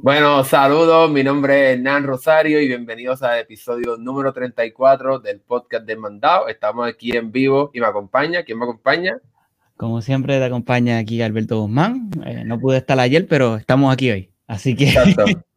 Bueno, 0.00 0.44
saludos, 0.44 1.10
mi 1.10 1.24
nombre 1.24 1.72
es 1.72 1.80
Nan 1.80 2.04
Rosario 2.04 2.60
y 2.60 2.68
bienvenidos 2.68 3.20
al 3.24 3.40
episodio 3.40 3.96
número 3.96 4.32
34 4.32 5.18
del 5.18 5.40
podcast 5.40 5.84
de 5.86 5.96
Mandado. 5.96 6.46
Estamos 6.46 6.86
aquí 6.86 7.16
en 7.16 7.32
vivo 7.32 7.72
y 7.74 7.80
me 7.80 7.86
acompaña. 7.86 8.44
¿Quién 8.44 8.58
me 8.58 8.64
acompaña? 8.64 9.18
Como 9.76 10.00
siempre 10.00 10.38
te 10.38 10.44
acompaña 10.44 10.98
aquí 10.98 11.20
Alberto 11.20 11.62
Guzmán. 11.62 12.10
Eh, 12.24 12.44
no 12.46 12.60
pude 12.60 12.78
estar 12.78 12.96
ayer, 13.00 13.26
pero 13.26 13.56
estamos 13.56 13.92
aquí 13.92 14.12
hoy. 14.12 14.30
Así 14.46 14.76
que... 14.76 14.94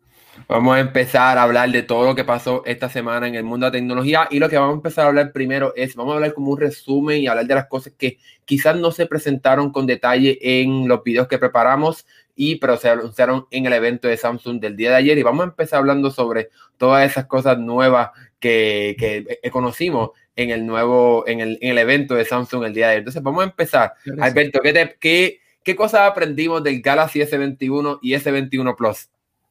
Vamos 0.48 0.76
a 0.76 0.80
empezar 0.80 1.38
a 1.38 1.44
hablar 1.44 1.72
de 1.72 1.84
todo 1.84 2.06
lo 2.06 2.16
que 2.16 2.26
pasó 2.26 2.64
esta 2.66 2.90
semana 2.90 3.28
en 3.28 3.36
el 3.36 3.44
mundo 3.44 3.66
de 3.66 3.70
la 3.70 3.72
tecnología 3.72 4.28
y 4.30 4.40
lo 4.40 4.50
que 4.50 4.58
vamos 4.58 4.74
a 4.74 4.76
empezar 4.76 5.06
a 5.06 5.08
hablar 5.08 5.32
primero 5.32 5.72
es, 5.78 5.96
vamos 5.96 6.12
a 6.12 6.16
hablar 6.16 6.34
como 6.34 6.52
un 6.52 6.60
resumen 6.60 7.22
y 7.22 7.28
hablar 7.28 7.46
de 7.46 7.56
las 7.56 7.68
cosas 7.68 7.94
que 7.98 8.18
quizás 8.44 8.76
no 8.76 8.92
se 8.92 9.06
presentaron 9.06 9.72
con 9.72 9.86
detalle 9.86 10.38
en 10.42 10.90
los 10.90 11.04
videos 11.04 11.30
que 11.30 11.38
preparamos 11.38 12.06
y 12.36 12.56
pero 12.56 12.78
se 12.78 12.90
anunciaron 12.90 13.46
en 13.52 13.66
el 13.66 13.74
evento 13.74 14.08
de 14.08 14.18
Samsung 14.18 14.60
del 14.60 14.76
día 14.76 14.92
de 14.92 14.96
ayer 14.98 15.18
y 15.18 15.24
vamos 15.24 15.42
a 15.42 15.50
empezar 15.50 15.80
hablando 15.80 16.12
sobre 16.12 16.50
todas 16.78 17.10
esas 17.10 17.26
cosas 17.26 17.58
nuevas 17.60 18.12
que, 18.40 18.96
que 18.98 19.52
conocimos 19.52 20.12
en 20.36 20.50
el 20.50 20.66
nuevo, 20.66 21.28
en 21.28 21.40
el, 21.40 21.58
en 21.62 21.72
el, 21.72 21.78
evento 21.78 22.16
de 22.16 22.26
Samsung 22.26 22.66
el 22.66 22.74
día 22.74 22.88
de 22.88 22.92
ayer. 22.92 23.00
Entonces 23.00 23.22
vamos 23.22 23.42
a 23.42 23.48
empezar. 23.48 23.94
Alberto, 24.20 24.60
¿qué, 24.62 24.96
qué, 25.00 25.40
qué 25.64 25.76
cosas 25.76 26.10
aprendimos 26.10 26.64
del 26.64 26.82
Galaxy 26.82 27.20
S21 27.20 28.00
y 28.02 28.14
S21 28.14 28.76
Plus? 28.76 29.10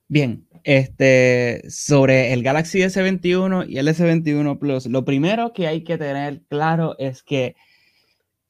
Bien, 0.09 0.45
este, 0.65 1.63
sobre 1.71 2.33
el 2.33 2.43
Galaxy 2.43 2.81
S21 2.81 3.69
y 3.69 3.79
el 3.79 3.87
S21 3.87 4.59
Plus, 4.59 4.87
lo 4.87 5.05
primero 5.05 5.53
que 5.53 5.69
hay 5.69 5.85
que 5.85 5.99
tener 5.99 6.43
claro 6.49 6.97
es 6.99 7.23
que 7.23 7.55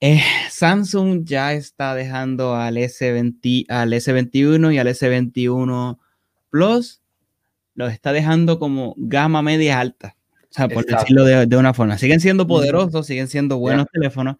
eh, 0.01 0.23
Samsung 0.51 1.25
ya 1.25 1.53
está 1.53 1.95
dejando 1.95 2.57
al, 2.57 2.77
S20, 2.77 3.67
al 3.69 3.93
S21 3.93 4.75
y 4.75 4.79
al 4.79 4.89
S21 4.89 5.99
Plus, 6.51 7.03
lo 7.75 7.87
está 7.87 8.13
dejando 8.13 8.59
como 8.59 8.95
gama 8.97 9.43
media 9.43 9.79
alta, 9.79 10.17
o 10.43 10.53
sea, 10.53 10.69
por 10.69 10.85
decirlo 10.85 11.25
de, 11.25 11.57
una 11.57 11.75
forma. 11.75 11.99
Siguen 11.99 12.21
siendo 12.21 12.47
poderosos, 12.47 13.07
siguen 13.07 13.29
siendo 13.29 13.59
buenos 13.59 13.87
teléfonos, 13.93 14.37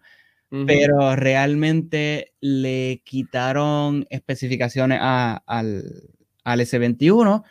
pero 0.49 1.15
realmente 1.15 2.33
le 2.41 3.01
quitaron 3.05 4.05
especificaciones 4.09 4.99
al, 5.01 5.41
al 5.45 6.59
S21 6.59 7.43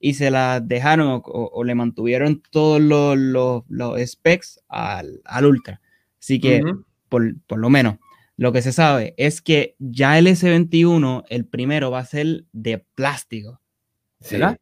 y 0.00 0.14
se 0.14 0.30
la 0.30 0.60
dejaron 0.60 1.22
o, 1.24 1.62
le 1.62 1.74
mantuvieron 1.74 2.42
todos 2.50 2.80
los, 2.80 3.64
los, 3.68 4.10
specs 4.10 4.60
al, 4.66 5.20
al, 5.24 5.44
Ultra. 5.44 5.80
Así 6.18 6.40
que, 6.40 6.62
por, 7.10 7.34
por, 7.46 7.58
lo 7.58 7.68
menos, 7.68 7.96
lo 8.38 8.52
que 8.52 8.62
se 8.62 8.72
sabe 8.72 9.12
es 9.18 9.42
que 9.42 9.76
ya 9.78 10.18
el 10.18 10.26
S21, 10.26 11.24
el 11.28 11.44
primero, 11.44 11.90
va 11.90 11.98
a 11.98 12.06
ser 12.06 12.44
de 12.52 12.82
plástico. 12.94 13.60
¿Verdad? 14.30 14.56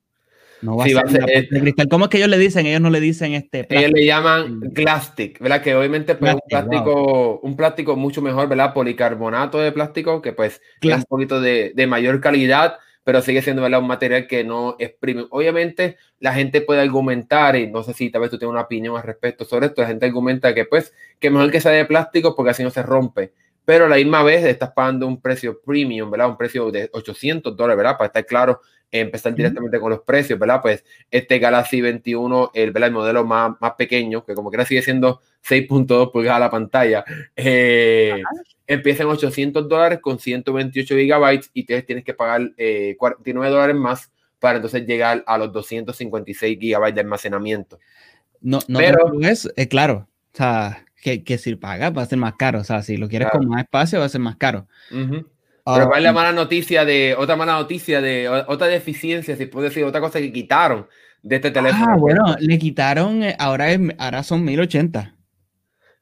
No 0.60 0.76
va, 0.76 0.84
a, 0.84 0.88
ser 0.88 1.24
de 1.24 1.60
cristal. 1.60 1.88
¿Cómo 1.88 2.06
es 2.06 2.10
que 2.10 2.16
ellos 2.16 2.28
le 2.28 2.38
dicen? 2.38 2.66
Ellos 2.66 2.80
no 2.80 2.90
le 2.90 2.98
dicen 2.98 3.34
este. 3.34 3.62
Plástico. 3.62 3.80
Ellos 3.80 3.92
le 3.92 4.06
llaman 4.06 4.60
plastic, 4.74 5.38
¿verdad? 5.38 5.62
Que 5.62 5.76
obviamente 5.76 6.16
pues, 6.16 6.34
un 6.34 6.40
plástico, 6.48 7.40
un 7.40 7.56
plástico 7.56 7.96
mucho 7.96 8.22
mejor, 8.22 8.48
¿verdad? 8.48 8.74
Policarbonato 8.74 9.60
de 9.60 9.70
plástico, 9.70 10.20
que 10.20 10.32
pues 10.32 10.60
es 10.80 10.96
un 10.96 11.04
poquito 11.04 11.40
de, 11.40 11.72
de 11.74 11.86
mayor 11.86 12.20
calidad 12.20 12.78
pero 13.08 13.22
sigue 13.22 13.40
siendo 13.40 13.64
un 13.64 13.86
material 13.86 14.26
que 14.26 14.44
no 14.44 14.76
es 14.78 14.90
premium. 14.90 15.28
Obviamente, 15.30 15.96
la 16.20 16.34
gente 16.34 16.60
puede 16.60 16.82
argumentar, 16.82 17.56
y 17.56 17.66
no 17.66 17.82
sé 17.82 17.94
si 17.94 18.10
tal 18.10 18.20
vez 18.20 18.30
tú 18.30 18.36
tienes 18.36 18.52
una 18.52 18.60
opinión 18.60 18.98
al 18.98 19.02
respecto 19.02 19.46
sobre 19.46 19.68
esto, 19.68 19.80
la 19.80 19.88
gente 19.88 20.04
argumenta 20.04 20.54
que 20.54 20.66
pues, 20.66 20.92
que 21.18 21.30
mejor 21.30 21.50
que 21.50 21.62
sea 21.62 21.72
de 21.72 21.86
plástico 21.86 22.36
porque 22.36 22.50
así 22.50 22.62
no 22.62 22.68
se 22.68 22.82
rompe. 22.82 23.32
Pero 23.64 23.86
a 23.86 23.88
la 23.88 23.96
misma 23.96 24.22
vez 24.22 24.44
estás 24.44 24.72
pagando 24.72 25.06
un 25.06 25.22
precio 25.22 25.58
premium, 25.58 26.10
¿verdad? 26.10 26.28
Un 26.28 26.36
precio 26.36 26.70
de 26.70 26.90
800 26.92 27.56
dólares, 27.56 27.78
¿verdad? 27.78 27.96
Para 27.96 28.08
estar 28.08 28.26
claro, 28.26 28.60
empezar 28.90 29.34
directamente 29.34 29.80
con 29.80 29.88
los 29.88 30.00
precios, 30.00 30.38
¿verdad? 30.38 30.60
Pues 30.60 30.84
este 31.10 31.38
Galaxy 31.38 31.80
21, 31.80 32.50
el, 32.52 32.72
¿verdad? 32.72 32.88
el 32.88 32.94
modelo 32.94 33.24
más, 33.24 33.52
más 33.58 33.72
pequeño, 33.72 34.22
que 34.22 34.34
como 34.34 34.50
quiera 34.50 34.66
sigue 34.66 34.82
siendo 34.82 35.22
6.2 35.48 36.12
pulgadas 36.12 36.40
la 36.40 36.50
pantalla, 36.50 37.06
eh, 37.34 38.20
empieza 38.68 39.02
en 39.02 39.08
800 39.08 39.68
dólares 39.68 39.98
con 40.00 40.18
128 40.18 40.94
gigabytes 40.94 41.50
y 41.54 41.64
tienes 41.64 42.04
que 42.04 42.14
pagar 42.14 42.52
49 42.96 43.48
eh, 43.48 43.50
dólares 43.50 43.74
más 43.76 44.12
para 44.38 44.56
entonces 44.56 44.86
llegar 44.86 45.24
a 45.26 45.38
los 45.38 45.52
256 45.52 46.58
gigabytes 46.60 46.94
de 46.94 47.00
almacenamiento. 47.00 47.80
No, 48.40 48.60
no 48.68 48.78
pero 48.78 49.20
es 49.22 49.50
eh, 49.56 49.66
claro, 49.66 50.06
o 50.32 50.36
sea, 50.36 50.84
que, 51.02 51.24
que, 51.24 51.38
si 51.38 51.56
pagas 51.56 51.96
va 51.96 52.02
a 52.02 52.06
ser 52.06 52.18
más 52.18 52.34
caro, 52.34 52.60
o 52.60 52.64
sea, 52.64 52.82
si 52.82 52.96
lo 52.96 53.08
quieres 53.08 53.30
con 53.32 53.48
más 53.48 53.62
espacio 53.62 53.98
va 53.98 54.04
a 54.04 54.10
ser 54.10 54.20
más 54.20 54.36
caro. 54.36 54.68
Pero 54.90 55.24
cuál 55.64 55.98
es 55.98 56.04
la 56.04 56.12
mala 56.12 56.32
noticia 56.32 56.84
de, 56.84 57.16
otra 57.18 57.36
mala 57.36 57.54
noticia 57.54 58.00
de, 58.00 58.28
otra 58.28 58.68
deficiencia, 58.68 59.34
si 59.34 59.46
puedo 59.46 59.64
decir, 59.64 59.82
otra 59.84 60.00
cosa 60.00 60.20
que 60.20 60.32
quitaron 60.32 60.86
de 61.22 61.36
este 61.36 61.50
teléfono. 61.50 61.86
Ah, 61.88 61.96
bueno, 61.96 62.36
le 62.38 62.58
quitaron, 62.58 63.22
ahora, 63.38 63.70
es, 63.72 63.80
ahora 63.98 64.22
son 64.22 64.44
1080. 64.44 65.14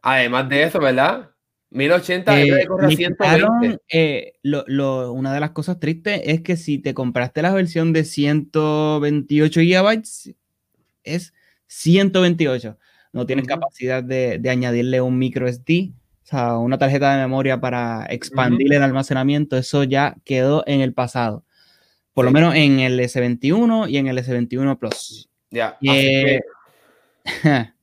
Además 0.03 0.49
de 0.49 0.63
eso, 0.65 0.79
¿verdad? 0.79 1.31
1080 1.71 2.41
eh, 2.41 3.79
eh, 3.89 4.33
lo, 4.43 5.13
una 5.13 5.35
de 5.35 5.41
las 5.41 5.51
cosas 5.51 5.81
tristes 5.81 6.21
es 6.25 6.41
que 6.41 6.57
si 6.57 6.79
te 6.79 6.95
compraste 6.95 7.43
la 7.43 7.53
versión 7.53 7.93
de 7.93 8.05
128 8.05 9.61
GB, 9.61 10.03
es 11.03 11.35
128. 11.67 12.79
No 13.13 13.27
tienes 13.27 13.47
capacidad 13.47 14.03
de, 14.03 14.41
añadirle 14.49 15.01
un 15.01 15.19
micro 15.19 15.49
SD, 15.51 15.93
o 16.25 16.27
sea, 16.27 16.59
una 16.59 16.79
tarjeta 16.79 17.15
de 17.15 17.23
memoria 17.23 17.61
para 17.61 18.07
expandir 18.11 18.73
el 18.73 18.83
almacenamiento. 18.83 19.57
Eso 19.57 19.85
ya 19.85 20.17
quedó 20.25 20.63
en 20.67 20.81
el 20.81 20.93
pasado. 20.93 21.45
Por 22.13 22.25
lo 22.25 22.31
menos 22.31 22.55
en 22.55 22.81
el 22.81 22.99
S21 23.01 23.91
y 23.91 23.99
en 23.99 24.07
el 24.07 24.19
S21 24.19 24.79
Plus. 24.79 25.29
Ya. 25.51 25.77
Eh, 25.83 26.41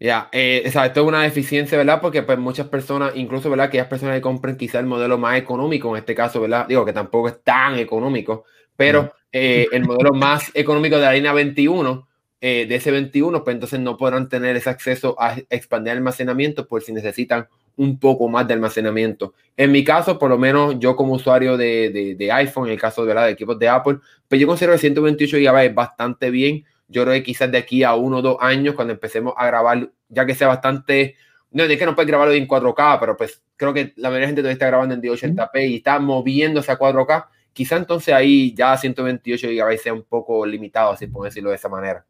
Ya, 0.00 0.28
eh, 0.30 0.62
esto 0.64 0.80
es 0.84 0.96
una 0.98 1.22
deficiencia, 1.22 1.76
¿verdad? 1.76 2.00
Porque 2.00 2.22
pues 2.22 2.38
muchas 2.38 2.68
personas, 2.68 3.12
incluso, 3.16 3.50
¿verdad? 3.50 3.66
Aquellas 3.66 3.88
personas 3.88 4.14
que 4.14 4.20
compren 4.20 4.56
quizá 4.56 4.78
el 4.78 4.86
modelo 4.86 5.18
más 5.18 5.36
económico, 5.36 5.90
en 5.90 5.98
este 5.98 6.14
caso, 6.14 6.40
¿verdad? 6.40 6.68
Digo 6.68 6.84
que 6.84 6.92
tampoco 6.92 7.28
es 7.28 7.42
tan 7.42 7.76
económico, 7.76 8.44
pero 8.76 9.12
eh, 9.32 9.66
el 9.72 9.84
modelo 9.84 10.12
más 10.12 10.52
económico 10.54 10.96
de 10.96 11.02
la 11.02 11.12
línea 11.12 11.32
21, 11.32 12.06
eh, 12.40 12.66
de 12.68 12.74
ese 12.76 12.92
21, 12.92 13.42
pues 13.42 13.54
entonces 13.54 13.80
no 13.80 13.96
podrán 13.96 14.28
tener 14.28 14.54
ese 14.54 14.70
acceso 14.70 15.16
a 15.18 15.36
expandir 15.50 15.92
almacenamiento 15.92 16.68
por 16.68 16.80
si 16.82 16.92
necesitan 16.92 17.48
un 17.76 17.98
poco 17.98 18.28
más 18.28 18.46
de 18.46 18.54
almacenamiento. 18.54 19.34
En 19.56 19.72
mi 19.72 19.82
caso, 19.82 20.16
por 20.16 20.30
lo 20.30 20.38
menos 20.38 20.76
yo 20.78 20.94
como 20.94 21.14
usuario 21.14 21.56
de, 21.56 21.90
de, 21.90 22.14
de 22.14 22.32
iPhone, 22.32 22.66
en 22.66 22.74
el 22.74 22.80
caso 22.80 23.04
¿verdad? 23.04 23.26
de 23.26 23.32
equipos 23.32 23.58
de 23.58 23.68
Apple, 23.68 23.98
pues 24.28 24.40
yo 24.40 24.46
considero 24.46 24.74
el 24.74 24.78
128 24.78 25.38
GB 25.38 25.74
bastante 25.74 26.30
bien 26.30 26.64
yo 26.88 27.02
creo 27.02 27.14
que 27.14 27.22
quizás 27.22 27.50
de 27.52 27.58
aquí 27.58 27.82
a 27.82 27.94
uno 27.94 28.18
o 28.18 28.22
dos 28.22 28.36
años, 28.40 28.74
cuando 28.74 28.94
empecemos 28.94 29.34
a 29.36 29.46
grabar, 29.46 29.90
ya 30.08 30.26
que 30.26 30.34
sea 30.34 30.48
bastante, 30.48 31.16
no 31.50 31.64
es 31.64 31.78
que 31.78 31.86
no 31.86 31.94
puedes 31.94 32.08
grabarlo 32.08 32.34
en 32.34 32.48
4K, 32.48 32.98
pero 32.98 33.16
pues 33.16 33.42
creo 33.56 33.74
que 33.74 33.92
la 33.96 34.08
mayoría 34.08 34.26
de 34.26 34.28
gente 34.28 34.42
todavía 34.42 34.54
está 34.54 34.66
grabando 34.66 34.94
en 34.94 35.02
1080p 35.02 35.68
y 35.68 35.76
está 35.76 35.98
moviéndose 35.98 36.72
a 36.72 36.78
4K, 36.78 37.26
quizá 37.52 37.76
entonces 37.76 38.14
ahí 38.14 38.54
ya 38.54 38.76
128 38.76 39.48
GB 39.48 39.78
sea 39.78 39.92
un 39.92 40.04
poco 40.04 40.46
limitado, 40.46 40.92
así 40.92 41.06
por 41.06 41.24
decirlo 41.24 41.50
de 41.50 41.56
esa 41.56 41.68
manera. 41.68 42.04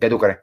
¿Qué 0.00 0.08
tú 0.08 0.18
crees? 0.18 0.38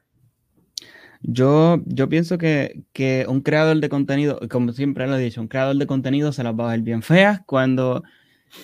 Yo, 1.21 1.81
yo 1.85 2.07
pienso 2.07 2.37
que, 2.37 2.83
que, 2.93 3.25
un 3.27 3.41
creador 3.41 3.77
de 3.81 3.89
contenido, 3.89 4.39
como 4.49 4.71
siempre 4.71 5.05
lo 5.05 5.17
he 5.17 5.21
dicho, 5.21 5.41
un 5.41 5.49
creador 5.49 5.75
de 5.75 5.85
contenido 5.85 6.31
se 6.31 6.43
las 6.43 6.53
va 6.53 6.67
a 6.67 6.71
ver 6.71 6.81
bien 6.81 7.01
feas 7.01 7.41
cuando 7.45 8.03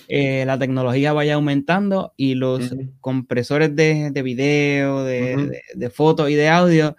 eh, 0.08 0.46
la 0.46 0.58
tecnología 0.58 1.14
vaya 1.14 1.36
aumentando 1.36 2.14
y 2.18 2.36
los 2.36 2.76
compresores 3.02 3.76
de, 3.76 4.12
de 4.12 4.22
video, 4.22 5.04
de, 5.04 5.62
de, 5.74 5.90
fotos 5.90 6.30
y 6.30 6.36
de 6.36 6.50
audio 6.50 6.96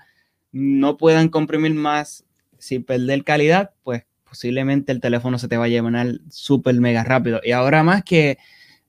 no 0.53 0.97
puedan 0.97 1.29
comprimir 1.29 1.75
más. 1.75 2.25
Sin 2.59 2.85
perder 2.85 3.23
calidad, 3.23 3.73
pues 3.85 4.05
posiblemente 4.29 4.91
el 4.91 5.01
teléfono 5.01 5.39
se 5.39 5.47
te 5.47 5.57
va 5.57 5.65
a 5.65 5.69
llenar 5.69 6.07
súper 6.31 6.75
mega 6.81 7.05
rápido. 7.05 7.41
Y 7.45 7.53
ahora 7.53 7.83
más 7.83 8.03
que, 8.03 8.39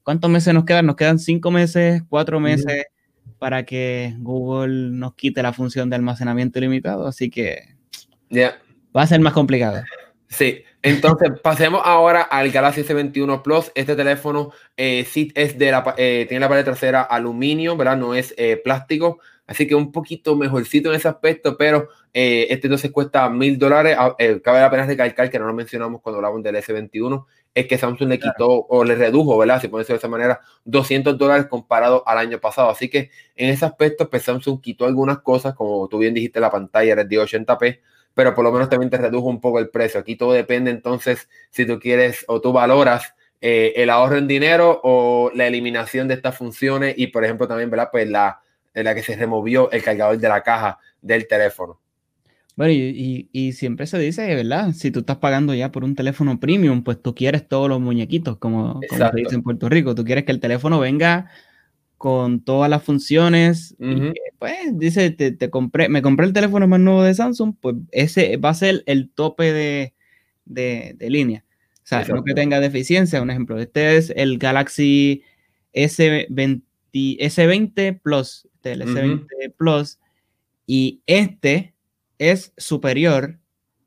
¿cuántos 0.03 0.29
meses 0.29 0.53
nos 0.53 0.65
quedan? 0.65 0.85
Nos 0.85 0.95
quedan 0.95 1.19
cinco 1.19 1.51
meses, 1.51 2.01
cuatro 2.07 2.39
meses 2.39 2.85
para 3.39 3.65
que 3.65 4.15
Google 4.19 4.91
nos 4.91 5.15
quite 5.15 5.43
la 5.43 5.53
función 5.53 5.89
de 5.89 5.95
almacenamiento 5.95 6.59
ilimitado, 6.59 7.07
así 7.07 7.29
que 7.29 7.75
va 8.95 9.01
a 9.01 9.07
ser 9.07 9.19
más 9.19 9.33
complicado. 9.33 9.83
Sí, 10.27 10.63
entonces 10.87 11.39
pasemos 11.41 11.81
ahora 11.83 12.21
al 12.21 12.49
Galaxy 12.51 12.83
S21 12.83 13.41
Plus. 13.41 13.71
Este 13.75 13.95
teléfono 13.95 14.51
eh, 14.75 15.05
sí 15.09 15.31
es 15.35 15.57
de 15.57 15.71
la, 15.71 15.95
eh, 15.97 16.25
tiene 16.27 16.41
la 16.41 16.49
pared 16.49 16.63
trasera 16.63 17.01
aluminio, 17.01 17.75
¿verdad? 17.75 17.97
No 17.97 18.15
es 18.15 18.33
eh, 18.37 18.57
plástico, 18.63 19.19
así 19.45 19.67
que 19.67 19.75
un 19.75 19.91
poquito 19.91 20.35
mejorcito 20.35 20.89
en 20.89 20.95
ese 20.95 21.07
aspecto, 21.07 21.57
pero 21.57 21.89
eh, 22.13 22.47
este 22.49 22.67
entonces 22.67 22.91
cuesta 22.91 23.29
mil 23.29 23.57
dólares. 23.59 23.95
Ah, 23.99 24.15
cabe 24.43 24.59
la 24.59 24.69
pena 24.69 24.85
recalcar 24.85 25.29
que 25.29 25.39
no 25.39 25.47
lo 25.47 25.53
mencionamos 25.53 26.01
cuando 26.01 26.17
hablamos 26.17 26.41
del 26.43 26.55
S21, 26.55 27.25
es 27.53 27.67
que 27.67 27.77
Samsung 27.77 28.09
le 28.09 28.19
quitó 28.19 28.47
o 28.47 28.83
le 28.83 28.95
redujo, 28.95 29.37
¿verdad? 29.37 29.59
Si 29.59 29.67
puede 29.67 29.83
ser 29.83 29.95
de 29.95 29.97
esa 29.97 30.07
manera, 30.07 30.41
200 30.65 31.17
dólares 31.17 31.47
comparado 31.47 32.03
al 32.07 32.19
año 32.19 32.39
pasado. 32.39 32.69
Así 32.69 32.89
que 32.89 33.09
en 33.35 33.49
ese 33.49 33.65
aspecto, 33.65 34.09
pues 34.09 34.23
Samsung 34.23 34.61
quitó 34.61 34.85
algunas 34.85 35.19
cosas, 35.19 35.55
como 35.55 35.87
tú 35.87 35.97
bien 35.97 36.13
dijiste, 36.13 36.39
la 36.39 36.51
pantalla 36.51 36.91
era 36.91 37.03
de 37.03 37.17
80p 37.17 37.79
pero 38.17 38.33
por 38.33 38.43
lo 38.43 38.51
menos 38.51 38.67
también 38.67 38.89
te 38.89 38.97
redujo 38.97 39.27
un 39.27 39.39
poco 39.39 39.59
el 39.59 39.69
precio. 39.69 39.99
Aquí 39.99 40.15
todo 40.15 40.33
depende 40.33 40.71
entonces 40.71 41.29
si 41.51 41.67
tú 41.67 41.79
quieres 41.79 42.25
o 42.27 42.41
tú 42.41 42.51
valoras 42.51 43.13
eh, 43.41 43.73
el 43.75 43.91
ahorro 43.91 44.17
en 44.17 44.27
dinero 44.27 44.81
o 44.83 45.29
la 45.35 45.45
eliminación 45.45 46.07
de 46.07 46.15
estas 46.15 46.35
funciones 46.35 46.95
y, 46.97 47.07
por 47.07 47.23
ejemplo, 47.23 47.47
también, 47.47 47.69
¿verdad? 47.69 47.89
Pues 47.91 48.09
la, 48.09 48.41
la 48.73 48.95
que 48.95 49.03
se 49.03 49.15
removió 49.15 49.69
el 49.69 49.83
cargador 49.83 50.17
de 50.17 50.29
la 50.29 50.41
caja 50.41 50.79
del 50.99 51.27
teléfono. 51.27 51.79
Bueno, 52.55 52.71
y, 52.73 53.29
y, 53.31 53.51
siempre 53.51 53.85
se 53.85 53.99
dice, 53.99 54.33
¿verdad? 54.33 54.71
Si 54.71 54.89
tú 54.89 55.01
estás 55.01 55.17
pagando 55.17 55.53
ya 55.53 55.71
por 55.71 55.83
un 55.83 55.93
teléfono 55.93 56.39
premium, 56.39 56.83
pues 56.83 56.99
tú 56.99 57.13
quieres 57.13 57.47
todos 57.47 57.69
los 57.69 57.79
muñequitos, 57.79 58.37
como, 58.37 58.81
como 58.89 59.09
se 59.11 59.15
dice 59.15 59.35
en 59.35 59.43
Puerto 59.43 59.69
Rico. 59.69 59.93
Tú 59.93 60.03
quieres 60.03 60.23
que 60.23 60.31
el 60.31 60.39
teléfono 60.39 60.79
venga 60.79 61.29
con 61.97 62.41
todas 62.41 62.69
las 62.69 62.83
funciones. 62.83 63.75
pues 64.39 64.55
dice, 64.73 65.09
te, 65.11 65.49
compré, 65.49 65.89
me 65.89 66.01
compré 66.01 66.25
el 66.25 66.33
teléfono 66.33 66.67
más 66.67 66.79
nuevo 66.79 67.03
de 67.03 67.13
Samsung, 67.13 67.55
pues 67.59 67.75
ese 67.91 68.37
va 68.37 68.49
a 68.49 68.53
ser 68.53 68.83
el 68.85 69.09
tope 69.09 69.51
de, 69.51 69.93
de, 70.45 70.95
de 70.97 71.09
línea. 71.09 71.43
O 71.77 71.87
sea, 71.87 72.03
no 72.03 72.23
que 72.23 72.33
tenga 72.33 72.59
deficiencia. 72.59 73.21
Un 73.21 73.29
ejemplo, 73.29 73.57
este 73.59 73.95
es 73.95 74.11
el 74.15 74.37
Galaxy 74.37 75.23
S20, 75.73 76.61
S20 76.93 78.01
Plus, 78.01 78.47
este, 78.55 78.71
el 78.73 78.81
S20 78.81 79.53
Plus, 79.57 79.99
y 80.65 81.01
este 81.05 81.73
es 82.17 82.53
superior, 82.57 83.39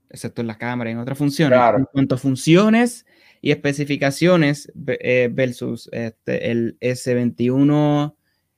excepto 0.09 0.41
en 0.41 0.47
la 0.47 0.57
cámara 0.57 0.91
y 0.91 0.95
en 0.95 0.99
otras 0.99 1.19
funciones, 1.19 1.59
en 1.77 1.85
cuanto 1.93 2.15
a 2.15 2.19
funciones 2.19 3.05
y 3.43 3.51
especificaciones 3.51 4.71
eh, 4.87 5.29
versus 5.33 5.89
este, 5.93 6.51
el 6.51 6.77
S21 6.81 8.15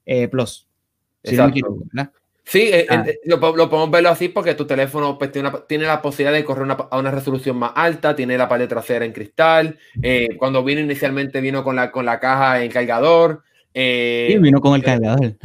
eh, 0.07 0.29
Plus. 0.29 0.67
sí, 1.23 2.71
eh, 2.73 2.87
ah. 2.91 3.05
lo, 3.25 3.41
podemos 3.41 3.91
verlo 3.91 4.09
así 4.09 4.29
porque 4.29 4.55
tu 4.55 4.67
teléfono 4.67 5.17
pues, 5.17 5.31
tiene, 5.31 5.87
la 5.87 6.03
posibilidad 6.03 6.33
de 6.37 6.45
correr 6.45 6.69
a 6.91 6.99
una 6.99 7.11
resolución 7.11 7.57
más 7.59 7.73
alta, 7.77 8.17
tiene 8.17 8.37
la 8.37 8.49
pared 8.49 8.69
trasera 8.69 9.05
en 9.05 9.13
cristal. 9.13 9.79
cuando 10.39 10.65
vino 10.65 10.81
inicialmente 10.81 11.41
vino 11.41 11.63
con 11.63 11.77
la, 11.77 11.91
con 11.91 12.05
la 12.05 12.19
caja 12.19 12.63
en 12.63 12.71
cargador. 12.71 13.43
sí, 13.73 14.37
vino 14.39 14.61
con 14.61 14.75
el 14.75 14.83
cargador. 14.83 15.37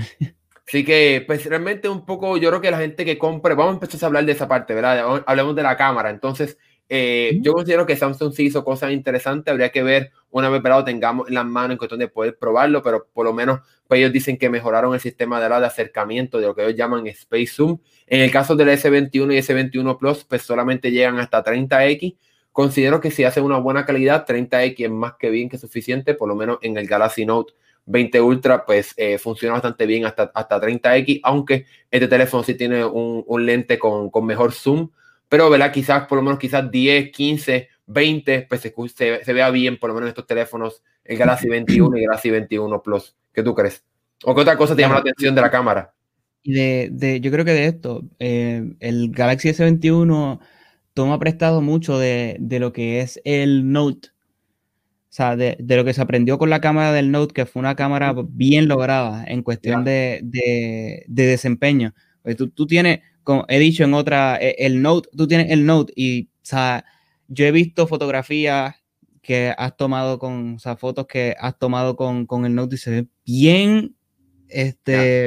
Así 0.67 0.83
que, 0.83 1.23
pues 1.25 1.45
realmente 1.45 1.87
un 1.87 2.05
poco, 2.05 2.35
yo 2.35 2.49
creo 2.49 2.59
que 2.59 2.71
la 2.71 2.79
gente 2.79 3.05
que 3.05 3.17
compre, 3.17 3.55
vamos 3.55 3.71
a 3.71 3.73
empezar 3.75 4.03
a 4.03 4.07
hablar 4.07 4.25
de 4.25 4.33
esa 4.33 4.49
parte, 4.49 4.73
¿verdad? 4.73 5.23
Hablemos 5.25 5.55
de 5.55 5.63
la 5.63 5.77
cámara. 5.77 6.09
Entonces, 6.09 6.57
eh, 6.89 7.39
yo 7.41 7.53
considero 7.53 7.85
que 7.85 7.97
Samsung 7.97 8.33
sí 8.33 8.45
hizo 8.45 8.63
cosas 8.63 8.91
interesantes, 8.91 9.51
habría 9.51 9.69
que 9.69 9.83
ver 9.83 10.11
una 10.29 10.49
vez 10.49 10.61
lo 10.63 10.83
tengamos 10.83 11.27
en 11.27 11.33
las 11.33 11.45
manos 11.45 11.71
en 11.71 11.77
cuestión 11.77 11.99
de 11.99 12.07
poder 12.07 12.37
probarlo, 12.37 12.81
pero 12.81 13.07
por 13.13 13.25
lo 13.25 13.33
menos 13.33 13.59
pues 13.87 13.99
ellos 13.99 14.13
dicen 14.13 14.37
que 14.37 14.49
mejoraron 14.49 14.93
el 14.93 14.99
sistema 14.99 15.41
de, 15.41 15.49
de 15.49 15.65
acercamiento 15.65 16.39
de 16.39 16.47
lo 16.47 16.55
que 16.55 16.63
ellos 16.63 16.75
llaman 16.75 17.07
Space 17.07 17.47
Zoom. 17.47 17.79
En 18.05 18.21
el 18.21 18.31
caso 18.31 18.55
del 18.55 18.69
S21 18.69 19.33
y 19.33 19.37
S21 19.37 19.97
Plus, 19.97 20.23
pues 20.25 20.41
solamente 20.43 20.91
llegan 20.91 21.19
hasta 21.19 21.43
30X. 21.43 22.17
Considero 22.51 22.99
que 22.99 23.11
si 23.11 23.23
hacen 23.23 23.43
una 23.43 23.57
buena 23.57 23.85
calidad, 23.85 24.25
30X 24.25 24.85
es 24.85 24.91
más 24.91 25.13
que 25.19 25.29
bien 25.29 25.49
que 25.49 25.57
suficiente, 25.57 26.13
por 26.13 26.27
lo 26.27 26.35
menos 26.35 26.57
en 26.61 26.77
el 26.77 26.87
Galaxy 26.87 27.25
Note 27.25 27.53
20 27.85 28.19
Ultra, 28.21 28.65
pues 28.65 28.93
eh, 28.97 29.17
funciona 29.17 29.53
bastante 29.53 29.85
bien 29.85 30.05
hasta, 30.05 30.31
hasta 30.33 30.59
30X, 30.59 31.21
aunque 31.23 31.65
este 31.89 32.07
teléfono 32.07 32.43
sí 32.43 32.55
tiene 32.55 32.83
un, 32.83 33.23
un 33.25 33.45
lente 33.45 33.79
con, 33.79 34.09
con 34.09 34.25
mejor 34.25 34.51
zoom 34.51 34.89
pero 35.29 35.49
¿verdad? 35.49 35.71
quizás 35.71 36.07
por 36.07 36.17
lo 36.17 36.23
menos 36.23 36.39
quizás 36.39 36.69
10, 36.69 37.11
15, 37.11 37.69
20, 37.87 38.47
pues 38.49 38.61
se, 38.61 38.73
se, 39.23 39.33
vea 39.33 39.49
bien 39.49 39.77
por 39.77 39.89
lo 39.89 39.95
menos 39.95 40.09
estos 40.09 40.27
teléfonos, 40.27 40.83
el 41.03 41.17
Galaxy 41.17 41.47
21 41.47 41.97
y 41.97 42.01
el 42.01 42.07
Galaxy 42.07 42.29
21 42.29 42.81
Plus. 42.81 43.15
¿Qué 43.33 43.43
tú 43.43 43.53
crees? 43.53 43.83
¿O 44.23 44.33
qué 44.33 44.41
otra 44.41 44.57
cosa 44.57 44.75
te 44.75 44.81
llama 44.81 44.95
la 44.95 45.01
atención 45.01 45.35
de 45.35 45.41
la 45.41 45.51
cámara? 45.51 45.93
De, 46.43 46.89
de, 46.91 47.19
yo 47.19 47.31
creo 47.31 47.45
que 47.45 47.53
de 47.53 47.65
esto, 47.65 48.03
eh, 48.19 48.73
el 48.79 49.11
Galaxy 49.11 49.49
S21 49.49 50.39
toma 50.93 51.19
prestado 51.19 51.61
mucho 51.61 51.99
de, 51.99 52.37
de, 52.39 52.59
lo 52.59 52.73
que 52.73 53.01
es 53.01 53.21
el 53.25 53.71
Note. 53.71 54.09
O 54.09 55.17
sea, 55.17 55.35
de, 55.35 55.57
de, 55.59 55.75
lo 55.75 55.85
que 55.85 55.93
se 55.93 56.01
aprendió 56.01 56.37
con 56.37 56.49
la 56.49 56.61
cámara 56.61 56.91
del 56.91 57.11
Note, 57.11 57.33
que 57.33 57.45
fue 57.45 57.59
una 57.59 57.75
cámara 57.75 58.15
bien 58.29 58.67
lograda 58.67 59.23
en 59.25 59.43
cuestión 59.43 59.83
de, 59.83 60.21
de, 60.23 61.05
desempeño. 61.07 61.93
Pues 62.23 62.35
tú, 62.35 62.49
tú 62.49 62.65
tienes, 62.65 63.01
como 63.27 63.43
he 63.49 63.59
dicho 63.59 63.83
en 63.83 63.93
otra, 63.93 64.37
e, 64.37 64.55
el 64.59 64.81
Note, 64.81 65.09
tú 65.13 65.27
tienes 65.27 65.51
el 65.51 65.65
Note 65.65 65.91
y, 65.97 66.29
o 66.29 66.45
sea, 66.45 66.85
yo 67.27 67.45
he 67.45 67.51
visto 67.51 67.85
fotografías 67.85 68.75
que 69.21 69.53
has 69.57 69.75
tomado 69.75 70.17
con, 70.17 70.55
o 70.55 70.59
sea, 70.59 70.77
fotos 70.77 71.07
que 71.07 71.35
has 71.37 71.59
tomado 71.59 71.97
con, 71.97 72.25
con 72.25 72.45
el 72.45 72.55
Note 72.55 72.75
y 72.75 72.77
se 72.77 72.89
ve 72.89 73.07
bien, 73.25 73.97
este, 74.47 75.25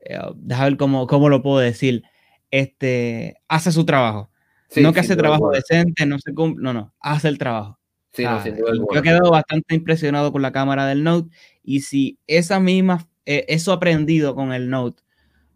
eh, 0.00 0.18
déjame 0.38 0.70
ver 0.70 0.76
cómo, 0.76 1.06
cómo, 1.06 1.28
lo 1.28 1.40
puedo 1.40 1.60
decir, 1.60 2.02
este, 2.50 3.36
hace 3.46 3.70
su 3.70 3.84
trabajo. 3.84 4.32
no 4.74 4.92
que 4.92 4.98
hace 4.98 5.14
trabajo 5.14 5.50
decente, 5.50 6.06
no 6.06 6.18
se 6.18 6.34
cumple, 6.34 6.64
no, 6.64 6.72
no, 6.72 6.92
hace 6.98 7.28
el 7.28 7.38
trabajo. 7.38 7.78
Sí, 8.12 8.24
no, 8.24 8.44
yo 8.44 8.98
he 8.98 9.02
quedado 9.02 9.30
bastante 9.30 9.76
impresionado 9.76 10.32
con 10.32 10.42
la 10.42 10.50
cámara 10.50 10.84
del 10.86 11.04
Note 11.04 11.30
y 11.62 11.82
si 11.82 12.18
esa 12.26 12.58
misma, 12.58 13.08
eh, 13.24 13.44
eso 13.46 13.72
aprendido 13.72 14.34
con 14.34 14.52
el 14.52 14.68
Note, 14.68 15.04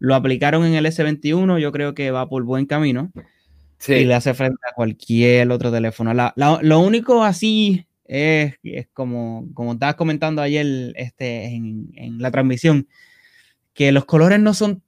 lo 0.05 0.15
aplicaron 0.15 0.67
en 0.67 0.75
el 0.75 0.85
S21, 0.85 1.59
yo 1.59 1.73
creo 1.73 1.95
que 1.95 2.11
va 2.11 2.29
por 2.29 2.43
buen 2.45 2.67
camino. 2.67 3.11
Y 3.89 4.05
le 4.05 4.15
hace 4.15 4.35
frente 4.35 4.59
a 4.71 4.75
cualquier 4.75 5.51
otro 5.51 5.73
teléfono. 5.73 6.13
lo 6.35 6.81
único 6.81 7.25
así 7.25 7.87
es, 8.05 8.55
es, 8.63 8.87
como, 8.93 9.49
como 9.55 9.73
estabas 9.73 9.95
comentando 9.95 10.43
ayer 10.43 10.93
este, 10.97 11.47
en, 11.47 11.91
en, 11.95 12.19
la 12.19 12.31
transmisión, 12.31 12.87
que 13.73 13.93
los 13.93 14.05
colores 14.05 14.41
no 14.41 14.53
son 14.53 14.83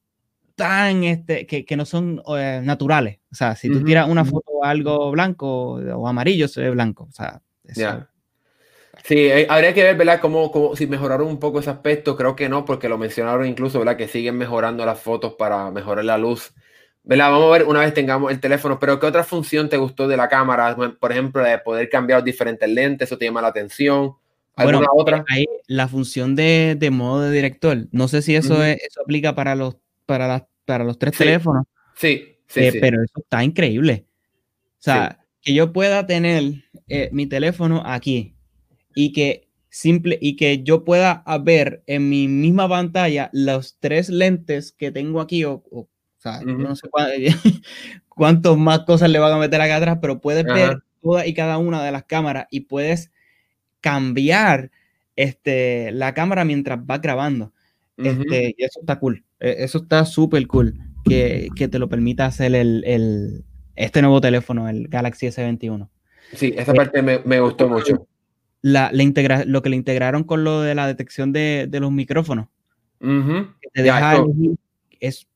tan, 0.54 1.04
este, 1.04 1.46
que, 1.46 1.64
que 1.64 1.76
no 1.76 1.86
son 1.86 2.22
eh, 2.38 2.60
naturales. 2.62 3.18
O 3.32 3.34
sea, 3.34 3.56
si 3.56 3.70
tú 3.70 3.82
tiras 3.82 4.08
una 4.08 4.24
foto 4.24 4.64
algo 4.64 5.10
blanco 5.10 5.74
o 5.74 6.08
amarillo, 6.08 6.46
se 6.46 6.60
ve 6.60 6.70
blanco. 6.70 7.04
O 7.04 7.12
sea, 7.12 7.40
Sí, 9.06 9.14
eh, 9.18 9.46
habría 9.48 9.72
que 9.72 9.84
ver, 9.84 9.96
¿verdad? 9.96 10.20
Cómo, 10.20 10.74
si 10.74 10.88
mejoraron 10.88 11.28
un 11.28 11.38
poco 11.38 11.60
ese 11.60 11.70
aspecto. 11.70 12.16
Creo 12.16 12.34
que 12.34 12.48
no, 12.48 12.64
porque 12.64 12.88
lo 12.88 12.98
mencionaron 12.98 13.46
incluso, 13.46 13.78
¿verdad? 13.78 13.96
Que 13.96 14.08
siguen 14.08 14.36
mejorando 14.36 14.84
las 14.84 15.00
fotos 15.00 15.34
para 15.34 15.70
mejorar 15.70 16.04
la 16.04 16.18
luz. 16.18 16.52
¿Verdad? 17.04 17.30
Vamos 17.30 17.46
a 17.46 17.58
ver 17.58 17.68
una 17.68 17.80
vez 17.80 17.94
tengamos 17.94 18.32
el 18.32 18.40
teléfono. 18.40 18.80
Pero 18.80 18.98
¿qué 18.98 19.06
otra 19.06 19.22
función 19.22 19.68
te 19.68 19.76
gustó 19.76 20.08
de 20.08 20.16
la 20.16 20.28
cámara? 20.28 20.76
Por 20.98 21.12
ejemplo, 21.12 21.40
de 21.44 21.56
poder 21.58 21.88
cambiar 21.88 22.24
diferentes 22.24 22.68
lentes, 22.68 23.06
¿eso 23.06 23.16
te 23.16 23.26
llama 23.26 23.40
la 23.40 23.48
atención? 23.48 24.14
¿Alguna 24.56 24.78
bueno, 24.78 24.90
otra? 24.96 25.24
Hay 25.28 25.46
la 25.68 25.86
función 25.86 26.34
de, 26.34 26.74
de, 26.76 26.90
modo 26.90 27.22
de 27.22 27.30
director. 27.30 27.86
No 27.92 28.08
sé 28.08 28.22
si 28.22 28.34
eso, 28.34 28.64
es, 28.64 28.76
eso 28.82 29.02
aplica 29.02 29.36
para 29.36 29.54
los, 29.54 29.76
para 30.04 30.26
las, 30.26 30.42
para 30.64 30.82
los 30.82 30.98
tres 30.98 31.16
teléfonos. 31.16 31.64
Sí, 31.94 32.38
sí, 32.48 32.60
eh, 32.60 32.78
Pero 32.80 33.00
eso 33.04 33.20
está 33.20 33.44
increíble. 33.44 34.04
O 34.80 34.82
sea, 34.82 35.20
que 35.42 35.54
yo 35.54 35.72
pueda 35.72 36.08
tener 36.08 36.64
eh, 36.88 37.08
mi 37.12 37.28
teléfono 37.28 37.84
aquí 37.86 38.35
y 38.96 39.12
que 39.12 39.46
simple 39.68 40.18
y 40.20 40.36
que 40.36 40.62
yo 40.62 40.84
pueda 40.84 41.22
ver 41.42 41.82
en 41.86 42.08
mi 42.08 42.28
misma 42.28 42.66
pantalla 42.66 43.28
los 43.34 43.76
tres 43.78 44.08
lentes 44.08 44.72
que 44.72 44.90
tengo 44.90 45.20
aquí 45.20 45.44
o, 45.44 45.62
o, 45.70 45.86
sea, 46.16 46.40
no 46.40 46.74
sé 46.74 46.88
cuántas 48.08 48.56
más 48.56 48.80
cosas 48.80 49.10
le 49.10 49.18
van 49.18 49.34
a 49.34 49.38
meter 49.38 49.60
acá 49.60 49.76
atrás, 49.76 49.98
pero 50.00 50.20
puedes 50.20 50.44
ver 50.44 50.78
toda 51.02 51.26
y 51.26 51.34
cada 51.34 51.58
una 51.58 51.84
de 51.84 51.92
las 51.92 52.04
cámaras 52.04 52.46
y 52.50 52.60
puedes 52.60 53.12
cambiar 53.82 54.70
este, 55.14 55.92
la 55.92 56.14
cámara 56.14 56.46
mientras 56.46 56.84
vas 56.84 57.02
grabando. 57.02 57.52
Este, 57.98 58.54
y 58.56 58.64
eso 58.64 58.80
está 58.80 58.98
cool. 58.98 59.24
E, 59.40 59.56
eso 59.58 59.78
está 59.78 60.06
súper 60.06 60.46
cool 60.46 60.78
que, 61.04 61.48
que, 61.54 61.68
te 61.68 61.78
lo 61.78 61.88
permita 61.88 62.24
hacer 62.24 62.54
el, 62.54 62.82
el, 62.86 63.44
este 63.74 64.00
nuevo 64.00 64.22
teléfono, 64.22 64.70
el 64.70 64.88
Galaxy 64.88 65.26
S21. 65.26 65.88
Sí, 66.32 66.54
esa 66.56 66.72
eh, 66.72 66.74
parte 66.74 67.02
me, 67.02 67.20
me 67.24 67.40
gustó 67.40 67.68
mucho 67.68 68.06
la, 68.66 68.90
integra 69.00 69.44
lo 69.44 69.62
que 69.62 69.70
le 69.70 69.76
integraron 69.76 70.24
con 70.24 70.42
lo 70.42 70.60
de 70.60 70.74
la 70.74 70.88
detección 70.88 71.32
de, 71.32 71.66
de 71.68 71.78
los 71.78 71.92
micrófonos. 71.92 72.48
te 72.98 73.82
deja 73.82 74.24
es, 74.98 75.26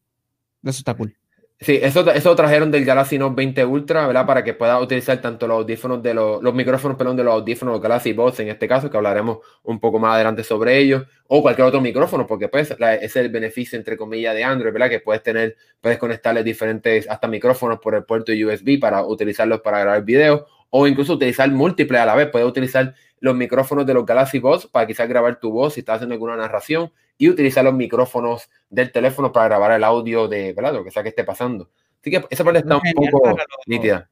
eso 0.64 0.78
está 0.78 0.94
cool. 0.94 1.14
Sí, 1.60 1.78
eso, 1.80 2.10
eso 2.10 2.34
trajeron 2.34 2.70
del 2.70 2.86
Galaxy 2.86 3.18
Note 3.18 3.34
20 3.36 3.66
Ultra, 3.66 4.06
¿verdad? 4.06 4.26
Para 4.26 4.42
que 4.42 4.54
pueda 4.54 4.80
utilizar 4.80 5.20
tanto 5.20 5.46
los 5.46 5.58
audífonos 5.58 6.02
de 6.02 6.14
los, 6.14 6.42
los 6.42 6.54
micrófonos, 6.54 6.96
perdón, 6.96 7.18
de 7.18 7.22
los 7.22 7.34
audífonos 7.34 7.74
los 7.74 7.82
Galaxy 7.82 8.14
Box 8.14 8.40
en 8.40 8.48
este 8.48 8.66
caso, 8.66 8.90
que 8.90 8.96
hablaremos 8.96 9.38
un 9.62 9.78
poco 9.78 9.98
más 9.98 10.14
adelante 10.14 10.42
sobre 10.42 10.78
ellos, 10.78 11.04
o 11.28 11.42
cualquier 11.42 11.68
otro 11.68 11.82
micrófono, 11.82 12.26
porque 12.26 12.48
pues 12.48 12.74
es 13.02 13.16
el 13.16 13.28
beneficio, 13.28 13.78
entre 13.78 13.96
comillas, 13.96 14.34
de 14.34 14.42
Android, 14.42 14.72
¿verdad? 14.72 14.88
Que 14.88 15.00
puedes 15.00 15.22
tener, 15.22 15.54
puedes 15.80 15.98
conectarle 15.98 16.42
diferentes, 16.42 17.08
hasta 17.08 17.28
micrófonos 17.28 17.78
por 17.78 17.94
el 17.94 18.04
puerto 18.04 18.32
USB 18.32 18.80
para 18.80 19.04
utilizarlos 19.04 19.60
para 19.60 19.80
grabar 19.80 20.02
videos, 20.02 20.44
o 20.70 20.86
incluso 20.86 21.14
utilizar 21.14 21.50
múltiples 21.50 22.00
a 22.00 22.06
la 22.06 22.14
vez. 22.14 22.28
Puedes 22.30 22.48
utilizar 22.48 22.94
los 23.20 23.36
micrófonos 23.36 23.86
de 23.86 23.94
los 23.94 24.06
Galaxy 24.06 24.38
Box 24.38 24.66
para 24.66 24.86
quizás 24.86 25.08
grabar 25.08 25.38
tu 25.38 25.50
voz 25.50 25.74
si 25.74 25.80
estás 25.80 25.96
haciendo 25.96 26.14
alguna 26.14 26.36
narración 26.36 26.92
y 27.18 27.28
utilizar 27.28 27.64
los 27.64 27.74
micrófonos 27.74 28.48
del 28.70 28.92
teléfono 28.92 29.30
para 29.32 29.48
grabar 29.48 29.72
el 29.72 29.84
audio 29.84 30.26
de 30.26 30.52
¿verdad? 30.54 30.72
lo 30.72 30.84
que 30.84 30.90
sea 30.90 31.02
que 31.02 31.10
esté 31.10 31.24
pasando. 31.24 31.70
Así 32.00 32.10
que 32.10 32.24
esa 32.30 32.44
parte 32.44 32.60
está 32.60 32.76
un 32.76 33.10
poco 33.10 33.36
nítida. 33.66 34.08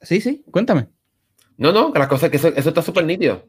Sí, 0.00 0.20
sí, 0.20 0.44
cuéntame. 0.50 0.88
No, 1.58 1.72
no, 1.72 1.92
que 1.92 1.98
las 1.98 2.08
cosas 2.08 2.30
que 2.30 2.36
eso, 2.36 2.48
está 2.48 2.80
súper 2.80 3.04
nítido. 3.04 3.46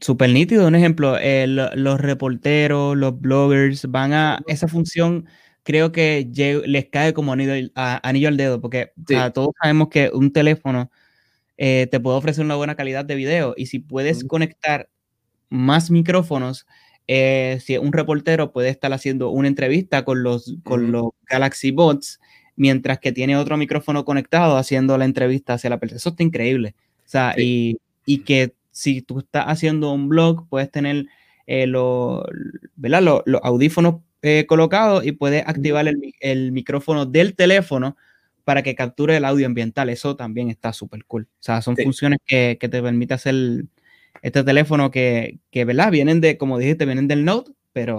Súper 0.00 0.30
nítido, 0.30 0.66
un 0.66 0.74
ejemplo, 0.74 1.16
los 1.46 2.00
reporteros, 2.00 2.96
los 2.96 3.20
bloggers 3.20 3.90
van 3.90 4.12
a 4.12 4.40
esa 4.46 4.66
función 4.66 5.26
creo 5.62 5.92
que 5.92 6.28
les 6.66 6.86
cae 6.86 7.12
como 7.12 7.32
anillo, 7.32 7.70
anillo 7.74 8.28
al 8.28 8.36
dedo, 8.36 8.60
porque 8.60 8.92
todos 9.34 9.50
sabemos 9.60 9.88
que 9.88 10.10
un 10.12 10.32
teléfono 10.32 10.90
eh, 11.62 11.88
te 11.90 12.00
puede 12.00 12.16
ofrecer 12.16 12.42
una 12.42 12.56
buena 12.56 12.74
calidad 12.74 13.04
de 13.04 13.14
video. 13.14 13.52
Y 13.54 13.66
si 13.66 13.80
puedes 13.80 14.24
conectar 14.24 14.88
más 15.50 15.90
micrófonos, 15.90 16.66
eh, 17.06 17.58
si 17.60 17.76
un 17.76 17.92
reportero 17.92 18.50
puede 18.50 18.70
estar 18.70 18.90
haciendo 18.94 19.28
una 19.28 19.46
entrevista 19.46 20.02
con 20.02 20.22
los, 20.22 20.54
con 20.64 20.90
los 20.90 21.10
Galaxy 21.28 21.70
Bots, 21.70 22.18
mientras 22.56 22.98
que 22.98 23.12
tiene 23.12 23.36
otro 23.36 23.58
micrófono 23.58 24.06
conectado 24.06 24.56
haciendo 24.56 24.96
la 24.96 25.04
entrevista 25.04 25.52
hacia 25.52 25.68
la 25.68 25.78
persona. 25.78 25.98
Eso 25.98 26.08
está 26.08 26.22
increíble. 26.22 26.74
O 27.04 27.08
sea, 27.10 27.34
y, 27.36 27.76
y, 28.06 28.20
que 28.20 28.54
si 28.70 29.02
tú 29.02 29.18
estás 29.18 29.44
haciendo 29.44 29.92
un 29.92 30.08
blog, 30.08 30.48
puedes 30.48 30.70
tener 30.70 31.08
eh, 31.46 31.66
los 31.66 32.24
audífonos 33.42 33.96
eh, 34.22 34.46
colocados 34.46 35.04
y 35.04 35.12
puedes 35.12 35.46
activar 35.46 35.88
el, 35.88 36.14
el, 36.20 36.52
micrófono 36.52 37.04
del 37.04 37.34
teléfono 37.34 37.98
para 38.44 38.62
que 38.62 38.74
capture 38.74 39.16
el 39.16 39.24
audio 39.24 39.46
ambiental. 39.46 39.88
Eso 39.88 40.16
también 40.16 40.50
está 40.50 40.72
súper 40.72 41.04
cool. 41.04 41.28
O 41.32 41.42
sea, 41.42 41.62
son 41.62 41.76
funciones 41.76 42.18
que, 42.26 42.58
que, 42.60 42.68
te 42.68 42.82
permite 42.82 43.14
hacer 43.14 43.34
este 44.22 44.44
teléfono 44.44 44.90
que, 44.90 45.40
que, 45.50 45.64
¿verdad? 45.64 45.90
Vienen 45.90 46.20
de, 46.20 46.36
como 46.36 46.58
dijiste, 46.58 46.86
vienen 46.86 47.08
del 47.08 47.24
Note, 47.24 47.52
pero 47.72 47.98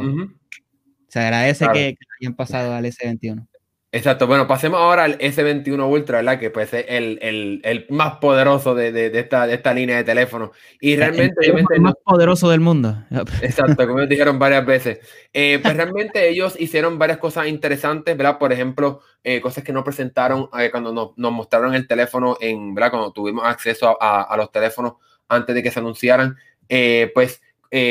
se 1.07 1.19
agradece 1.19 1.65
que, 1.73 1.95
que, 1.95 2.05
hayan 2.19 2.35
pasado 2.35 2.73
al 2.73 2.85
S21. 2.85 3.47
Exacto, 3.93 4.25
bueno, 4.25 4.47
pasemos 4.47 4.79
ahora 4.79 5.03
al 5.03 5.17
S21 5.17 5.85
Ultra, 5.89 6.19
¿verdad? 6.19 6.39
Que 6.39 6.49
pues 6.49 6.73
es 6.73 6.85
el, 6.87 7.19
el, 7.21 7.59
el 7.65 7.87
más 7.89 8.19
poderoso 8.19 8.73
de, 8.73 8.93
de, 8.93 9.09
de, 9.09 9.19
esta, 9.19 9.45
de 9.45 9.55
esta 9.55 9.73
línea 9.73 9.97
de 9.97 10.05
teléfono. 10.05 10.53
Y 10.79 10.95
realmente... 10.95 11.45
El, 11.45 11.65
el 11.69 11.81
más 11.81 11.95
poderoso 12.01 12.49
del 12.49 12.61
mundo. 12.61 13.03
Exacto, 13.41 13.85
como 13.85 13.99
dijeron 14.07 14.39
varias 14.39 14.65
veces. 14.65 14.99
Eh, 15.33 15.59
pues 15.61 15.75
realmente 15.75 16.29
ellos 16.29 16.55
hicieron 16.57 16.97
varias 16.97 17.17
cosas 17.17 17.47
interesantes, 17.47 18.15
¿verdad? 18.15 18.37
Por 18.37 18.53
ejemplo, 18.53 19.01
eh, 19.25 19.41
cosas 19.41 19.65
que 19.65 19.73
no 19.73 19.83
presentaron 19.83 20.47
eh, 20.57 20.71
cuando 20.71 20.93
nos, 20.93 21.09
nos, 21.17 21.33
mostraron 21.33 21.75
el 21.75 21.85
teléfono, 21.85 22.37
en, 22.39 22.73
¿verdad? 22.73 22.91
Cuando 22.91 23.11
tuvimos 23.11 23.43
acceso 23.43 23.89
a, 23.89 23.97
a, 23.99 24.21
a 24.21 24.37
los 24.37 24.53
teléfonos 24.53 24.93
antes 25.27 25.53
de 25.53 25.61
que 25.61 25.71
se 25.71 25.79
anunciaran. 25.79 26.37
Eh, 26.69 27.11
pues 27.13 27.41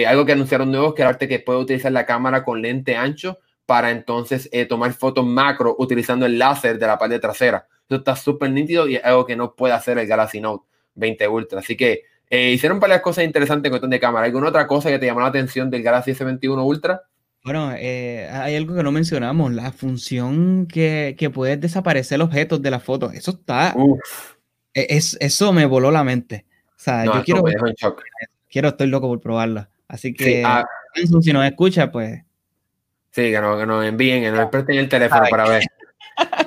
algo 0.06 0.24
que 0.24 0.32
anunciaron 0.32 0.70
nuevos, 0.70 0.94
que 0.94 1.02
era 1.02 1.16
que 1.18 1.40
puede 1.40 1.58
utilizar 1.58 1.92
la 1.92 2.06
cámara 2.06 2.42
con 2.42 2.62
lente 2.62 2.96
ancho 2.96 3.38
para 3.70 3.92
entonces 3.92 4.48
eh, 4.50 4.66
tomar 4.66 4.92
fotos 4.94 5.24
macro 5.24 5.76
utilizando 5.78 6.26
el 6.26 6.40
láser 6.40 6.76
de 6.76 6.88
la 6.88 6.98
parte 6.98 7.20
trasera. 7.20 7.68
Eso 7.88 7.98
está 7.98 8.16
súper 8.16 8.50
nítido 8.50 8.88
y 8.88 8.96
es 8.96 9.04
algo 9.04 9.24
que 9.24 9.36
no 9.36 9.54
puede 9.54 9.74
hacer 9.74 9.96
el 9.96 10.08
Galaxy 10.08 10.40
Note 10.40 10.66
20 10.96 11.28
Ultra. 11.28 11.60
Así 11.60 11.76
que 11.76 12.02
eh, 12.28 12.50
hicieron 12.50 12.80
varias 12.80 13.00
cosas 13.00 13.22
interesantes 13.22 13.68
en 13.68 13.70
cuestión 13.70 13.92
de 13.92 14.00
cámara. 14.00 14.26
¿Alguna 14.26 14.48
otra 14.48 14.66
cosa 14.66 14.90
que 14.90 14.98
te 14.98 15.06
llamó 15.06 15.20
la 15.20 15.28
atención 15.28 15.70
del 15.70 15.84
Galaxy 15.84 16.10
S21 16.10 16.66
Ultra? 16.66 17.02
Bueno, 17.44 17.72
eh, 17.78 18.28
hay 18.32 18.56
algo 18.56 18.74
que 18.74 18.82
no 18.82 18.90
mencionamos, 18.90 19.52
la 19.52 19.70
función 19.70 20.66
que, 20.66 21.14
que 21.16 21.30
puedes 21.30 21.60
desaparecer 21.60 22.20
objetos 22.22 22.60
de 22.60 22.72
la 22.72 22.80
foto. 22.80 23.12
Eso 23.12 23.30
está... 23.30 23.76
E, 24.74 24.86
es, 24.90 25.16
eso 25.20 25.52
me 25.52 25.64
voló 25.64 25.92
la 25.92 26.02
mente. 26.02 26.44
O 26.70 26.72
sea, 26.74 27.04
yo 27.04 27.22
quiero... 27.24 27.44
Quiero, 28.48 28.70
estoy 28.70 28.88
loco 28.88 29.06
por 29.06 29.20
probarla. 29.20 29.70
Así 29.86 30.12
que, 30.12 30.24
sí, 30.24 30.42
ah, 30.44 30.64
si 31.22 31.32
nos 31.32 31.44
escucha, 31.44 31.92
pues 31.92 32.24
Sí, 33.10 33.22
que, 33.22 33.40
no, 33.40 33.58
que 33.58 33.66
nos 33.66 33.84
envíen, 33.84 34.22
que 34.22 34.30
nos 34.30 34.50
presten 34.50 34.76
el 34.76 34.88
teléfono 34.88 35.24
para 35.30 35.48
ver. 35.48 35.62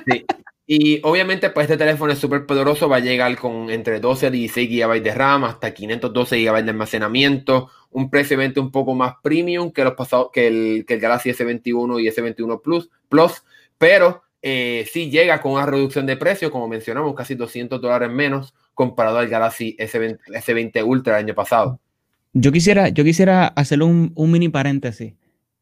Sí. 0.08 0.25
Y 0.65 1.01
obviamente, 1.03 1.50
pues 1.50 1.65
este 1.65 1.77
teléfono 1.77 2.13
es 2.13 2.20
súper 2.20 2.46
poderoso, 2.46 2.88
va 2.88 2.98
a 2.98 3.01
llegar 3.01 3.38
con 3.38 3.70
entre 3.70 4.00
12 4.00 4.27
a 4.27 4.29
16 4.29 4.70
GB 4.70 5.03
de 5.03 5.13
RAM, 5.13 5.43
hasta 5.43 5.74
512 5.74 6.41
GB 6.41 6.63
de 6.63 6.72
almacenamiento, 6.72 7.70
un 7.91 8.10
precio 8.10 8.38
un 8.58 8.72
poco 8.72 8.96
más 8.96 9.15
premium 9.22 9.72
que 9.72 9.84
los 9.84 9.93
pasados, 9.93 10.29
que 10.32 10.48
el, 10.48 10.86
que 10.88 10.96
el 10.96 11.00
Galaxy 11.01 11.32
S21 11.32 12.01
y 12.01 12.08
S21 12.08 12.62
Plus, 12.62 12.89
Plus 13.10 13.43
pero 13.77 14.24
eh, 14.41 14.88
sí 14.91 15.10
llega 15.10 15.41
con 15.41 15.53
una 15.53 15.65
reducción 15.65 16.05
de 16.05 16.15
precio, 16.15 16.50
como 16.50 16.70
mencionamos, 16.70 17.13
casi 17.13 17.36
200 17.36 17.82
dólares 17.82 18.10
menos 18.10 18.53
comparado 18.74 19.17
al 19.17 19.27
Galaxy 19.27 19.75
S20, 19.77 20.20
S20 20.27 20.86
Ultra 20.86 21.20
el 21.20 21.25
año 21.25 21.36
pasado. 21.36 21.79
Yo 22.32 22.51
quisiera, 22.51 22.88
yo 22.88 23.03
quisiera 23.03 23.48
hacer 23.48 23.84
un, 23.84 24.13
un 24.15 24.32
mini 24.32 24.50
paréntesis. 24.50 25.13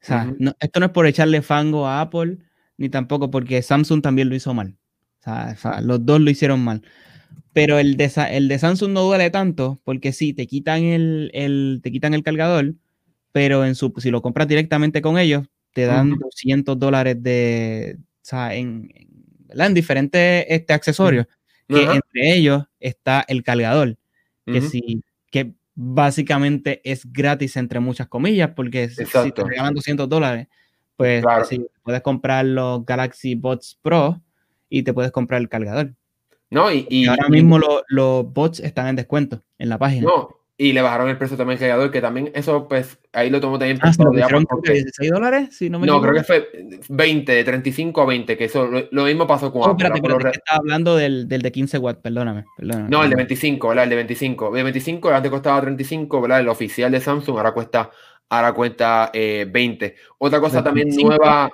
O 0.03 0.05
sea, 0.05 0.33
no, 0.39 0.53
esto 0.59 0.79
no 0.79 0.87
es 0.87 0.91
por 0.91 1.05
echarle 1.07 1.41
fango 1.41 1.87
a 1.87 2.01
Apple, 2.01 2.37
ni 2.77 2.89
tampoco 2.89 3.29
porque 3.29 3.61
Samsung 3.61 4.01
también 4.01 4.29
lo 4.29 4.35
hizo 4.35 4.53
mal. 4.53 4.77
O 5.19 5.23
sea, 5.23 5.51
o 5.53 5.57
sea 5.59 5.81
los 5.81 6.05
dos 6.05 6.19
lo 6.21 6.31
hicieron 6.31 6.61
mal. 6.63 6.81
Pero 7.53 7.79
el 7.79 7.97
de, 7.97 8.11
el 8.31 8.47
de 8.47 8.59
Samsung 8.59 8.91
no 8.93 9.01
duele 9.03 9.29
tanto 9.29 9.81
porque 9.83 10.13
sí, 10.13 10.33
te 10.33 10.47
quitan 10.47 10.83
el, 10.83 11.31
el, 11.33 11.81
te 11.83 11.91
quitan 11.91 12.13
el 12.13 12.23
cargador, 12.23 12.75
pero 13.31 13.65
en 13.65 13.75
su, 13.75 13.93
si 13.97 14.09
lo 14.11 14.21
compras 14.21 14.47
directamente 14.47 15.01
con 15.01 15.17
ellos, 15.19 15.47
te 15.73 15.85
dan 15.85 16.13
uh 16.13 16.15
-huh. 16.15 16.19
200 16.21 16.79
dólares 16.79 17.21
de, 17.21 17.97
o 17.99 18.03
sea, 18.23 18.55
en, 18.55 18.89
en, 18.95 19.61
en 19.61 19.73
diferentes 19.73 20.45
este, 20.49 20.73
accesorios, 20.73 21.27
uh 21.69 21.73
-huh. 21.73 21.75
que 21.75 21.93
entre 21.95 22.35
ellos 22.37 22.63
está 22.79 23.23
el 23.27 23.43
cargador, 23.43 23.97
que 24.45 24.61
si, 24.61 25.03
básicamente 25.83 26.79
es 26.83 27.11
gratis 27.11 27.57
entre 27.57 27.79
muchas 27.79 28.07
comillas, 28.07 28.51
porque 28.55 28.83
Exacto. 28.83 29.23
si 29.23 29.31
te 29.31 29.43
regalan 29.43 29.73
200 29.73 30.07
dólares, 30.07 30.47
pues 30.95 31.23
claro. 31.23 31.43
sí, 31.45 31.65
puedes 31.81 32.01
comprar 32.01 32.45
los 32.45 32.85
Galaxy 32.85 33.33
Bots 33.33 33.79
Pro 33.81 34.21
y 34.69 34.83
te 34.83 34.93
puedes 34.93 35.11
comprar 35.11 35.41
el 35.41 35.49
cargador. 35.49 35.95
No, 36.51 36.71
y, 36.71 36.85
y 36.89 37.07
ahora 37.07 37.29
mismo 37.29 37.57
los 37.57 37.81
lo 37.87 38.23
bots 38.23 38.59
están 38.59 38.87
en 38.87 38.95
descuento 38.95 39.41
en 39.57 39.69
la 39.69 39.79
página. 39.79 40.07
No, 40.07 40.40
y 40.61 40.73
le 40.73 40.83
bajaron 40.83 41.09
el 41.09 41.17
precio 41.17 41.35
también 41.35 41.57
al 41.57 41.59
cargador, 41.59 41.89
que 41.89 42.01
también 42.01 42.31
eso, 42.35 42.67
pues, 42.67 42.99
ahí 43.13 43.31
lo 43.31 43.41
tomo 43.41 43.57
también 43.57 43.79
ah, 43.81 43.91
por 43.97 44.15
¿no 44.15 44.43
porque... 44.43 44.73
16 44.73 45.09
dólares? 45.09 45.57
Si 45.57 45.71
no, 45.71 45.79
me 45.79 45.87
no 45.87 45.99
creo 45.99 46.13
que 46.13 46.23
fue 46.23 46.51
20, 46.87 47.31
de 47.31 47.43
35 47.43 47.99
a 47.99 48.05
20, 48.05 48.37
que 48.37 48.45
eso 48.45 48.67
lo, 48.67 48.83
lo 48.91 49.05
mismo 49.05 49.25
pasó 49.25 49.51
con 49.51 49.63
oh, 49.63 49.65
Apple. 49.65 49.87
Espérate, 49.87 50.07
espérate, 50.07 50.37
estaba 50.37 50.59
hablando 50.59 50.95
del, 50.95 51.27
del, 51.27 51.41
de 51.41 51.51
15 51.51 51.79
watts, 51.79 51.99
perdóname, 52.03 52.45
perdóname. 52.55 52.89
No, 52.89 53.03
el 53.03 53.09
de 53.09 53.15
25, 53.15 53.69
¿verdad? 53.69 53.85
El 53.85 53.89
de 53.89 53.95
25. 53.95 54.47
El 54.49 54.53
de 54.53 54.63
25 54.65 55.09
antes 55.09 55.31
costaba 55.31 55.61
35, 55.61 56.21
¿verdad? 56.21 56.41
El 56.41 56.49
oficial 56.49 56.91
de 56.91 57.01
Samsung 57.01 57.37
ahora 57.37 57.53
cuesta, 57.53 57.89
ahora 58.29 58.53
cuesta 58.53 59.09
eh, 59.15 59.47
20. 59.49 59.95
Otra 60.19 60.39
cosa 60.39 60.63
también 60.63 60.89
25. 60.89 61.09
nueva. 61.09 61.51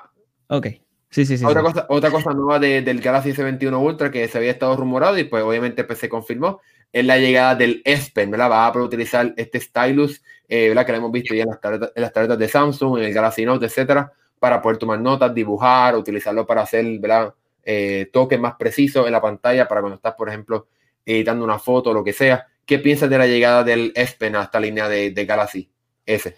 Ok. 0.48 0.68
Sí, 1.18 1.26
sí, 1.26 1.36
sí. 1.40 1.46
Otra, 1.46 1.62
sí. 1.62 1.66
Cosa, 1.66 1.86
otra 1.90 2.12
cosa 2.12 2.32
nueva 2.32 2.60
de, 2.60 2.84
del 2.84 3.02
Galaxy 3.02 3.34
S21 3.34 3.84
Ultra 3.84 4.12
que 4.12 4.28
se 4.28 4.38
había 4.38 4.52
estado 4.52 4.76
rumorado 4.76 5.18
y 5.18 5.24
pues 5.24 5.42
obviamente 5.42 5.84
pues, 5.84 5.98
se 5.98 6.10
confirmó 6.10 6.62
es 6.94 7.04
la 7.06 7.18
llegada 7.18 7.56
del 7.56 7.82
S 7.86 8.12
Pen, 8.14 8.30
¿verdad? 8.30 8.52
Va 8.52 8.68
a 8.68 8.72
poder 8.72 8.86
utilizar 8.86 9.34
este 9.36 9.60
stylus, 9.60 10.22
eh, 10.48 10.68
¿verdad? 10.68 10.86
Que 10.86 10.92
lo 10.92 11.00
hemos 11.00 11.12
visto 11.12 11.34
ya 11.34 11.42
en 11.42 11.50
las, 11.50 11.60
tabletas, 11.60 11.92
en 11.96 12.02
las 12.04 12.14
tabletas 12.14 12.38
de 12.38 12.48
Samsung, 12.48 13.00
en 13.00 13.06
el 13.06 13.14
Galaxy 13.16 13.46
Note, 13.46 13.66
etcétera, 13.66 14.14
para 14.38 14.62
poder 14.62 14.78
tomar 14.78 15.00
notas, 15.00 15.34
dibujar, 15.34 15.96
utilizarlo 15.96 16.46
para 16.46 16.62
hacer, 16.62 16.86
¿verdad? 17.00 17.34
Eh, 17.64 18.12
toques 18.14 18.40
más 18.40 18.54
precisos 18.54 19.08
en 19.08 19.12
la 19.12 19.20
pantalla 19.20 19.68
para 19.68 19.82
cuando 19.82 19.96
estás, 19.96 20.14
por 20.14 20.30
ejemplo, 20.30 20.68
editando 21.04 21.44
una 21.44 21.58
foto 21.58 21.90
o 21.90 21.94
lo 21.94 22.04
que 22.04 22.14
sea. 22.14 22.46
¿Qué 22.64 22.78
piensas 22.78 23.10
de 23.10 23.18
la 23.18 23.26
llegada 23.26 23.64
del 23.64 23.92
S 23.96 24.16
Pen 24.20 24.36
a 24.36 24.44
esta 24.44 24.60
línea 24.60 24.88
de, 24.88 25.10
de 25.10 25.26
Galaxy 25.26 25.68
S? 26.06 26.36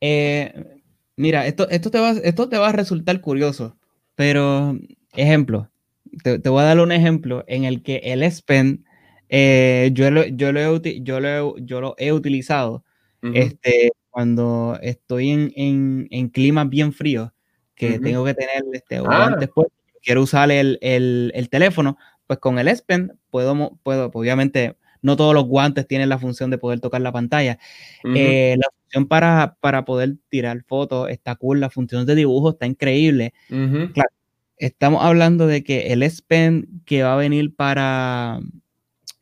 Eh, 0.00 0.80
mira, 1.16 1.46
esto, 1.46 1.68
esto, 1.68 1.90
te 1.90 2.00
va, 2.00 2.12
esto 2.12 2.48
te 2.48 2.56
va 2.56 2.70
a 2.70 2.72
resultar 2.72 3.20
curioso, 3.20 3.76
pero 4.22 4.78
ejemplo, 5.16 5.68
te, 6.22 6.38
te, 6.38 6.48
voy 6.48 6.62
a 6.62 6.66
dar 6.66 6.78
un 6.78 6.92
ejemplo 6.92 7.42
en 7.48 7.64
el 7.64 7.82
que 7.82 7.96
el 8.04 8.22
S 8.22 8.40
Pen 8.46 8.84
eh, 9.28 9.90
yo, 9.94 10.12
lo, 10.12 10.24
yo, 10.24 10.52
lo 10.52 10.60
he, 10.60 11.00
yo, 11.02 11.18
lo, 11.18 11.58
yo 11.58 11.80
lo 11.80 11.96
he 11.98 12.12
utilizado 12.12 12.84
uh 13.20 13.26
-huh. 13.26 13.32
este, 13.34 13.90
cuando 14.10 14.78
estoy 14.80 15.30
en, 15.30 15.52
en, 15.56 16.06
en, 16.12 16.28
climas 16.28 16.68
bien 16.68 16.92
fríos, 16.92 17.32
que 17.74 17.86
uh 17.86 17.90
-huh. 17.94 18.04
tengo 18.04 18.24
que 18.24 18.34
tener 18.34 18.62
este, 18.72 18.98
ah. 18.98 19.00
guantes 19.00 19.48
pues, 19.52 19.66
quiero 20.04 20.22
usar 20.22 20.52
el, 20.52 20.78
el, 20.82 21.32
el, 21.34 21.48
teléfono, 21.48 21.98
pues 22.28 22.38
con 22.38 22.60
el 22.60 22.68
S 22.68 22.84
Pen 22.86 23.18
puedo, 23.28 23.76
puedo, 23.82 24.08
obviamente, 24.14 24.76
no 25.00 25.16
todos 25.16 25.34
los 25.34 25.46
guantes 25.46 25.88
tienen 25.88 26.10
la 26.10 26.18
función 26.18 26.48
de 26.50 26.58
poder 26.58 26.78
tocar 26.78 27.00
la 27.00 27.10
pantalla. 27.10 27.58
Uh 28.04 28.08
-huh. 28.10 28.16
eh, 28.16 28.56
la 28.56 28.68
función 28.92 29.08
para, 29.08 29.56
para 29.60 29.84
poder 29.84 30.16
tirar 30.28 30.62
fotos 30.66 31.08
está 31.08 31.34
cool, 31.36 31.60
la 31.60 31.70
función 31.70 32.06
de 32.06 32.14
dibujo 32.14 32.50
está 32.50 32.66
increíble. 32.66 33.32
Claro, 33.48 34.10
estamos 34.56 35.02
hablando 35.04 35.46
de 35.46 35.64
que 35.64 35.92
el 35.92 36.02
S 36.02 36.22
Pen 36.26 36.82
que 36.84 37.02
va 37.02 37.14
a 37.14 37.16
venir 37.16 37.54
para 37.54 38.40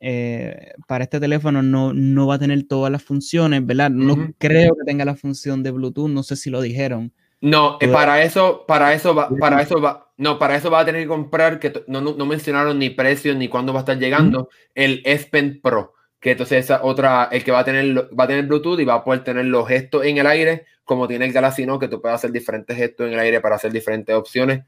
eh, 0.00 0.72
para 0.86 1.04
este 1.04 1.20
teléfono 1.20 1.62
no, 1.62 1.92
no, 1.92 2.26
va 2.26 2.36
a 2.36 2.38
tener 2.38 2.66
todas 2.66 2.90
las 2.90 3.02
funciones, 3.02 3.64
¿verdad? 3.64 3.90
No 3.90 4.14
uh 4.14 4.16
-huh. 4.16 4.34
creo 4.38 4.74
que 4.74 4.84
tenga 4.86 5.04
la 5.04 5.14
función 5.14 5.62
de 5.62 5.70
Bluetooth, 5.70 6.08
no 6.08 6.22
sé 6.22 6.36
si 6.36 6.48
lo 6.48 6.62
dijeron. 6.62 7.12
No, 7.42 7.78
eh, 7.80 7.88
para 7.88 8.22
eso, 8.22 8.64
para 8.66 8.92
eso 8.94 9.14
va, 9.14 9.28
para 9.38 9.62
eso 9.62 9.80
va, 9.80 10.10
no, 10.18 10.38
para 10.38 10.56
eso 10.56 10.70
va 10.70 10.80
a 10.80 10.84
tener 10.84 11.02
que 11.02 11.08
comprar, 11.08 11.58
que 11.58 11.72
no, 11.86 12.00
no, 12.00 12.14
no 12.14 12.26
mencionaron 12.26 12.78
ni 12.78 12.90
precio 12.90 13.34
ni 13.34 13.48
cuándo 13.48 13.72
va 13.72 13.80
a 13.80 13.82
estar 13.82 13.98
llegando, 13.98 14.40
uh 14.40 14.44
-huh. 14.44 14.48
el 14.74 15.02
S 15.04 15.26
Pen 15.30 15.60
Pro, 15.62 15.94
que 16.20 16.32
entonces 16.32 16.64
esa 16.64 16.84
otra, 16.84 17.28
el 17.32 17.42
que 17.42 17.50
va 17.50 17.60
a 17.60 17.64
tener, 17.64 17.96
va 18.16 18.24
a 18.24 18.26
tener 18.26 18.46
Bluetooth 18.46 18.78
y 18.78 18.84
va 18.84 18.94
a 18.94 19.04
poder 19.04 19.24
tener 19.24 19.46
los 19.46 19.66
gestos 19.66 20.04
en 20.04 20.18
el 20.18 20.26
aire, 20.26 20.66
como 20.84 21.08
tiene 21.08 21.24
el 21.24 21.32
Galaxy 21.32 21.64
Note, 21.64 21.86
que 21.86 21.90
tú 21.90 22.00
puedes 22.00 22.14
hacer 22.14 22.30
diferentes 22.30 22.76
gestos 22.76 23.06
en 23.06 23.14
el 23.14 23.20
aire 23.20 23.40
para 23.40 23.56
hacer 23.56 23.72
diferentes 23.72 24.14
opciones. 24.14 24.64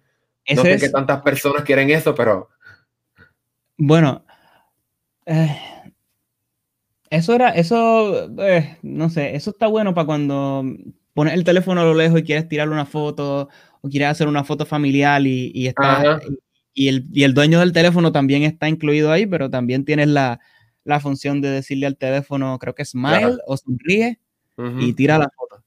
No 0.54 0.62
sé 0.62 0.72
es... 0.72 0.82
qué 0.82 0.88
tantas 0.88 1.20
personas 1.20 1.62
quieren 1.62 1.90
eso, 1.90 2.14
pero... 2.14 2.48
Bueno, 3.76 4.24
eh, 5.26 5.56
eso 7.10 7.34
era, 7.34 7.50
eso, 7.50 8.30
eh, 8.42 8.78
no 8.82 9.10
sé, 9.10 9.36
eso 9.36 9.50
está 9.50 9.66
bueno 9.66 9.92
para 9.92 10.06
cuando 10.06 10.64
pones 11.12 11.34
el 11.34 11.44
teléfono 11.44 11.82
a 11.82 11.84
lo 11.84 11.94
lejos 11.94 12.20
y 12.20 12.22
quieres 12.22 12.48
tirar 12.48 12.70
una 12.70 12.86
foto 12.86 13.48
o 13.82 13.88
quieres 13.88 14.08
hacer 14.08 14.28
una 14.28 14.44
foto 14.44 14.64
familiar 14.64 15.20
y, 15.26 15.50
y 15.54 15.66
está, 15.66 16.20
y 16.72 16.88
el, 16.88 17.06
y 17.12 17.24
el, 17.24 17.34
dueño 17.34 17.60
del 17.60 17.72
teléfono 17.72 18.12
también 18.12 18.44
está 18.44 18.68
incluido 18.68 19.12
ahí, 19.12 19.26
pero 19.26 19.50
también 19.50 19.84
tienes 19.84 20.08
la, 20.08 20.40
la 20.84 21.00
función 21.00 21.40
de 21.40 21.50
decirle 21.50 21.86
al 21.86 21.96
teléfono, 21.96 22.58
creo 22.58 22.74
que 22.74 22.84
smile 22.84 23.38
o 23.46 23.56
sonríe 23.56 24.18
y 24.78 24.92
tira 24.92 25.18
la 25.18 25.30
foto. 25.34 25.62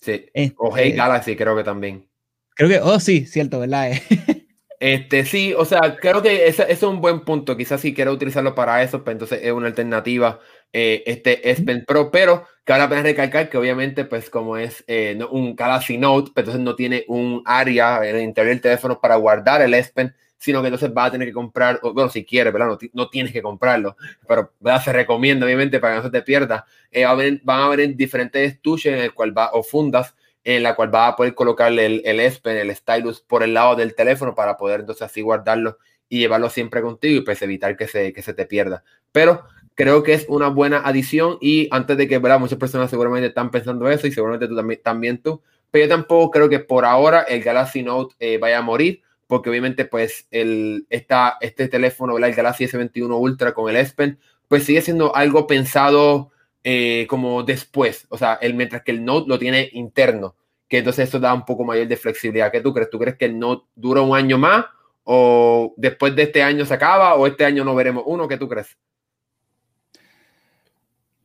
Sí. 0.00 0.26
o 0.56 0.76
Hey 0.76 0.88
este 0.88 0.96
Galaxy, 0.96 1.36
creo 1.36 1.56
que 1.56 1.64
también. 1.64 2.06
Creo 2.54 2.68
que, 2.68 2.80
oh, 2.80 3.00
sí, 3.00 3.26
cierto, 3.26 3.60
¿verdad? 3.60 3.92
Este, 4.78 5.24
sí, 5.24 5.54
o 5.54 5.64
sea, 5.64 5.96
creo 5.96 6.22
que 6.22 6.48
ese, 6.48 6.70
es 6.70 6.82
un 6.82 7.00
buen 7.00 7.20
punto. 7.20 7.56
Quizás 7.56 7.80
si 7.80 7.94
quiero 7.94 8.12
utilizarlo 8.12 8.54
para 8.54 8.82
eso, 8.82 9.02
pues 9.02 9.14
entonces 9.14 9.40
es 9.42 9.52
una 9.52 9.68
alternativa 9.68 10.38
eh, 10.72 11.02
este 11.06 11.50
S 11.50 11.62
Pen 11.62 11.84
Pro, 11.86 12.10
pero 12.10 12.46
que 12.64 12.72
ahora 12.72 12.84
apenas 12.84 13.04
recalcar 13.04 13.48
que 13.48 13.56
obviamente, 13.56 14.04
pues 14.04 14.28
como 14.28 14.56
es 14.56 14.84
eh, 14.86 15.18
un 15.30 15.56
Galaxy 15.56 15.96
Note, 15.96 16.30
pues 16.34 16.44
entonces 16.44 16.62
no 16.62 16.76
tiene 16.76 17.04
un 17.08 17.42
área 17.46 18.06
en 18.06 18.16
el 18.16 18.22
interior 18.22 18.52
del 18.52 18.60
teléfono 18.60 19.00
para 19.00 19.16
guardar 19.16 19.62
el 19.62 19.72
S 19.74 19.92
Pen, 19.94 20.14
sino 20.38 20.60
que 20.60 20.68
entonces 20.68 20.92
va 20.96 21.06
a 21.06 21.10
tener 21.10 21.28
que 21.28 21.34
comprar, 21.34 21.80
bueno, 21.82 22.08
si 22.08 22.24
quiere, 22.24 22.50
¿verdad? 22.50 22.78
No, 22.92 23.08
tienes 23.08 23.32
que 23.32 23.42
comprarlo, 23.42 23.96
pero 24.26 24.52
¿verdad? 24.60 24.84
se 24.84 24.92
recomienda 24.92 25.46
obviamente 25.46 25.80
para 25.80 25.94
que 25.94 25.98
no 25.98 26.04
se 26.04 26.10
te 26.10 26.22
pierda. 26.22 26.66
Eh, 26.90 27.04
van 27.06 27.60
a 27.60 27.64
haber 27.66 27.96
diferentes 27.96 28.52
estuches 28.52 28.94
en 28.94 29.00
el 29.00 29.14
cual 29.14 29.36
va, 29.36 29.50
o 29.52 29.62
fundas 29.62 30.14
en 30.44 30.62
la 30.62 30.76
cual 30.76 30.94
va 30.94 31.08
a 31.08 31.16
poder 31.16 31.34
colocarle 31.34 31.86
el, 31.86 32.02
el 32.04 32.20
S 32.20 32.40
el 32.44 32.74
stylus 32.76 33.20
por 33.20 33.42
el 33.42 33.54
lado 33.54 33.74
del 33.74 33.96
teléfono 33.96 34.34
para 34.34 34.56
poder 34.56 34.80
entonces 34.80 35.02
así 35.02 35.20
guardarlo 35.20 35.78
y 36.08 36.20
llevarlo 36.20 36.50
siempre 36.50 36.82
contigo 36.82 37.18
y 37.18 37.24
pues 37.24 37.42
evitar 37.42 37.76
que 37.76 37.88
se, 37.88 38.12
que 38.12 38.22
se 38.22 38.32
te 38.32 38.46
pierda. 38.46 38.84
Pero 39.10 39.44
creo 39.74 40.02
que 40.02 40.14
es 40.14 40.24
una 40.28 40.48
buena 40.48 40.78
adición 40.78 41.38
y 41.40 41.68
antes 41.72 41.96
de 41.96 42.06
que, 42.06 42.18
¿verdad? 42.18 42.38
Muchas 42.38 42.58
personas 42.58 42.90
seguramente 42.90 43.28
están 43.28 43.50
pensando 43.50 43.88
eso 43.88 44.06
y 44.06 44.12
seguramente 44.12 44.46
tú 44.46 44.54
también, 44.54 44.80
también 44.82 45.22
tú, 45.22 45.42
pero 45.70 45.86
yo 45.86 45.88
tampoco 45.88 46.30
creo 46.30 46.48
que 46.48 46.60
por 46.60 46.84
ahora 46.84 47.22
el 47.22 47.42
Galaxy 47.42 47.82
Note 47.82 48.14
eh, 48.20 48.38
vaya 48.38 48.58
a 48.58 48.62
morir 48.62 49.02
porque 49.26 49.50
obviamente 49.50 49.84
pues 49.84 50.26
el, 50.30 50.86
esta, 50.90 51.36
este 51.40 51.68
teléfono, 51.68 52.16
el 52.16 52.34
Galaxy 52.34 52.66
S21 52.66 53.18
Ultra 53.18 53.54
con 53.54 53.68
el 53.68 53.76
S 53.76 53.94
Pen, 53.94 54.18
pues 54.48 54.64
sigue 54.64 54.80
siendo 54.80 55.14
algo 55.14 55.46
pensado 55.46 56.30
eh, 56.64 57.06
como 57.08 57.42
después, 57.42 58.06
o 58.08 58.18
sea, 58.18 58.34
el, 58.34 58.54
mientras 58.54 58.82
que 58.82 58.92
el 58.92 59.04
Note 59.04 59.28
lo 59.28 59.38
tiene 59.38 59.68
interno, 59.72 60.34
que 60.68 60.78
entonces 60.78 61.08
eso 61.08 61.20
da 61.20 61.32
un 61.34 61.44
poco 61.44 61.64
mayor 61.64 61.86
de 61.86 61.96
flexibilidad. 61.96 62.50
¿Qué 62.50 62.60
tú 62.60 62.72
crees? 62.74 62.90
¿Tú 62.90 62.98
crees 62.98 63.16
que 63.16 63.26
el 63.26 63.38
Note 63.38 63.66
dura 63.74 64.00
un 64.00 64.16
año 64.16 64.38
más 64.38 64.66
o 65.04 65.74
después 65.76 66.16
de 66.16 66.24
este 66.24 66.42
año 66.42 66.64
se 66.64 66.74
acaba 66.74 67.14
o 67.14 67.26
este 67.26 67.44
año 67.44 67.64
no 67.64 67.74
veremos 67.74 68.02
uno? 68.06 68.26
¿Qué 68.26 68.36
tú 68.36 68.48
crees? 68.48 68.76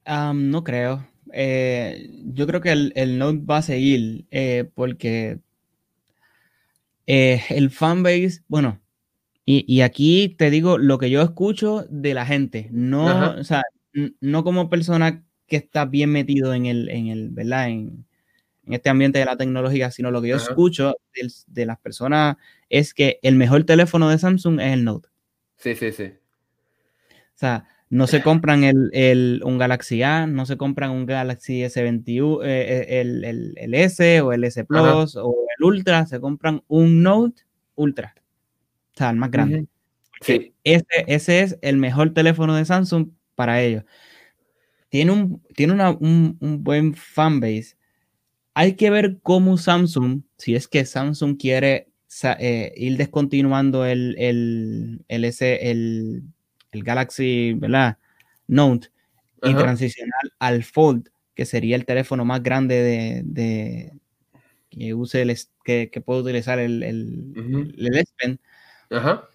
no 0.06 0.64
creo. 0.64 1.08
Eh, 1.34 2.10
yo 2.26 2.46
creo 2.46 2.62
que 2.62 2.72
el, 2.72 3.18
Note 3.18 3.40
va 3.44 3.58
a 3.58 3.62
seguir 3.62 4.26
eh, 4.32 4.70
porque 4.76 5.40
el 7.06 7.70
fanbase, 7.70 8.44
bueno, 8.48 8.82
y, 9.46 9.82
aquí 9.82 10.30
te 10.38 10.50
digo 10.50 10.78
lo 10.78 10.98
que 10.98 11.10
yo 11.10 11.22
escucho 11.22 11.86
de 11.90 12.14
la 12.14 12.26
gente, 12.26 12.70
no, 12.72 13.32
o 13.38 13.44
sea, 13.44 13.64
no 14.22 14.44
como 14.44 14.70
persona 14.70 15.26
que 15.48 15.58
está 15.58 15.86
bien 15.86 16.12
metido 16.12 16.54
en 16.54 16.66
el, 16.66 16.90
en 16.90 17.08
el 17.08 17.30
¿verdad? 17.30 17.70
En, 17.70 18.06
este 18.68 18.90
ambiente 18.90 19.20
de 19.20 19.26
la 19.26 19.36
tecnología, 19.36 19.92
sino 19.92 20.12
lo 20.12 20.22
que 20.22 20.30
yo 20.30 20.38
escucho 20.38 20.96
de, 21.48 21.66
las 21.66 21.78
personas 21.80 22.38
es 22.70 22.94
que 22.94 23.20
el 23.22 23.36
mejor 23.36 23.66
teléfono 23.66 24.08
de 24.08 24.18
Samsung 24.18 24.62
es 24.62 24.74
el 24.74 24.86
Note. 24.86 25.10
Sí, 25.58 25.76
sí, 25.76 25.92
sí. 25.92 26.14
O 27.14 27.38
sea, 27.42 27.68
no 27.92 28.08
se 28.08 28.24
compran 28.24 28.64
el, 28.64 29.42
un 29.46 29.60
Galaxy 29.60 30.02
A, 30.02 30.26
no 30.26 30.48
se 30.48 30.58
compran 30.58 30.90
un 30.90 31.06
Galaxy 31.06 31.62
S21, 31.62 32.44
eh, 32.44 32.88
eh, 32.90 33.02
el, 33.02 33.74
S 33.76 34.22
o 34.22 34.34
el 34.34 34.44
S 34.44 34.66
Plus 34.66 35.16
o 35.16 35.36
el 35.58 35.64
Ultra, 35.64 36.08
se 36.08 36.20
compran 36.20 36.64
un 36.68 37.04
Note 37.04 37.44
Ultra. 37.76 38.16
O 38.96 38.98
sea, 38.98 39.12
el 39.12 39.18
más 39.18 39.30
grande. 39.30 39.68
Sí. 40.22 40.54
Ese, 40.64 40.86
ese 41.06 41.42
es 41.42 41.60
el 41.62 41.78
mejor 41.78 42.14
teléfono 42.14 42.56
de 42.56 42.66
Samsung 42.66 43.10
para 43.36 43.62
ellos 43.62 43.84
tiene 44.92 45.14
un, 45.14 45.42
tiene 45.56 45.74
un, 45.74 46.38
buen 46.64 46.94
fanbase. 46.94 47.78
Hay 48.54 48.76
que 48.76 48.90
ver 48.90 49.20
cómo 49.24 49.58
Samsung, 49.58 50.24
si 50.38 50.54
es 50.54 50.68
que 50.68 50.84
Samsung 50.84 51.38
quiere 51.38 51.88
eh, 52.40 52.74
ir 52.76 52.98
descontinuando 52.98 53.86
el, 53.86 54.16
el, 54.20 55.06
el, 55.08 55.24
el, 55.24 56.24
Galaxy 56.72 57.54
¿verdad? 57.54 57.98
Note 58.48 58.90
y 59.44 59.54
transicionar 59.56 60.22
al 60.40 60.64
Fold, 60.64 61.10
que 61.34 61.46
sería 61.46 61.76
el 61.76 61.86
teléfono 61.86 62.26
más 62.26 62.44
grande 62.44 63.24
de, 63.26 63.94
que 64.70 64.94
use 64.94 65.24
el, 65.24 65.36
que, 65.64 65.90
que 65.90 66.02
puede 66.02 66.22
utilizar 66.22 66.60
el, 66.60 66.84
el, 66.84 67.74
el 67.78 67.98
S 67.98 68.14
Pen. 68.18 68.40
Ajá 68.92 69.28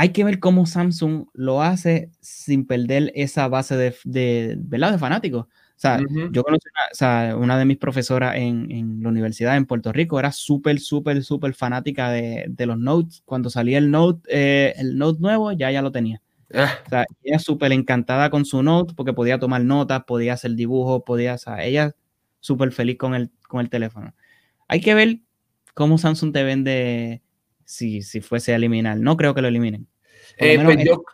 hay 0.00 0.10
que 0.10 0.22
ver 0.22 0.38
cómo 0.38 0.64
Samsung 0.64 1.26
lo 1.32 1.60
hace 1.60 2.12
sin 2.20 2.68
perder 2.68 3.10
esa 3.16 3.48
base 3.48 3.76
de, 3.76 3.96
de, 4.04 4.54
¿verdad? 4.56 4.92
de 4.92 4.98
fanáticos. 4.98 5.46
O 5.78 5.80
sea, 5.80 6.00
yo 6.32 6.42
conocí 6.42 6.68
una, 6.74 6.84
o 6.90 6.94
sea, 6.94 7.36
una, 7.36 7.56
de 7.56 7.64
mis 7.64 7.76
profesoras 7.76 8.34
en, 8.34 8.68
en, 8.72 9.00
la 9.00 9.10
universidad 9.10 9.56
en 9.56 9.64
Puerto 9.64 9.92
Rico, 9.92 10.18
era 10.18 10.32
súper, 10.32 10.80
súper, 10.80 11.22
súper 11.22 11.54
fanática 11.54 12.10
de, 12.10 12.46
de, 12.48 12.66
los 12.66 12.76
notes. 12.76 13.22
Cuando 13.24 13.48
salía 13.48 13.78
el 13.78 13.88
note, 13.92 14.28
eh, 14.28 14.74
el 14.76 14.98
note 14.98 15.20
nuevo, 15.20 15.52
ya 15.52 15.70
ya 15.70 15.80
lo 15.80 15.92
tenía. 15.92 16.20
Ah. 16.52 16.80
O 16.84 16.88
sea, 16.88 17.06
ella 17.22 17.38
súper 17.38 17.70
encantada 17.70 18.28
con 18.28 18.44
su 18.44 18.60
note 18.60 18.92
porque 18.96 19.12
podía 19.12 19.38
tomar 19.38 19.62
notas, 19.62 20.02
podía 20.02 20.32
hacer 20.32 20.56
dibujos, 20.56 21.04
podía, 21.06 21.34
o 21.34 21.38
sea, 21.38 21.64
ella 21.64 21.94
súper 22.40 22.72
feliz 22.72 22.98
con 22.98 23.14
el, 23.14 23.30
con 23.46 23.60
el 23.60 23.70
teléfono. 23.70 24.12
Hay 24.66 24.80
que 24.80 24.94
ver 24.94 25.20
cómo 25.74 25.96
Samsung 25.96 26.32
te 26.32 26.42
vende 26.42 27.22
si, 27.64 28.02
si 28.02 28.20
fuese 28.20 28.52
a 28.52 28.56
eliminar. 28.56 28.98
No 28.98 29.16
creo 29.16 29.32
que 29.32 29.42
lo 29.42 29.48
eliminen. 29.48 29.86
Eh, 30.38 30.58
pues 30.60 30.84
yo, 30.84 31.04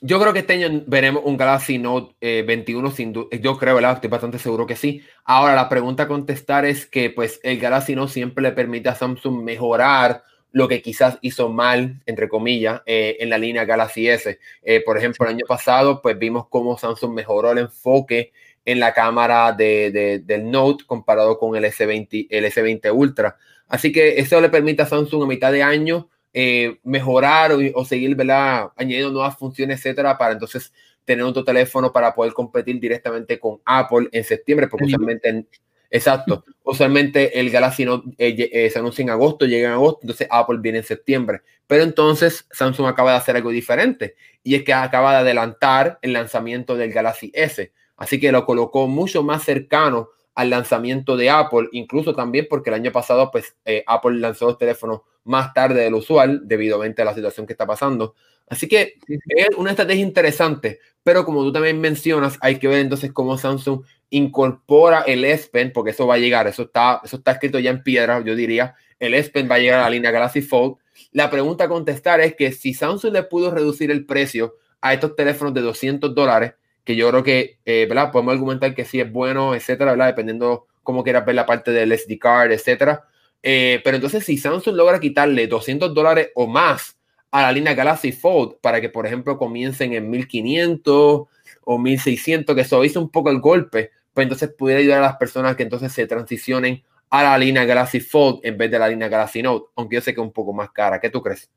yo, 0.00 0.20
creo 0.20 0.32
que 0.32 0.40
este 0.40 0.54
año 0.54 0.82
veremos 0.86 1.22
un 1.24 1.36
Galaxy 1.36 1.78
Note 1.78 2.14
21 2.42 2.88
eh, 2.88 2.92
sin 2.92 3.12
duda. 3.12 3.36
Yo 3.40 3.56
creo, 3.58 3.74
¿verdad? 3.74 3.94
Estoy 3.94 4.10
bastante 4.10 4.38
seguro 4.38 4.66
que 4.66 4.76
sí. 4.76 5.02
Ahora, 5.24 5.54
la 5.54 5.68
pregunta 5.68 6.04
a 6.04 6.08
contestar 6.08 6.64
es 6.64 6.86
que 6.86 7.10
pues 7.10 7.40
el 7.42 7.58
Galaxy 7.58 7.94
Note 7.94 8.12
siempre 8.12 8.42
le 8.42 8.52
permite 8.52 8.88
a 8.88 8.94
Samsung 8.94 9.42
mejorar 9.42 10.22
lo 10.52 10.66
que 10.66 10.80
quizás 10.80 11.18
hizo 11.20 11.50
mal, 11.50 12.00
entre 12.06 12.28
comillas, 12.28 12.82
eh, 12.86 13.16
en 13.20 13.30
la 13.30 13.38
línea 13.38 13.64
Galaxy 13.64 14.08
S. 14.08 14.38
por 14.84 14.96
ejemplo, 14.96 15.26
el 15.26 15.34
año 15.34 15.44
pasado, 15.46 16.00
pues 16.00 16.18
vimos 16.18 16.46
cómo 16.48 16.78
Samsung 16.78 17.12
mejoró 17.12 17.52
el 17.52 17.58
enfoque 17.58 18.32
en 18.64 18.80
la 18.80 18.92
cámara 18.92 19.52
de, 19.52 20.22
del 20.24 20.50
Note 20.50 20.84
comparado 20.86 21.38
con 21.38 21.56
el 21.56 21.64
S20, 21.64 22.26
el 22.28 22.44
S20 22.44 22.92
Ultra. 22.94 23.36
Así 23.66 23.92
que 23.92 24.18
eso 24.18 24.40
le 24.40 24.48
permite 24.48 24.82
a 24.82 24.86
Samsung 24.86 25.22
a 25.22 25.26
mitad 25.26 25.52
de 25.52 25.62
año 25.62 26.08
eh, 26.40 26.78
mejorar 26.84 27.50
o, 27.74 27.84
seguir 27.84 28.14
¿verdad? 28.14 28.70
añadiendo 28.76 29.10
nuevas 29.10 29.36
funciones, 29.36 29.80
etcétera, 29.80 30.16
para 30.16 30.34
entonces 30.34 30.72
tener 31.04 31.24
otro 31.24 31.42
teléfono 31.42 31.92
para 31.92 32.14
poder 32.14 32.32
competir 32.32 32.78
directamente 32.78 33.40
con 33.40 33.60
Apple 33.64 34.08
en 34.12 34.22
septiembre, 34.22 34.68
porque 34.68 34.84
usualmente, 34.84 35.46
exacto, 35.90 36.44
usualmente 36.62 37.40
el 37.40 37.50
Galaxy 37.50 37.84
Note 37.84 38.10
eh, 38.18 38.50
eh, 38.52 38.70
se 38.70 38.78
anuncia 38.78 39.02
en 39.02 39.10
agosto, 39.10 39.46
llega 39.46 39.66
en 39.66 39.74
agosto, 39.74 39.98
entonces 40.02 40.28
Apple 40.30 40.58
viene 40.60 40.78
en 40.78 40.84
septiembre. 40.84 41.40
Pero 41.66 41.82
entonces 41.82 42.46
Samsung 42.52 42.86
acaba 42.86 43.10
de 43.10 43.16
hacer 43.16 43.34
algo 43.34 43.50
diferente 43.50 44.14
y 44.44 44.54
es 44.54 44.62
que 44.62 44.72
acaba 44.72 45.14
de 45.14 45.18
adelantar 45.18 45.98
el 46.02 46.12
lanzamiento 46.12 46.76
del 46.76 46.92
Galaxy 46.92 47.32
S, 47.34 47.72
así 47.96 48.20
que 48.20 48.30
lo 48.30 48.46
colocó 48.46 48.86
mucho 48.86 49.24
más 49.24 49.42
cercano 49.42 50.10
al 50.36 50.50
lanzamiento 50.50 51.16
de 51.16 51.30
Apple, 51.30 51.68
incluso 51.72 52.14
también 52.14 52.46
porque 52.48 52.70
el 52.70 52.74
año 52.74 52.92
pasado 52.92 53.28
pues 53.32 53.56
Apple 53.88 54.20
lanzó 54.20 54.46
los 54.46 54.58
teléfonos 54.58 55.00
más 55.28 55.54
tarde 55.54 55.82
del 55.82 55.94
usual 55.94 56.40
debido 56.44 56.80
a 56.82 57.04
la 57.04 57.14
situación 57.14 57.46
que 57.46 57.52
está 57.52 57.66
pasando. 57.66 58.14
Así 58.48 58.66
que 58.66 58.94
es 59.06 59.48
una 59.56 59.70
estrategia 59.70 60.02
interesante, 60.02 60.80
pero 61.02 61.24
como 61.24 61.42
tú 61.42 61.52
también 61.52 61.80
mencionas, 61.80 62.38
hay 62.40 62.58
que 62.58 62.66
ver 62.66 62.80
entonces 62.80 63.12
cómo 63.12 63.36
Samsung 63.36 63.82
incorpora 64.10 65.02
el 65.02 65.24
S 65.24 65.48
Pen, 65.52 65.70
porque 65.72 65.90
eso 65.90 66.06
va 66.06 66.14
a 66.14 66.18
llegar, 66.18 66.46
eso 66.46 66.62
está, 66.62 67.00
eso 67.04 67.16
está 67.16 67.32
escrito 67.32 67.58
ya 67.58 67.70
en 67.70 67.82
piedra, 67.82 68.20
yo 68.24 68.34
diría, 68.34 68.74
el 68.98 69.14
S 69.14 69.30
Pen 69.30 69.48
va 69.50 69.56
a 69.56 69.58
llegar 69.58 69.80
a 69.80 69.84
la 69.84 69.90
línea 69.90 70.10
Galaxy 70.10 70.40
Fold. 70.40 70.76
La 71.12 71.30
pregunta 71.30 71.64
a 71.64 71.68
contestar 71.68 72.20
es 72.20 72.34
que 72.34 72.52
si 72.52 72.72
Samsung 72.72 73.12
le 73.12 73.22
pudo 73.22 73.50
reducir 73.50 73.90
el 73.90 74.06
precio 74.06 74.56
a 74.80 74.94
estos 74.94 75.14
teléfonos 75.14 75.52
de 75.52 75.60
200 75.60 76.14
dólares, 76.14 76.54
que 76.84 76.96
yo 76.96 77.10
creo 77.10 77.22
que, 77.22 77.58
eh, 77.66 77.86
¿verdad? 77.86 78.10
Podemos 78.10 78.32
argumentar 78.32 78.74
que 78.74 78.86
sí 78.86 78.98
es 78.98 79.12
bueno, 79.12 79.54
etcétera, 79.54 79.90
¿verdad? 79.90 80.06
Dependiendo 80.06 80.66
cómo 80.82 81.04
quieras 81.04 81.26
ver 81.26 81.34
la 81.34 81.44
parte 81.44 81.70
del 81.70 81.92
SD 81.92 82.18
card, 82.18 82.50
etcétera. 82.50 83.04
Eh, 83.42 83.80
pero 83.84 83.96
entonces, 83.96 84.24
si 84.24 84.36
Samsung 84.36 84.74
logra 84.74 85.00
quitarle 85.00 85.46
200 85.46 85.94
dólares 85.94 86.30
o 86.34 86.46
más 86.46 86.98
a 87.30 87.42
la 87.42 87.52
línea 87.52 87.74
Galaxy 87.74 88.12
Fold 88.12 88.56
para 88.60 88.80
que, 88.80 88.88
por 88.88 89.06
ejemplo, 89.06 89.38
comiencen 89.38 89.92
en 89.92 90.10
1500 90.10 91.26
o 91.64 91.78
1600, 91.78 92.54
que 92.54 92.62
eso 92.62 92.84
hizo 92.84 93.00
un 93.00 93.10
poco 93.10 93.30
el 93.30 93.40
golpe, 93.40 93.90
pues 94.14 94.24
entonces 94.24 94.50
pudiera 94.56 94.80
ayudar 94.80 94.98
a 94.98 95.06
las 95.06 95.16
personas 95.16 95.54
que 95.56 95.62
entonces 95.62 95.92
se 95.92 96.06
transicionen 96.06 96.82
a 97.10 97.22
la 97.22 97.38
línea 97.38 97.64
Galaxy 97.64 98.00
Fold 98.00 98.40
en 98.42 98.56
vez 98.56 98.70
de 98.70 98.78
la 98.78 98.88
línea 98.88 99.08
Galaxy 99.08 99.42
Note, 99.42 99.70
aunque 99.76 99.96
yo 99.96 100.00
sé 100.00 100.14
que 100.14 100.20
es 100.20 100.26
un 100.26 100.32
poco 100.32 100.52
más 100.52 100.70
cara. 100.70 101.00
¿Qué 101.00 101.10
tú 101.10 101.22
crees? 101.22 101.50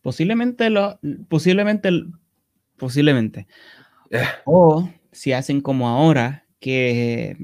Posiblemente 0.00 0.70
lo, 0.70 0.98
posiblemente 1.28 1.90
posiblemente. 2.76 3.46
Eh. 4.10 4.24
O 4.44 4.88
si 5.12 5.32
hacen 5.32 5.60
como 5.60 5.88
ahora, 5.88 6.46
que, 6.58 7.36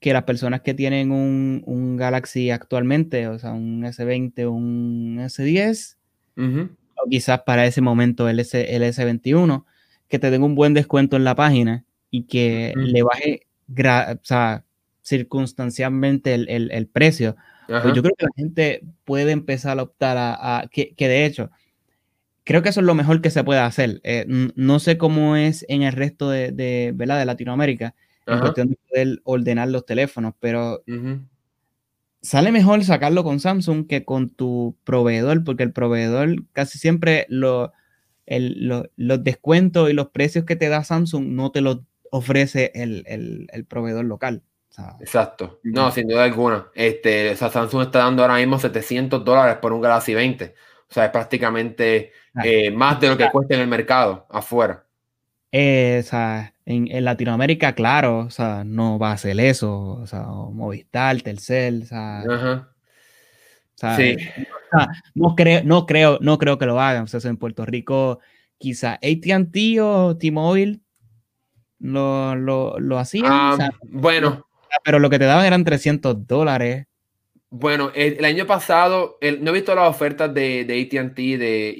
que 0.00 0.14
las 0.14 0.24
personas 0.24 0.62
que 0.62 0.74
tienen 0.74 1.12
un, 1.12 1.96
Galaxy 1.96 2.50
actualmente, 2.50 3.28
o 3.28 3.38
sea, 3.38 3.52
un 3.52 3.82
S20 3.82 4.46
o 4.46 4.52
un 4.52 5.18
S10, 5.18 5.96
o 6.36 7.08
quizás 7.08 7.42
para 7.42 7.66
ese 7.66 7.82
momento 7.82 8.28
el, 8.28 8.40
S, 8.40 8.74
el 8.74 8.82
S21, 8.82 9.64
que 10.08 10.18
te 10.18 10.30
den 10.30 10.42
un 10.42 10.54
buen 10.54 10.72
descuento 10.72 11.16
en 11.16 11.24
la 11.24 11.34
página 11.34 11.84
y 12.10 12.22
que 12.22 12.72
le 12.76 13.02
baje 13.02 13.46
o 13.70 14.18
sea, 14.22 14.64
circunstancialmente 15.02 16.34
el, 16.34 16.48
el, 16.48 16.70
el 16.72 16.86
precio. 16.86 17.36
Pues 17.66 17.94
yo 17.94 18.02
creo 18.02 18.16
que 18.18 18.26
la 18.26 18.32
gente 18.34 18.82
puede 19.04 19.30
empezar 19.30 19.78
a 19.78 19.84
optar 19.84 20.16
a, 20.18 20.68
que, 20.72 20.92
que, 20.94 21.06
de 21.06 21.24
hecho, 21.24 21.50
creo 22.42 22.62
que 22.62 22.70
eso 22.70 22.80
es 22.80 22.86
lo 22.86 22.96
mejor 22.96 23.20
que 23.20 23.30
se 23.30 23.44
puede 23.44 23.60
hacer. 23.60 24.00
Eh, 24.02 24.24
no 24.26 24.80
sé 24.80 24.98
cómo 24.98 25.36
es 25.36 25.64
en 25.68 25.82
el 25.82 25.92
resto 25.92 26.30
de, 26.30 26.50
de, 26.50 26.90
¿verdad? 26.92 27.20
de 27.20 27.26
Latinoamérica, 27.26 27.94
en 28.30 28.40
cuestión 28.40 28.68
de 28.70 28.78
poder 28.88 29.20
ordenar 29.24 29.68
los 29.68 29.86
teléfonos, 29.86 30.34
pero 30.40 30.82
sale 32.22 32.52
mejor 32.52 32.84
sacarlo 32.84 33.24
con 33.24 33.40
Samsung 33.40 33.86
que 33.86 34.04
con 34.04 34.30
tu 34.30 34.76
proveedor, 34.84 35.44
porque 35.44 35.62
el 35.62 35.72
proveedor 35.72 36.36
casi 36.52 36.78
siempre 36.78 37.26
lo, 37.28 37.72
los 38.26 39.24
descuentos 39.24 39.90
y 39.90 39.92
los 39.92 40.08
precios 40.10 40.44
que 40.44 40.56
te 40.56 40.68
da 40.68 40.84
Samsung 40.84 41.26
no 41.28 41.50
te 41.50 41.60
los 41.60 41.80
ofrece 42.10 42.72
el, 42.74 43.04
el, 43.06 43.64
proveedor 43.64 44.04
local. 44.04 44.42
Exacto. 45.00 45.60
No, 45.62 45.90
sin 45.90 46.08
duda 46.08 46.24
alguna. 46.24 46.68
Este, 46.74 47.34
Samsung 47.36 47.82
está 47.82 48.00
dando 48.00 48.22
ahora 48.22 48.36
mismo 48.36 48.58
700 48.58 49.24
dólares 49.24 49.56
por 49.60 49.72
un 49.72 49.80
Galaxy 49.80 50.14
20. 50.14 50.54
O 50.88 50.92
sea, 50.92 51.06
es 51.06 51.10
prácticamente 51.10 52.12
eh, 52.42 52.70
más 52.70 53.00
de 53.00 53.08
lo 53.08 53.16
que 53.16 53.30
cuesta 53.30 53.54
en 53.54 53.60
el 53.60 53.68
mercado 53.68 54.26
afuera. 54.30 54.86
Eh, 55.52 56.02
o 56.04 56.06
sea, 56.06 56.54
en, 56.64 57.04
Latinoamérica, 57.04 57.74
claro, 57.74 58.20
o 58.20 58.30
sea, 58.30 58.62
no 58.64 58.98
va 58.98 59.12
a 59.12 59.18
ser 59.18 59.38
eso. 59.40 59.98
O 60.00 60.06
sea, 60.06 60.22
Movistar, 60.22 61.20
Telcel, 61.22 61.82
o 61.82 61.86
sea. 61.86 62.22
sí. 63.96 64.16
no, 65.14 65.34
creo, 65.34 65.62
no, 65.64 65.86
creo, 65.86 66.18
no 66.20 66.38
creo 66.38 66.58
que 66.58 66.66
lo 66.66 66.80
hagan. 66.80 67.04
O 67.04 67.06
sea, 67.06 67.28
en 67.28 67.36
Puerto 67.36 67.64
Rico, 67.64 68.20
quizá 68.58 68.94
ATT 68.94 69.80
o 69.80 70.16
T-Mobile 70.16 70.80
lo, 71.80 72.36
lo, 72.36 72.78
lo 72.78 72.98
hacían. 72.98 73.26
Ah, 73.28 73.70
bueno. 73.82 74.46
Pero 74.84 74.98
lo 74.98 75.10
que 75.10 75.18
te 75.18 75.24
daban 75.24 75.46
eran 75.46 75.64
300 75.64 76.26
dólares. 76.26 76.86
Bueno, 77.52 77.90
el, 77.96 78.24
año 78.24 78.46
pasado, 78.46 79.18
no 79.40 79.50
he 79.50 79.54
visto 79.54 79.74
las 79.74 79.90
ofertas 79.90 80.32
de, 80.32 80.64
de 80.64 80.82
ATT 80.82 81.18
y 81.18 81.36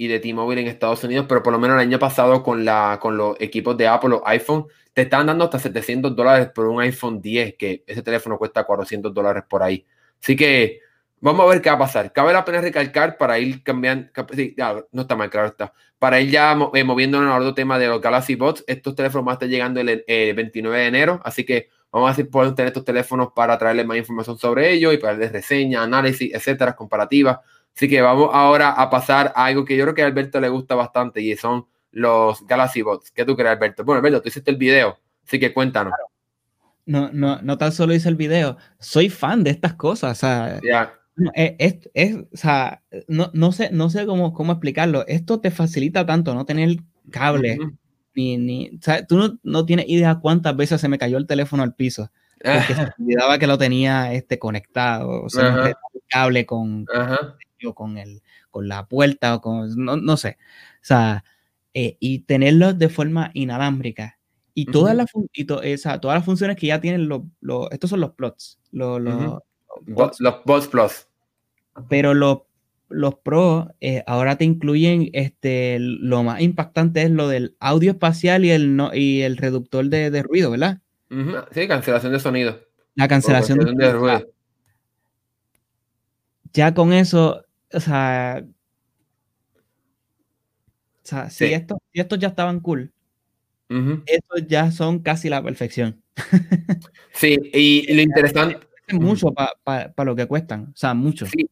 de 0.08 0.20
T-Mobile 0.20 0.62
en 0.62 0.66
Estados 0.66 1.04
Unidos, 1.04 1.26
pero 1.28 1.44
por 1.44 1.52
lo 1.52 1.60
menos 1.60 1.76
el 1.76 1.82
año 1.82 1.98
pasado 2.00 2.42
con, 2.42 2.64
la, 2.64 2.98
con 3.00 3.16
los 3.16 3.36
equipos 3.40 3.76
de 3.76 3.86
Apple, 3.86 4.10
los 4.10 4.22
iPhone, 4.24 4.66
te 4.92 5.02
están 5.02 5.26
dando 5.26 5.44
hasta 5.44 5.60
700 5.60 6.16
dólares 6.16 6.48
por 6.52 6.66
un 6.66 6.80
iPhone 6.80 7.20
10, 7.20 7.54
que 7.54 7.84
ese 7.86 8.02
teléfono 8.02 8.36
cuesta 8.36 8.64
400 8.64 9.14
dólares 9.14 9.44
por 9.48 9.62
ahí. 9.62 9.86
Así 10.20 10.34
que 10.34 10.80
vamos 11.20 11.46
a 11.46 11.48
ver 11.48 11.62
qué 11.62 11.70
va 11.70 11.76
a 11.76 11.78
pasar. 11.78 12.12
Cabe 12.12 12.32
la 12.32 12.44
pena 12.44 12.60
recalcar 12.60 13.16
para 13.16 13.38
ir 13.38 13.62
cambiando, 13.62 14.10
sí, 14.34 14.56
no 14.90 15.02
está 15.02 15.14
mal, 15.14 15.30
claro 15.30 15.48
está, 15.48 15.72
para 16.00 16.20
ir 16.20 16.30
ya 16.30 16.56
eh, 16.74 16.84
moviéndonos 16.84 17.32
al 17.32 17.42
otro 17.42 17.54
tema 17.54 17.78
de 17.78 17.86
los 17.86 18.00
Galaxy 18.00 18.34
Bots, 18.34 18.64
estos 18.66 18.94
teléfonos 18.96 19.24
van 19.24 19.34
a 19.34 19.34
estar 19.34 19.48
llegando 19.48 19.80
el, 19.80 20.04
29 20.34 20.78
de 20.78 20.86
enero, 20.86 21.20
así 21.24 21.44
que 21.44 21.68
vamos 21.92 22.08
a 22.08 22.12
decir, 22.12 22.30
pueden 22.30 22.54
tener 22.54 22.68
estos 22.68 22.84
teléfonos 22.84 23.28
para 23.34 23.58
traerles 23.58 23.86
más 23.86 23.96
información 23.96 24.38
sobre 24.38 24.72
ellos 24.72 24.94
y 24.94 24.98
para 24.98 25.14
darles 25.14 25.32
reseña, 25.32 25.82
análisis, 25.82 26.32
etcétera, 26.32 26.74
comparativas. 26.74 27.38
Así 27.74 27.88
que 27.88 28.00
vamos 28.00 28.30
ahora 28.32 28.70
a 28.70 28.90
pasar 28.90 29.32
a 29.34 29.46
algo 29.46 29.64
que 29.64 29.76
yo 29.76 29.84
creo 29.84 29.94
que 29.94 30.02
a 30.02 30.06
Alberto 30.06 30.40
le 30.40 30.48
gusta 30.48 30.74
bastante 30.74 31.20
y 31.20 31.36
son 31.36 31.66
los 31.92 32.46
Galaxy 32.46 32.82
Bots. 32.82 33.10
¿Qué 33.10 33.24
tú 33.24 33.36
crees, 33.36 33.52
Alberto? 33.52 33.84
Bueno, 33.84 33.98
Alberto, 33.98 34.22
tú 34.22 34.28
hiciste 34.28 34.50
el 34.50 34.56
video, 34.56 34.98
así 35.26 35.38
que 35.38 35.52
cuéntanos. 35.52 35.92
No, 36.86 37.10
no, 37.12 37.40
no 37.42 37.58
tan 37.58 37.72
solo 37.72 37.94
hice 37.94 38.08
el 38.08 38.16
video, 38.16 38.56
soy 38.78 39.10
fan 39.10 39.44
de 39.44 39.50
estas 39.50 39.74
cosas. 39.74 40.18
O 40.18 40.20
sea, 40.20 40.60
eh, 41.34 41.56
es, 41.58 41.90
es, 41.94 42.16
o 42.16 42.36
sea, 42.36 42.82
no, 43.08 43.30
no, 43.34 43.52
sé, 43.52 43.70
no 43.72 43.90
sé 43.90 44.06
cómo, 44.06 44.32
cómo 44.32 44.52
explicarlo. 44.52 45.06
Esto 45.06 45.40
te 45.40 45.50
facilita 45.50 46.06
tanto 46.06 46.34
no 46.34 46.44
tener 46.44 46.76
cable. 47.10 47.58
Ni, 48.38 48.70
o 48.70 48.82
sea, 48.82 49.06
tú 49.06 49.16
no, 49.16 49.38
no, 49.42 49.64
tienes 49.64 49.88
idea 49.88 50.16
cuántas 50.16 50.56
veces 50.56 50.80
se 50.80 50.88
me 50.88 50.98
cayó 50.98 51.18
el 51.18 51.26
teléfono 51.26 51.62
al 51.62 51.74
piso. 51.74 52.10
Porque 52.42 52.74
se 52.74 52.92
olvidaba 52.98 53.38
que 53.38 53.46
lo 53.46 53.58
tenía 53.58 54.14
este, 54.14 54.38
conectado. 54.38 55.22
O 55.22 55.28
sea, 55.28 55.66
el 55.68 55.74
cable 56.08 56.46
con, 56.46 56.86
con, 57.74 57.98
el, 57.98 58.22
con 58.50 58.68
la 58.68 58.86
puerta 58.86 59.34
o 59.34 59.40
con. 59.40 59.74
No, 59.76 59.96
no 59.96 60.16
sé. 60.16 60.38
O 60.76 60.84
sea, 60.84 61.24
eh, 61.74 61.96
y 62.00 62.20
tenerlo 62.20 62.72
de 62.72 62.88
forma 62.88 63.30
inalámbrica. 63.34 64.18
Y, 64.54 64.66
todas, 64.66 64.96
las, 64.96 65.06
y 65.32 65.46
esa, 65.62 66.00
todas 66.00 66.16
las 66.18 66.24
funciones 66.24 66.56
que 66.56 66.66
ya 66.66 66.80
tienen 66.80 67.08
los. 67.08 67.22
estos 67.70 67.90
son 67.90 68.00
los 68.00 68.12
plots. 68.12 68.58
Los, 68.72 69.00
los, 69.00 69.40
los 70.20 70.44
bots 70.44 70.68
plus. 70.68 71.06
Pero 71.88 72.14
los, 72.14 72.40
los 72.90 73.14
Pro 73.16 73.74
eh, 73.80 74.02
ahora 74.06 74.36
te 74.36 74.44
incluyen, 74.44 75.10
este, 75.12 75.78
lo 75.80 76.22
más 76.22 76.40
impactante 76.40 77.02
es 77.02 77.10
lo 77.10 77.28
del 77.28 77.56
audio 77.60 77.92
espacial 77.92 78.44
y 78.44 78.50
el, 78.50 78.76
no, 78.76 78.94
y 78.94 79.22
el 79.22 79.36
reductor 79.36 79.88
de, 79.88 80.10
de 80.10 80.22
ruido, 80.22 80.50
¿verdad? 80.50 80.80
Sí, 81.52 81.66
cancelación 81.66 82.12
de 82.12 82.20
sonido. 82.20 82.60
La 82.94 83.08
cancelación 83.08 83.58
de, 83.58 83.92
ruido. 83.92 84.30
Ya 86.52 86.74
con 86.74 86.92
eso, 86.92 87.44
o 87.72 87.80
sea, 87.80 88.44
o 91.02 91.06
sea 91.06 91.30
si, 91.30 91.44
estos, 91.46 91.78
si 91.92 92.00
estos 92.00 92.18
ya 92.18 92.28
estaban 92.28 92.60
cool, 92.60 92.92
estos 94.06 94.46
ya 94.48 94.72
son 94.72 94.98
casi 94.98 95.28
la 95.28 95.42
perfección. 95.42 96.02
sí, 97.12 97.38
y 97.52 97.92
lo 97.94 98.02
interesante 98.02 98.66
mucho 98.92 99.32
para 99.32 100.04
lo 100.04 100.16
que 100.16 100.26
cuestan, 100.26 100.72
o 100.74 100.76
sea, 100.76 100.94
mucho. 100.94 101.26
Sí, 101.26 101.48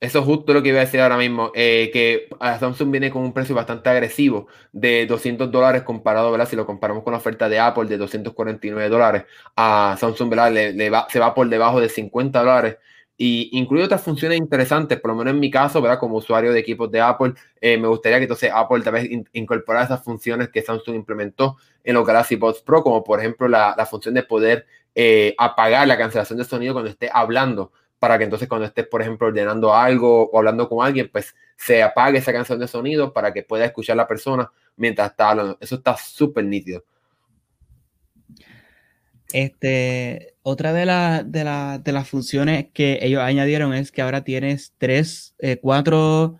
eso 0.00 0.20
es 0.20 0.24
justo 0.24 0.54
lo 0.54 0.62
que 0.62 0.68
iba 0.68 0.78
a 0.78 0.84
decir 0.84 1.00
ahora 1.00 1.16
mismo, 1.16 1.50
eh, 1.54 1.90
que 1.92 2.28
Samsung 2.60 2.90
viene 2.90 3.10
con 3.10 3.22
un 3.22 3.32
precio 3.32 3.54
bastante 3.54 3.88
agresivo 3.90 4.46
de 4.72 5.06
200 5.06 5.50
dólares 5.50 5.82
comparado, 5.82 6.30
¿verdad? 6.30 6.48
Si 6.48 6.54
lo 6.54 6.66
comparamos 6.66 7.02
con 7.02 7.12
la 7.12 7.18
oferta 7.18 7.48
de 7.48 7.58
Apple 7.58 7.86
de 7.86 7.96
249 7.98 8.88
dólares, 8.88 9.24
a 9.56 9.96
Samsung, 9.98 10.30
¿verdad? 10.30 10.52
Le, 10.52 10.90
va, 10.90 11.08
se 11.10 11.18
va 11.18 11.34
por 11.34 11.48
debajo 11.48 11.80
de 11.80 11.88
50 11.88 12.38
dólares 12.38 12.76
y 13.16 13.50
incluye 13.58 13.82
otras 13.82 14.02
funciones 14.02 14.38
interesantes, 14.38 15.00
por 15.00 15.10
lo 15.10 15.16
menos 15.16 15.34
en 15.34 15.40
mi 15.40 15.50
caso, 15.50 15.82
¿verdad? 15.82 15.98
Como 15.98 16.16
usuario 16.18 16.52
de 16.52 16.60
equipos 16.60 16.88
de 16.92 17.00
Apple, 17.00 17.34
eh, 17.60 17.76
me 17.76 17.88
gustaría 17.88 18.18
que 18.18 18.24
entonces 18.24 18.52
Apple 18.54 18.82
tal 18.82 18.92
vez 18.92 19.10
incorporara 19.32 19.86
esas 19.86 20.04
funciones 20.04 20.50
que 20.50 20.62
Samsung 20.62 20.94
implementó 20.94 21.56
en 21.82 21.94
los 21.94 22.06
Galaxy 22.06 22.36
Buds 22.36 22.62
Pro, 22.62 22.84
como 22.84 23.02
por 23.02 23.18
ejemplo 23.18 23.48
la, 23.48 23.74
la 23.76 23.84
función 23.86 24.14
de 24.14 24.22
poder 24.22 24.64
eh, 24.94 25.34
apagar 25.38 25.86
la 25.86 25.96
cancelación 25.96 26.38
de 26.38 26.44
sonido 26.44 26.74
cuando 26.74 26.90
esté 26.90 27.10
hablando, 27.12 27.72
para 27.98 28.18
que 28.18 28.24
entonces 28.24 28.48
cuando 28.48 28.66
estés, 28.66 28.86
por 28.86 29.02
ejemplo, 29.02 29.28
ordenando 29.28 29.74
algo 29.74 30.30
o 30.30 30.38
hablando 30.38 30.68
con 30.68 30.86
alguien, 30.86 31.08
pues 31.10 31.34
se 31.56 31.82
apague 31.82 32.18
esa 32.18 32.32
cancelación 32.32 32.60
de 32.60 32.68
sonido 32.68 33.12
para 33.12 33.32
que 33.32 33.42
pueda 33.42 33.64
escuchar 33.64 33.96
la 33.96 34.06
persona 34.06 34.50
mientras 34.76 35.10
está 35.10 35.30
hablando. 35.30 35.58
Eso 35.60 35.76
está 35.76 35.96
súper 35.96 36.44
nítido. 36.44 36.84
Este, 39.32 40.36
otra 40.42 40.72
de, 40.72 40.86
de, 41.26 41.80
de, 41.82 41.92
las 41.92 42.08
funciones 42.08 42.68
que 42.72 42.98
ellos 43.02 43.20
añadieron 43.20 43.74
es 43.74 43.92
que 43.92 44.00
ahora 44.00 44.24
tienes 44.24 44.72
tres, 44.78 45.34
eh, 45.38 45.58
cuatro 45.60 46.38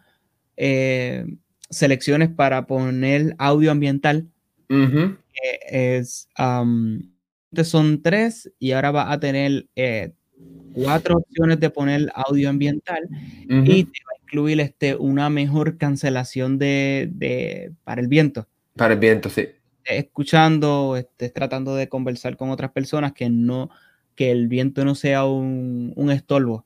eh, 0.57 1.27
selecciones 1.68 2.31
para 2.31 2.66
poner 2.66 3.35
audio 3.38 3.71
ambiental. 3.71 4.29
es, 5.71 6.29
son 7.64 8.03
tres 8.03 8.51
y 8.59 8.73
ahora 8.73 8.90
va 8.90 9.12
a 9.12 9.21
tener 9.21 9.66
eh, 9.77 10.12
cuatro 10.72 11.16
opciones 11.16 11.61
de 11.61 11.70
poner 11.70 12.11
audio 12.14 12.48
ambiental 12.48 13.09
y 13.48 13.85
te 13.85 14.01
va 14.05 14.12
a 14.16 14.22
incluir 14.22 14.61
este, 14.61 14.94
una 14.94 15.31
mejor 15.31 15.79
cancelación 15.79 16.59
de, 16.59 17.72
para 17.85 18.01
el 18.01 18.09
viento. 18.09 18.46
Para 18.77 18.94
el 18.94 19.01
viento, 19.01 19.29
sí. 19.29 19.48
Escuchando, 19.85 20.96
estés 20.96 21.33
tratando 21.33 21.74
de 21.74 21.88
conversar 21.88 22.37
con 22.37 22.51
otras 22.51 22.72
personas 22.72 23.12
que 23.12 23.31
no, 23.31 23.70
que 24.14 24.31
el 24.31 24.48
viento 24.48 24.85
no 24.85 24.94
sea 24.94 25.24
un, 25.24 25.92
un 25.96 26.11
estorbo 26.11 26.64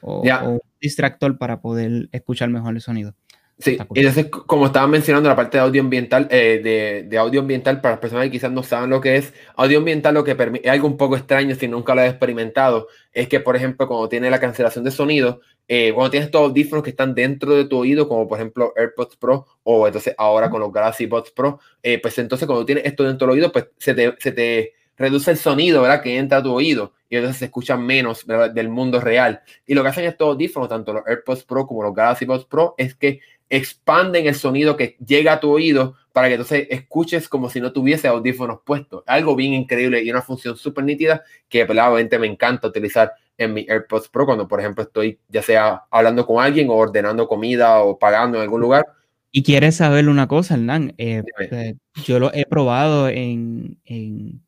o, 0.00 0.22
o, 0.22 0.48
un 0.50 0.60
distractor 0.80 1.36
para 1.36 1.60
poder 1.60 2.08
escuchar 2.12 2.48
mejor 2.48 2.74
el 2.74 2.80
sonido. 2.80 3.14
Sí, 3.60 3.78
entonces, 3.94 4.26
como 4.30 4.66
estaba 4.66 4.86
mencionando, 4.86 5.28
la 5.28 5.36
parte 5.36 5.58
de 5.58 5.62
audio 5.62 5.82
ambiental, 5.82 6.26
eh, 6.30 6.60
de, 6.64 7.02
de, 7.08 7.18
audio 7.18 7.40
ambiental, 7.40 7.80
para 7.80 7.92
las 7.92 8.00
personas 8.00 8.24
que 8.24 8.30
quizás 8.30 8.50
no 8.50 8.62
saben 8.62 8.88
lo 8.88 9.00
que 9.00 9.16
es, 9.16 9.34
audio 9.54 9.78
ambiental 9.78 10.14
lo 10.14 10.24
que 10.24 10.34
permite, 10.34 10.66
es 10.66 10.72
algo 10.72 10.86
un 10.86 10.96
poco 10.96 11.16
extraño 11.16 11.54
si 11.54 11.68
nunca 11.68 11.94
lo 11.94 12.00
he 12.00 12.06
experimentado, 12.08 12.88
es 13.12 13.28
que, 13.28 13.38
por 13.38 13.56
ejemplo, 13.56 13.86
cuando 13.86 14.08
tiene 14.08 14.30
la 14.30 14.40
cancelación 14.40 14.82
de 14.84 14.90
sonido, 14.90 15.40
eh, 15.68 15.92
cuando 15.94 16.10
tienes 16.10 16.26
estos 16.26 16.40
audífonos 16.40 16.82
que 16.82 16.90
están 16.90 17.14
dentro 17.14 17.54
de 17.54 17.64
tu 17.66 17.78
oído, 17.78 18.08
como 18.08 18.26
por 18.26 18.38
ejemplo 18.38 18.72
AirPods 18.76 19.16
Pro, 19.16 19.46
o 19.62 19.86
entonces 19.86 20.14
ahora 20.18 20.50
con 20.50 20.60
los 20.60 20.72
Galaxy 20.72 21.06
Buds 21.06 21.30
Pro, 21.30 21.60
eh, 21.82 22.00
pues 22.00 22.18
entonces 22.18 22.46
cuando 22.46 22.66
tienes 22.66 22.86
esto 22.86 23.04
dentro 23.04 23.26
del 23.28 23.34
oído, 23.34 23.52
pues 23.52 23.66
se 23.78 23.94
te, 23.94 24.14
se 24.18 24.32
te 24.32 24.72
reduce 24.96 25.30
el 25.30 25.36
sonido, 25.36 25.82
¿verdad? 25.82 26.02
Que 26.02 26.18
entra 26.18 26.38
a 26.38 26.42
tu 26.42 26.52
oído 26.52 26.94
y 27.08 27.16
entonces 27.16 27.38
se 27.38 27.44
escucha 27.44 27.76
menos 27.76 28.26
del 28.26 28.68
mundo 28.68 29.00
real. 29.00 29.42
Y 29.64 29.74
lo 29.74 29.82
que 29.82 29.88
hacen 29.88 30.04
estos 30.04 30.28
audífonos, 30.28 30.68
tanto 30.68 30.92
los 30.92 31.06
AirPods 31.06 31.44
Pro 31.44 31.66
como 31.66 31.82
los 31.82 31.94
Galaxy 31.94 32.24
Buds 32.24 32.46
Pro, 32.46 32.74
es 32.76 32.94
que 32.94 33.20
expanden 33.50 34.26
el 34.26 34.34
sonido 34.34 34.76
que 34.76 34.96
llega 35.04 35.34
a 35.34 35.40
tu 35.40 35.50
oído 35.50 35.96
para 36.12 36.28
que 36.28 36.34
entonces 36.34 36.68
escuches 36.70 37.28
como 37.28 37.50
si 37.50 37.60
no 37.60 37.72
tuviese 37.72 38.08
audífonos 38.08 38.60
puestos. 38.64 39.02
Algo 39.06 39.36
bien 39.36 39.52
increíble 39.52 40.02
y 40.02 40.10
una 40.10 40.22
función 40.22 40.56
súper 40.56 40.84
nítida 40.84 41.22
que 41.48 41.64
obviamente 41.64 42.18
me 42.18 42.26
encanta 42.26 42.68
utilizar 42.68 43.12
en 43.36 43.54
mi 43.54 43.66
AirPods 43.68 44.08
Pro 44.08 44.26
cuando, 44.26 44.46
por 44.46 44.60
ejemplo, 44.60 44.84
estoy 44.84 45.18
ya 45.28 45.42
sea 45.42 45.82
hablando 45.90 46.26
con 46.26 46.42
alguien 46.42 46.68
o 46.70 46.74
ordenando 46.74 47.26
comida 47.26 47.80
o 47.80 47.98
pagando 47.98 48.38
en 48.38 48.42
algún 48.42 48.60
lugar. 48.60 48.86
Y 49.32 49.42
quieres 49.42 49.76
saber 49.76 50.08
una 50.08 50.28
cosa, 50.28 50.54
Hernán. 50.54 50.94
Eh, 50.98 51.22
pues, 51.36 51.74
yo 52.04 52.18
lo 52.18 52.32
he 52.34 52.44
probado 52.46 53.08
en, 53.08 53.78
en 53.84 54.42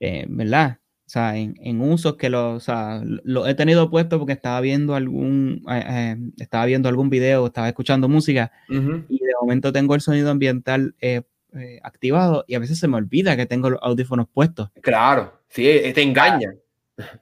eh, 0.00 0.26
¿verdad? 0.28 0.78
O 1.14 1.16
sea, 1.16 1.36
en, 1.36 1.54
en, 1.60 1.80
usos 1.80 2.16
que 2.16 2.28
lo, 2.28 2.54
o 2.54 2.60
sea, 2.60 3.00
lo 3.04 3.46
he 3.46 3.54
tenido 3.54 3.88
puesto 3.88 4.18
porque 4.18 4.32
estaba 4.32 4.60
viendo 4.60 4.96
algún, 4.96 5.64
eh, 5.70 6.16
estaba 6.38 6.66
viendo 6.66 6.88
algún 6.88 7.08
video, 7.08 7.46
estaba 7.46 7.68
escuchando 7.68 8.08
música 8.08 8.50
y 8.68 9.18
de 9.18 9.32
momento 9.40 9.72
tengo 9.72 9.94
el 9.94 10.00
sonido 10.00 10.32
ambiental 10.32 10.96
activado 11.84 12.44
y 12.48 12.56
a 12.56 12.58
veces 12.58 12.80
se 12.80 12.88
me 12.88 12.96
olvida 12.96 13.36
que 13.36 13.46
tengo 13.46 13.70
los 13.70 13.78
audífonos 13.80 14.26
puestos. 14.28 14.70
Claro, 14.82 15.40
sí, 15.48 15.62
te 15.94 16.02
engaña. 16.02 16.52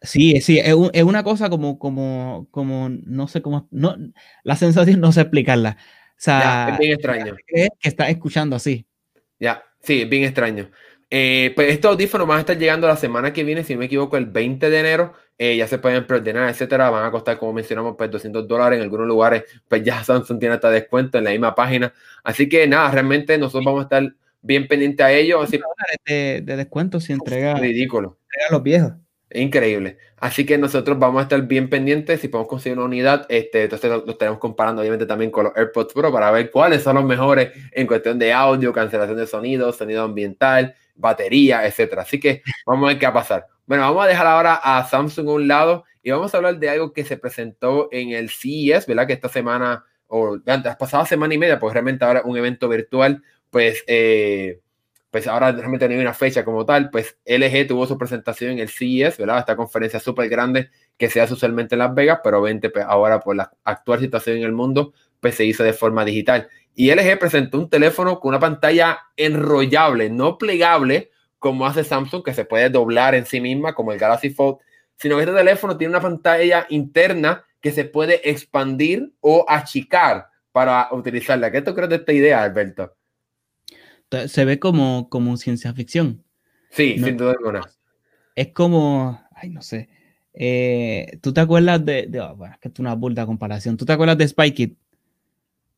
Sí, 0.01 0.41
sí, 0.41 0.59
es, 0.59 0.75
es, 0.95 1.03
una 1.03 1.23
cosa 1.23 1.51
como, 1.51 1.79
como, 1.79 2.49
como, 2.51 2.89
no 2.89 3.29
sé 3.29 3.43
cómo, 3.43 3.69
no, 3.71 3.95
la 4.43 4.57
sensación 4.57 5.01
no 5.01 5.13
sé 5.13 5.21
explicarla. 5.21 5.77
O 6.13 6.25
sea, 6.25 6.71
es 6.73 6.79
bien 6.79 6.93
extraño. 6.93 7.37
Que, 7.47 7.69
está 7.83 8.09
escuchando 8.09 8.57
así. 8.57 8.87
Ya, 9.39 9.63
sí, 9.83 10.01
es 10.01 10.09
bien 10.09 10.25
extraño. 10.25 10.71
Eh, 11.15 11.53
pues 11.55 11.71
estos 11.71 11.91
audífonos 11.91 12.27
van 12.27 12.39
a 12.39 12.41
estar 12.41 12.57
llegando 12.57 12.89
la 12.89 12.97
semana 12.97 13.35
que 13.35 13.45
viene, 13.45 13.65
si 13.65 13.75
no 13.75 13.81
me 13.81 13.85
equivoco, 13.85 14.17
el 14.17 14.25
20 14.25 14.71
de 14.71 14.81
enero. 14.81 15.13
Eh, 15.37 15.59
ya 15.59 15.69
se 15.69 15.77
pueden 15.77 16.07
preordenar, 16.07 16.49
etcétera. 16.49 16.89
Van 16.89 17.05
a 17.05 17.11
costar, 17.11 17.39
como 17.39 17.53
mencionamos, 17.53 17.97
pues 17.99 18.11
200 18.11 18.49
dólares. 18.49 18.79
En 18.79 18.85
algunos 18.85 19.07
lugares, 19.07 19.45
pues 19.69 19.85
ya 19.85 20.03
Samsung 20.05 20.39
tiene 20.39 20.55
hasta 20.55 20.71
descuento 20.71 21.19
en 21.19 21.25
la 21.25 21.31
misma 21.31 21.55
página. 21.55 21.93
Así 22.25 22.49
que 22.49 22.67
nada, 22.67 22.91
realmente 22.91 23.37
nosotros 23.37 23.63
vamos 23.63 23.81
a 23.81 23.83
estar 23.83 24.15
bien 24.41 24.67
pendientes 24.67 25.05
a 25.05 25.13
ellos. 25.13 25.45
Así, 25.45 25.61
de, 26.07 26.41
de 26.43 26.57
descuento 26.57 26.99
si 26.99 27.13
entrega, 27.13 27.57
ridículo. 27.57 28.17
entrega 28.31 28.49
a 28.49 28.53
los 28.53 28.63
viejos. 28.63 28.93
Increíble. 29.35 29.99
Así 30.19 30.47
que 30.47 30.59
nosotros 30.59 30.99
vamos 30.99 31.21
a 31.21 31.23
estar 31.25 31.43
bien 31.43 31.69
pendientes. 31.69 32.21
Si 32.21 32.29
podemos 32.29 32.49
conseguir 32.49 32.79
una 32.79 32.87
unidad, 32.87 33.27
este, 33.29 33.65
entonces 33.65 33.91
lo, 33.91 34.09
estaremos 34.09 34.39
comparando 34.39 34.81
obviamente 34.81 35.07
también 35.07 35.31
con 35.31 35.45
los 35.45 35.57
AirPods 35.57 35.93
Pro 35.93 36.13
para 36.13 36.31
ver 36.31 36.51
cuáles 36.51 36.83
son 36.83 36.97
los 36.97 37.05
mejores 37.05 37.51
en 37.73 37.87
cuestión 37.87 38.19
de 38.19 38.33
audio, 38.33 38.73
cancelación 38.73 39.19
de 39.19 39.27
sonido, 39.27 39.73
sonido 39.73 40.03
ambiental, 40.03 40.75
batería, 40.95 41.67
etcétera. 41.67 42.03
Así 42.03 42.21
que 42.21 42.43
vamos 42.67 42.85
a 42.85 42.89
ver 42.89 42.99
qué 42.99 43.07
va 43.07 43.11
a 43.11 43.15
pasar. 43.15 43.47
Bueno, 43.67 43.85
vamos 43.85 44.05
a 44.05 44.09
dejar 44.09 44.27
ahora 44.27 44.55
a 44.55 44.85
Samsung 44.85 45.29
a 45.29 45.33
un 45.33 45.49
lado 45.49 45.85
y 46.03 46.11
vamos 46.11 46.35
a 46.35 46.37
hablar 46.37 46.59
de 46.59 46.69
algo 46.69 46.93
que 46.93 47.05
se 47.05 47.17
presentó 47.17 47.89
en 47.93 48.11
el 48.11 48.31
CES, 48.31 48.87
¿verdad? 48.87 49.07
Que 49.07 49.13
esta 49.15 49.29
semana, 49.29 49.85
o 50.09 50.39
antes, 50.47 50.77
pasada 50.77 51.07
semana 51.07 51.35
y 51.35 51.39
media, 51.39 51.59
pues 51.59 51.73
realmente 51.73 52.05
ahora 52.05 52.23
un 52.25 52.37
evento 52.37 52.69
virtual, 52.69 53.23
pues 53.51 53.85
eh, 53.87 54.61
pues 55.13 55.27
ahora 55.27 55.53
realmente 55.53 55.87
no 55.87 55.95
hay 55.95 56.01
una 56.01 56.15
fecha 56.15 56.43
como 56.43 56.65
tal, 56.65 56.89
pues 56.89 57.19
LG 57.27 57.69
tuvo 57.69 57.87
su 57.87 57.99
presentación 57.99 58.53
en 58.53 58.61
el 58.61 58.71
CES, 58.71 59.19
¿verdad? 59.19 59.41
Esta 59.41 59.57
conferencia 59.57 60.01
súper 60.01 60.31
grande 60.31 60.71
que 60.97 61.11
se 61.11 61.21
hace 61.21 61.35
usualmente 61.35 61.75
en 61.75 61.81
Las 61.81 61.95
Vegas, 61.95 62.21
pero 62.25 62.41
obviamente 62.41 62.71
pues, 62.71 62.87
ahora 62.89 63.21
por 63.21 63.37
la 63.37 63.53
actual 63.63 64.01
situación 64.01 64.39
en 64.39 64.45
el 64.45 64.53
mundo, 64.53 64.95
pues 65.21 65.35
se 65.35 65.45
hizo 65.45 65.63
de 65.65 65.75
forma 65.75 66.07
digital. 66.07 66.49
Y 66.75 66.91
LG 66.91 67.19
presentó 67.19 67.59
un 67.59 67.69
teléfono 67.69 68.19
con 68.21 68.31
una 68.31 68.41
pantalla 68.41 68.99
enrollable, 69.17 70.11
no 70.11 70.39
plegable, 70.39 71.11
como 71.39 71.67
hace 71.67 71.85
Samsung, 71.85 72.25
que 72.25 72.35
se 72.35 72.45
puede 72.45 72.71
doblar 72.71 73.15
en 73.15 73.27
sí 73.27 73.41
misma, 73.41 73.75
como 73.75 73.93
el 73.93 73.99
Galaxy 73.99 74.31
Fold, 74.31 74.59
sino 74.97 75.17
que 75.17 75.23
este 75.23 75.35
teléfono 75.35 75.77
tiene 75.77 75.91
una 75.91 76.01
pantalla 76.01 76.67
interna 76.71 77.45
que 77.61 77.73
se 77.73 77.85
puede 77.85 78.29
expandir 78.29 79.13
o 79.21 79.45
achicar 79.49 80.29
para 80.53 80.89
utilizarla. 80.93 81.51
¿Qué 81.51 81.63
tú 81.63 81.75
crees 81.75 81.91
de 81.91 81.97
esta 81.97 82.13
idea, 82.13 82.43
Alberto? 82.43 82.95
se 84.27 84.45
ve 84.45 84.59
como, 84.59 85.09
como 85.09 85.37
ciencia 85.37 85.73
ficción. 85.73 86.23
Sí, 86.71 86.99
sin 86.99 87.17
duda 87.17 87.33
alguna. 87.33 87.63
Es 88.35 88.49
como, 88.49 89.21
ay, 89.35 89.51
no 89.51 89.63
sé. 89.63 89.89
Eh, 90.35 91.19
¿Tú 91.21 91.33
te 91.33 91.41
acuerdas 91.41 91.85
de, 91.85 92.11
oh, 92.21 92.37
bueno, 92.37 92.55
es 92.55 92.61
que 92.61 92.69
es 92.69 92.79
una 92.79 92.95
burda 92.95 93.27
comparación. 93.27 93.77
¿Tú 93.77 93.85
te 93.85 93.93
acuerdas 93.93 94.19
de 94.19 94.29
Spy 94.29 94.53
Kid? 94.53 94.73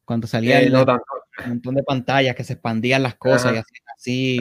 Cuando 0.04 0.26
salía 0.26 0.62
eh, 0.62 0.70
un 0.70 1.48
montón 1.48 1.74
de 1.74 1.82
pantallas 1.82 2.34
que 2.34 2.44
se 2.44 2.54
expandían 2.54 3.02
las 3.02 3.16
cosas 3.16 3.54
y 3.54 3.62
así, 3.96 4.40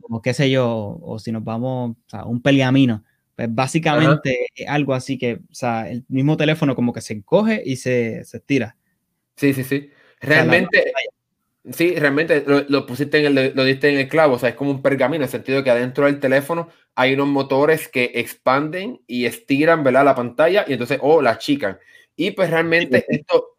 como 0.00 0.22
qué 0.22 0.34
sé 0.34 0.50
yo, 0.50 0.98
o 1.00 1.18
si 1.18 1.32
nos 1.32 1.44
vamos 1.44 1.96
a 2.12 2.24
un 2.24 2.40
peliamino. 2.40 3.04
Pues 3.34 3.52
básicamente 3.52 4.46
es 4.54 4.68
algo 4.68 4.94
así 4.94 5.18
que, 5.18 5.40
o 5.50 5.54
sea, 5.54 5.88
el 5.88 6.04
mismo 6.08 6.36
teléfono 6.36 6.74
como 6.74 6.92
que 6.92 7.00
se 7.00 7.14
encoge 7.14 7.62
y 7.64 7.76
se, 7.76 8.24
se 8.24 8.36
estira. 8.36 8.76
Sí, 9.36 9.54
sí, 9.54 9.64
sí. 9.64 9.90
Realmente, 10.20 10.92
Sí, 11.70 11.94
realmente 11.94 12.44
lo, 12.44 12.86
pusiste 12.86 13.24
en 13.24 13.38
el, 13.38 13.52
lo 13.54 13.62
diste 13.62 13.88
en 13.88 13.98
el 13.98 14.08
clavo, 14.08 14.34
o 14.34 14.38
sea, 14.38 14.48
es 14.48 14.56
como 14.56 14.72
un 14.72 14.82
pergamino, 14.82 15.18
en 15.18 15.22
el 15.22 15.28
sentido 15.28 15.58
de 15.58 15.64
que 15.64 15.70
adentro 15.70 16.06
del 16.06 16.18
teléfono 16.18 16.68
hay 16.96 17.14
unos 17.14 17.28
motores 17.28 17.86
que 17.86 18.10
expanden 18.14 19.00
y 19.06 19.26
estiran, 19.26 19.84
¿verdad? 19.84 20.04
La 20.04 20.16
pantalla 20.16 20.64
y 20.66 20.72
entonces, 20.72 20.98
o 21.00 21.14
oh, 21.14 21.22
la 21.22 21.30
achican. 21.30 21.78
Y 22.16 22.32
pues 22.32 22.50
realmente 22.50 23.06
esto, 23.08 23.51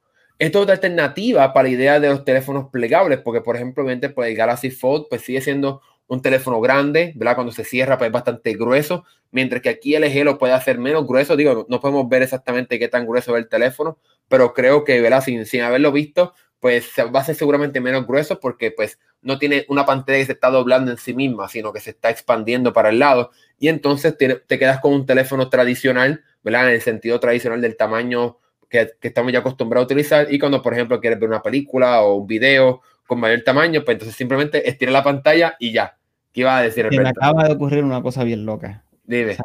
esto 0.45 0.59
es 0.59 0.63
otra 0.63 0.75
alternativa 0.75 1.53
para 1.53 1.69
la 1.69 1.73
idea 1.73 1.99
de 1.99 2.09
los 2.09 2.25
teléfonos 2.25 2.69
plegables, 2.69 3.19
porque 3.19 3.41
por 3.41 3.55
ejemplo, 3.55 3.85
pues 4.13 4.29
el 4.29 4.35
Galaxy 4.35 4.71
Fold 4.71 5.05
pues 5.09 5.21
sigue 5.21 5.41
siendo 5.41 5.81
un 6.07 6.21
teléfono 6.21 6.59
grande, 6.59 7.13
¿verdad? 7.15 7.35
Cuando 7.35 7.53
se 7.53 7.63
cierra, 7.63 7.97
pues 7.97 8.09
es 8.09 8.13
bastante 8.13 8.53
grueso, 8.53 9.05
mientras 9.31 9.61
que 9.61 9.69
aquí 9.69 9.95
LG 9.97 10.25
lo 10.25 10.37
puede 10.37 10.53
hacer 10.53 10.77
menos 10.77 11.07
grueso. 11.07 11.35
Digo, 11.35 11.65
no 11.69 11.79
podemos 11.79 12.09
ver 12.09 12.23
exactamente 12.23 12.77
qué 12.77 12.87
tan 12.89 13.05
grueso 13.05 13.35
es 13.35 13.43
el 13.43 13.49
teléfono, 13.49 13.97
pero 14.27 14.53
creo 14.53 14.83
que, 14.83 14.99
¿verdad? 14.99 15.23
Sin, 15.23 15.61
haberlo 15.61 15.91
visto, 15.91 16.33
pues 16.59 16.89
va 17.13 17.21
a 17.21 17.23
ser 17.23 17.35
seguramente 17.35 17.79
menos 17.79 18.05
grueso 18.05 18.39
porque 18.39 18.71
pues 18.71 18.99
no 19.21 19.39
tiene 19.39 19.65
una 19.69 19.85
pantalla 19.85 20.19
que 20.19 20.25
se 20.25 20.31
está 20.33 20.49
doblando 20.49 20.91
en 20.91 20.97
sí 20.97 21.13
misma, 21.13 21.47
sino 21.47 21.71
que 21.71 21.79
se 21.79 21.91
está 21.91 22.09
expandiendo 22.09 22.73
para 22.73 22.89
el 22.89 22.99
lado 22.99 23.31
y 23.59 23.69
entonces 23.69 24.17
te, 24.17 24.41
quedas 24.47 24.79
con 24.79 24.93
un 24.93 25.05
teléfono 25.05 25.49
tradicional, 25.49 26.23
¿verdad? 26.43 26.67
En 26.67 26.75
el 26.75 26.81
sentido 26.81 27.19
tradicional 27.19 27.61
del 27.61 27.77
tamaño 27.77 28.39
que, 28.73 29.07
estamos 29.07 29.31
ya 29.31 29.39
acostumbrados 29.39 29.83
a 29.83 29.85
utilizar 29.85 30.33
y 30.33 30.39
cuando 30.39 30.61
por 30.61 30.73
ejemplo 30.73 30.99
quieres 30.99 31.19
ver 31.19 31.29
una 31.29 31.41
película 31.41 32.01
o 32.01 32.15
un 32.15 32.27
video 32.27 32.81
con 33.05 33.19
mayor 33.19 33.41
tamaño, 33.41 33.83
pues 33.85 33.95
entonces 33.95 34.15
simplemente 34.15 34.67
estira 34.67 34.91
la 34.91 35.03
pantalla 35.03 35.55
y 35.59 35.71
ya. 35.71 35.97
¿Qué 36.31 36.41
iba 36.41 36.57
a 36.57 36.63
decir? 36.63 36.89
Me 36.89 37.07
acaba 37.07 37.43
de 37.43 37.53
ocurrir 37.53 37.83
una 37.83 38.01
cosa 38.01 38.23
bien 38.23 38.45
loca. 38.45 38.83
Dime. 39.03 39.37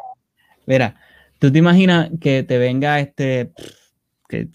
mira, 0.65 0.95
tú 1.37 1.51
te 1.51 1.59
imaginas 1.59 2.09
que 2.19 2.41
te 2.41 2.57
venga 2.57 2.99
este, 2.99 3.51
que, 4.27 4.47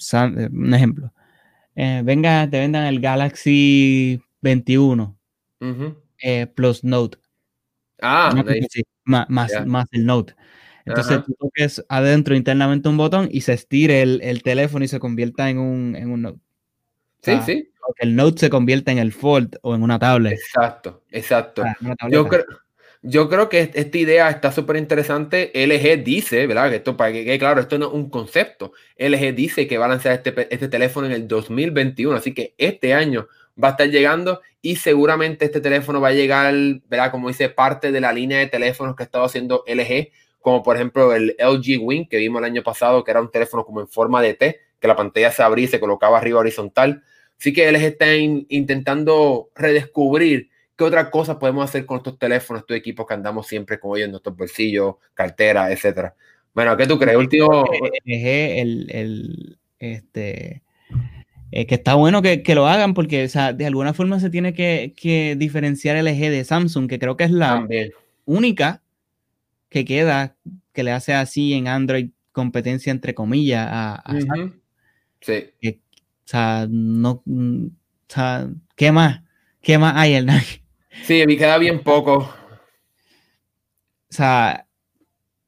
un 0.51 0.75
ejemplo, 0.75 1.13
eh, 1.77 2.03
venga, 2.05 2.49
te 2.51 2.59
vendan 2.59 2.87
el 2.87 3.01
Galaxy 3.01 4.21
21 4.41 5.17
eh, 6.19 6.47
plus 6.49 6.83
Note. 6.83 7.19
Ah, 8.03 8.35
más, 9.05 9.29
más, 9.67 9.87
el 9.93 10.05
Note. 10.05 10.35
Entonces 10.87 11.25
tú 11.25 11.35
toques 11.39 11.85
adentro 11.89 12.35
internamente 12.35 12.89
un 12.89 12.97
botón 12.97 13.29
y 13.31 13.41
se 13.41 13.55
estire 13.55 14.03
el, 14.03 14.21
el 14.23 14.43
teléfono 14.43 14.85
y 14.85 14.89
se 14.89 14.99
convierta 14.99 15.49
en 15.49 15.59
un, 15.59 15.97
en 15.97 16.11
un 16.11 16.23
Note. 16.23 16.41
Sí, 17.23 17.39
sí. 17.45 17.71
Que 17.97 18.07
el 18.07 18.17
Note 18.17 18.41
se 18.41 18.51
convierta 18.51 18.93
en 18.93 18.99
el 18.99 19.13
Fold 19.13 19.59
o 19.63 19.75
en 19.75 19.83
una 19.83 19.99
tablet. 19.99 20.33
Exacto, 20.33 21.03
exacto. 21.11 21.63
Yo 22.11 22.27
creo, 22.27 22.45
yo 23.07 23.29
creo 23.29 23.51
que 23.51 23.71
esta 23.75 23.99
idea 23.99 24.31
está 24.31 24.51
súper 24.51 24.77
interesante. 24.77 25.53
LG 25.55 26.03
dice, 26.03 26.47
¿verdad? 26.47 26.71
Que 26.71 26.77
esto, 26.77 26.97
para 26.97 27.13
que 27.13 27.39
claro, 27.39 27.61
esto 27.61 27.79
no 27.79 27.89
es 27.89 27.93
un 27.93 28.09
concepto. 28.09 28.73
LG 28.97 29.35
dice 29.35 29.67
que 29.67 29.77
va 29.77 29.85
a 29.85 29.89
lanzar 29.89 30.13
este, 30.13 30.35
este 30.53 30.69
teléfono 30.69 31.07
en 31.07 31.13
el 31.13 31.29
2021, 31.29 32.17
así 32.17 32.33
que 32.33 32.55
este 32.57 32.95
año 32.95 33.29
va 33.63 33.69
a 33.69 33.71
estar 33.73 33.89
llegando 33.89 34.41
y 34.63 34.77
seguramente 34.77 35.45
este 35.45 35.61
teléfono 35.61 36.01
va 36.01 36.09
a 36.09 36.13
llegar, 36.13 36.55
¿verdad? 36.89 37.11
Como 37.11 37.29
dice, 37.29 37.51
parte 37.51 37.93
de 37.93 38.01
la 38.01 38.13
línea 38.13 38.39
de 38.39 38.47
teléfonos 38.47 38.97
que 38.97 39.03
ha 39.03 39.07
estado 39.07 39.25
haciendo 39.25 39.65
LG, 39.67 40.11
como 40.45 40.63
por 40.63 40.77
ejemplo 40.77 41.15
el 41.15 41.35
LG 41.39 41.81
Wing 41.81 42.07
que 42.07 42.19
vimos 42.19 42.41
el 42.41 42.45
año 42.45 42.63
pasado, 42.63 43.03
que 43.03 43.11
era 43.11 43.23
un 43.23 43.31
teléfono 43.31 43.65
como 43.65 43.81
en 43.81 43.89
forma 43.89 44.21
de 44.21 44.35
T, 44.35 44.61
que 44.79 44.87
la 44.87 44.95
pantalla 44.95 45.33
se 45.33 45.43
abría 45.43 45.65
y 45.65 45.69
se 45.69 45.81
colocaba 45.81 46.19
arriba 46.19 46.41
horizontal. 46.41 47.03
Así 47.39 47.55
que 47.55 47.73
LG 47.73 47.83
está 47.83 48.15
intentando 48.15 49.49
redescubrir 49.55 50.51
¿Qué 50.77 50.83
otra 50.83 51.11
cosa 51.11 51.39
podemos 51.39 51.65
hacer 51.65 51.87
con 51.87 51.99
estos 51.99 52.19
teléfonos, 52.19 52.63
estos 52.63 52.77
equipos 52.77 53.07
que 53.07 53.15
andamos 53.15 53.47
siempre 53.47 53.79
con 53.79 53.97
ellos 53.97 54.07
en 54.07 54.11
nuestros 54.11 54.37
bolsillos, 54.37 54.97
cartera, 55.15 55.71
etcétera? 55.71 56.17
Bueno, 56.53 56.77
¿qué 56.77 56.87
tú 56.87 56.99
crees? 56.99 57.17
Último. 57.17 57.65
El, 58.05 58.91
el, 58.91 59.59
este, 59.79 60.63
eh, 61.53 61.67
que 61.67 61.77
está 61.77 61.95
bueno 61.95 62.23
que, 62.23 62.43
que, 62.43 62.57
lo 62.57 62.67
hagan 62.67 62.93
porque, 62.93 63.25
o 63.25 63.29
sea, 63.29 63.53
de 63.53 63.67
alguna 63.67 63.95
forma 63.95 64.19
se 64.19 64.31
tiene 64.31 64.53
que, 64.53 64.95
que 64.97 65.37
diferenciar 65.39 65.95
el 65.95 66.09
eje 66.09 66.29
de 66.29 66.45
Samsung, 66.45 66.89
que 66.89 66.99
creo 66.99 67.17
que 67.17 67.25
es 67.25 67.31
la 67.31 67.69
única 68.25 68.83
que 69.75 69.85
queda 69.85 70.37
que 70.73 70.85
le 70.85 70.93
hace 70.93 71.15
así 71.15 71.53
en 71.53 71.67
Android 71.67 72.11
competencia 72.31 72.93
entre 72.93 73.13
comillas 73.13 73.67
a, 73.69 74.05
Sí. 75.21 75.51
o 75.67 75.73
sea, 76.25 76.69
no, 76.71 77.25
o 77.27 77.71
sea, 78.07 78.49
¿qué 78.77 78.93
más? 78.93 79.23
¿Qué 79.61 79.77
más 79.77 79.95
hay, 79.97 80.13
el 80.15 80.29
Sí, 81.03 81.25
me 81.27 81.37
queda 81.37 81.59
bien 81.59 81.83
poco. 81.83 82.19
O 82.19 82.31
sea, 84.11 84.69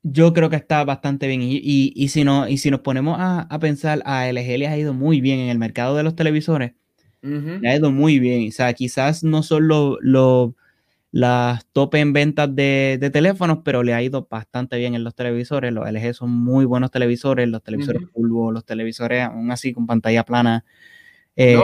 yo 0.02 0.32
creo 0.32 0.50
que 0.50 0.56
está 0.56 0.82
bastante 0.82 1.28
bien. 1.28 1.42
Y, 1.42 2.08
si, 2.08 2.24
no, 2.24 2.48
y 2.48 2.58
si 2.58 2.68
nos 2.72 2.80
ponemos 2.80 3.16
a, 3.20 3.46
pensar, 3.60 4.02
a 4.06 4.28
LG 4.28 4.58
le 4.58 4.66
ha 4.66 4.76
ido 4.76 4.92
muy 4.92 5.20
bien 5.20 5.38
en 5.38 5.50
el 5.50 5.58
mercado 5.58 5.94
de 5.94 6.02
los 6.02 6.16
televisores. 6.16 6.72
Le 7.22 7.68
ha 7.68 7.76
ido 7.76 7.92
muy 7.92 8.18
bien. 8.18 8.48
O 8.48 8.52
sea, 8.52 8.72
quizás 8.72 9.22
no 9.22 9.44
son 9.44 9.68
los 9.68 10.54
las 11.12 11.66
top 11.72 11.94
en 11.94 12.12
ventas 12.12 12.54
de, 12.54 13.10
teléfonos, 13.12 13.58
pero 13.64 13.82
le 13.82 13.94
ha 13.94 14.02
ido 14.02 14.26
bastante 14.30 14.76
bien 14.76 14.94
en 14.94 15.04
los 15.04 15.14
televisores. 15.14 15.72
Los 15.72 15.88
LG 15.90 16.14
son 16.14 16.30
muy 16.30 16.64
buenos 16.64 16.90
televisores, 16.90 17.48
los 17.48 17.62
televisores 17.62 18.02
uh 18.12 18.50
los 18.50 18.64
televisores 18.64 19.22
aún 19.22 19.50
así 19.50 19.72
con 19.72 19.86
pantalla 19.86 20.24
plana. 20.24 20.64
Eh, 21.36 21.60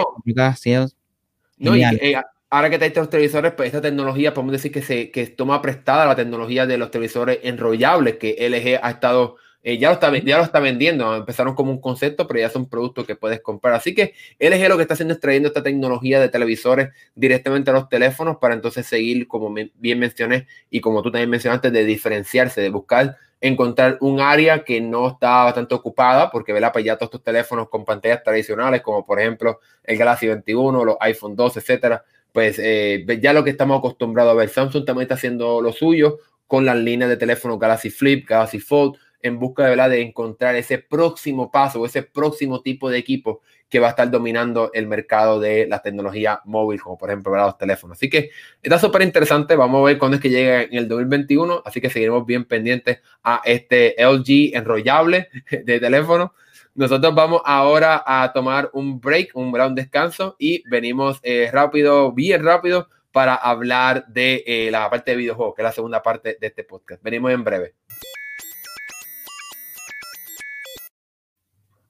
No, 1.59 1.77
y 1.77 1.83
eh, 1.83 2.21
ahora 2.51 2.71
que 2.71 2.79
traes 2.79 2.97
los 2.97 3.11
televisores, 3.11 3.53
pues 3.53 3.69
esta 3.69 3.81
tecnología, 3.81 4.35
podemos 4.35 4.53
decir 4.53 4.73
que 4.73 4.83
se 4.83 5.11
que 5.11 5.27
toma 5.29 5.63
prestada 5.63 6.07
la 6.07 6.17
tecnología 6.17 6.67
de 6.67 6.79
los 6.79 6.91
televisores 6.91 7.39
enrollables 7.43 8.17
que 8.17 8.37
LG 8.39 8.81
ha 8.83 8.91
estado 8.91 9.37
eh, 9.63 9.79
ya, 9.79 9.89
lo 9.89 9.95
está, 9.95 10.17
ya 10.19 10.39
lo 10.39 10.45
está 10.45 10.61
vendiendo. 10.61 11.15
Empezaron 11.15 11.55
como 11.55 11.71
un 11.71 11.81
concepto, 11.81 12.27
pero 12.27 12.41
ya 12.41 12.51
son 12.51 12.69
productos 12.69 13.07
que 13.07 13.15
puedes 13.15 13.41
comprar. 13.41 13.75
Así 13.75 13.95
que 13.95 14.15
LG 14.39 14.69
lo 14.69 14.77
que 14.77 14.83
está 14.83 14.95
haciendo 14.95 15.15
es 15.15 15.21
trayendo 15.21 15.49
esta 15.49 15.63
tecnología 15.63 16.21
de 16.21 16.29
televisores 16.29 16.91
directamente 17.15 17.71
a 17.71 17.75
los 17.75 17.89
teléfonos 17.89 18.39
para 18.39 18.55
entonces 18.55 18.87
seguir, 18.87 19.29
como 19.29 19.55
bien 19.75 19.99
mencioné 19.99 20.47
y 20.71 20.81
como 20.81 21.03
tú 21.03 21.13
también 21.13 21.31
mencionaste, 21.31 21.71
de 21.71 21.85
diferenciarse, 21.85 22.61
de 22.61 22.71
buscar 22.71 23.17
encontrar 23.41 23.99
un 24.01 24.21
área 24.21 24.65
que 24.65 24.81
no 24.81 25.09
está 25.09 25.45
bastante 25.45 25.75
ocupada, 25.75 26.31
porque 26.31 26.53
¿verdad? 26.53 26.73
pues 26.73 26.85
ya 26.85 26.97
todos 26.97 27.09
estos 27.09 27.25
teléfonos 27.25 27.69
con 27.69 27.85
pantallas 27.85 28.23
tradicionales, 28.23 28.83
como 28.83 29.05
por 29.05 29.21
ejemplo 29.21 29.61
el 29.83 29.99
Galaxy 29.99 30.29
21, 30.29 30.85
los 30.85 30.97
iPhone 31.01 31.35
2, 31.35 31.57
etcétera, 31.57 32.05
pues 32.33 32.59
eh, 32.61 33.05
ya 33.21 33.33
lo 33.33 33.43
que 33.43 33.51
estamos 33.51 33.79
acostumbrados 33.79 34.33
a 34.33 34.35
ver. 34.35 34.49
Samsung 34.49 34.85
también 34.85 35.03
está 35.03 35.15
haciendo 35.15 35.61
lo 35.61 35.73
suyo 35.73 36.19
con 36.47 36.65
las 36.65 36.77
líneas 36.77 37.11
de 37.11 37.17
teléfono 37.17 37.59
Galaxy 37.59 37.91
Flip, 37.91 38.29
Galaxy 38.29 38.61
Fold, 38.61 38.97
en 39.23 39.39
busca 39.39 39.65
¿verdad? 39.65 39.91
de 39.91 40.03
encontrar 40.03 40.57
ese 40.57 40.79
próximo 40.79 41.51
paso 41.51 41.85
ese 41.87 42.03
próximo 42.03 42.61
tipo 42.61 42.91
de 42.91 42.99
equipo 42.99 43.41
que 43.73 43.81
va 43.81 43.87
a 43.87 43.91
estar 43.91 44.11
dominando 44.11 44.71
el 44.75 44.87
mercado 44.87 45.41
de 45.41 45.67
la 45.67 45.81
tecnología 45.81 46.43
móvil, 46.45 46.79
como 46.83 46.99
por 46.99 47.09
ejemplo 47.09 47.35
los 47.35 47.57
teléfonos. 47.57 47.97
Así 47.97 48.11
que 48.11 48.29
está 48.63 48.79
súper 48.79 49.01
interesante. 49.01 49.57
Vamos 49.57 49.81
a 49.81 49.85
ver 49.87 49.99
cuándo 49.99 50.17
es 50.17 50.23
que 50.23 50.29
llega 50.29 50.61
en 50.65 50.75
el 50.75 50.89
2021. 50.89 51.63
Así 51.65 51.81
que 51.81 51.89
seguiremos 51.89 52.27
bien 52.27 52.45
pendientes 52.45 53.01
a 53.23 53.41
este 53.47 53.97
LG 53.99 54.55
enrollable 54.55 55.31
de 55.51 55.81
teléfono. 55.81 56.35
Nosotros 56.75 57.15
vamos 57.15 57.41
ahora 57.47 58.03
a 58.07 58.31
tomar 58.35 58.69
un 58.75 59.01
break, 59.01 59.31
un, 59.35 59.59
un 59.59 59.75
descanso 59.75 60.37
y 60.39 60.63
venimos 60.69 61.19
eh, 61.23 61.49
rápido, 61.51 62.13
bien 62.13 62.45
rápido, 62.45 62.89
para 63.11 63.35
hablar 63.35 64.07
de 64.07 64.45
eh, 64.47 64.71
la 64.71 64.91
parte 64.91 65.13
de 65.13 65.17
videojuegos, 65.17 65.55
que 65.55 65.63
es 65.63 65.65
la 65.65 65.73
segunda 65.73 66.03
parte 66.03 66.37
de 66.39 66.47
este 66.47 66.65
podcast. 66.65 67.03
Venimos 67.03 67.33
en 67.33 67.43
breve. 67.43 67.75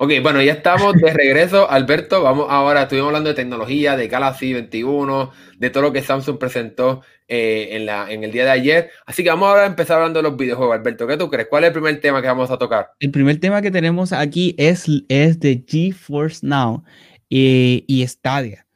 Ok, 0.04 0.10
bueno, 0.20 0.42
ya 0.42 0.54
estamos 0.54 0.94
de 0.94 1.12
regreso, 1.12 1.70
Alberto. 1.70 2.24
Vamos 2.24 2.46
ahora, 2.50 2.82
estuvimos 2.82 3.06
hablando 3.10 3.28
de 3.28 3.36
tecnología, 3.36 3.96
de 3.96 4.08
Galaxy 4.08 4.52
21, 4.52 5.30
de 5.58 5.70
todo 5.70 5.84
lo 5.84 5.92
que 5.92 6.02
Samsung 6.02 6.38
presentó 6.38 7.02
eh, 7.28 7.68
en, 7.70 7.86
la, 7.86 8.10
en 8.10 8.24
el 8.24 8.32
día 8.32 8.42
de 8.42 8.50
ayer. 8.50 8.90
Así 9.06 9.22
que 9.22 9.28
vamos 9.28 9.48
ahora 9.48 9.62
a 9.62 9.66
empezar 9.66 9.98
hablando 9.98 10.18
de 10.18 10.24
los 10.24 10.36
videojuegos. 10.36 10.76
Alberto, 10.76 11.06
¿qué 11.06 11.16
tú 11.16 11.30
crees? 11.30 11.46
¿Cuál 11.48 11.62
es 11.62 11.68
el 11.68 11.74
primer 11.74 12.00
tema 12.00 12.20
que 12.20 12.26
vamos 12.26 12.50
a 12.50 12.58
tocar? 12.58 12.88
El 12.98 13.12
primer 13.12 13.38
tema 13.38 13.62
que 13.62 13.70
tenemos 13.70 14.12
aquí 14.12 14.56
es, 14.58 14.86
es 15.08 15.38
de 15.38 15.64
GeForce 15.64 16.44
Now 16.44 16.82
y, 17.28 17.84
y 17.86 18.04
Stadia. 18.04 18.66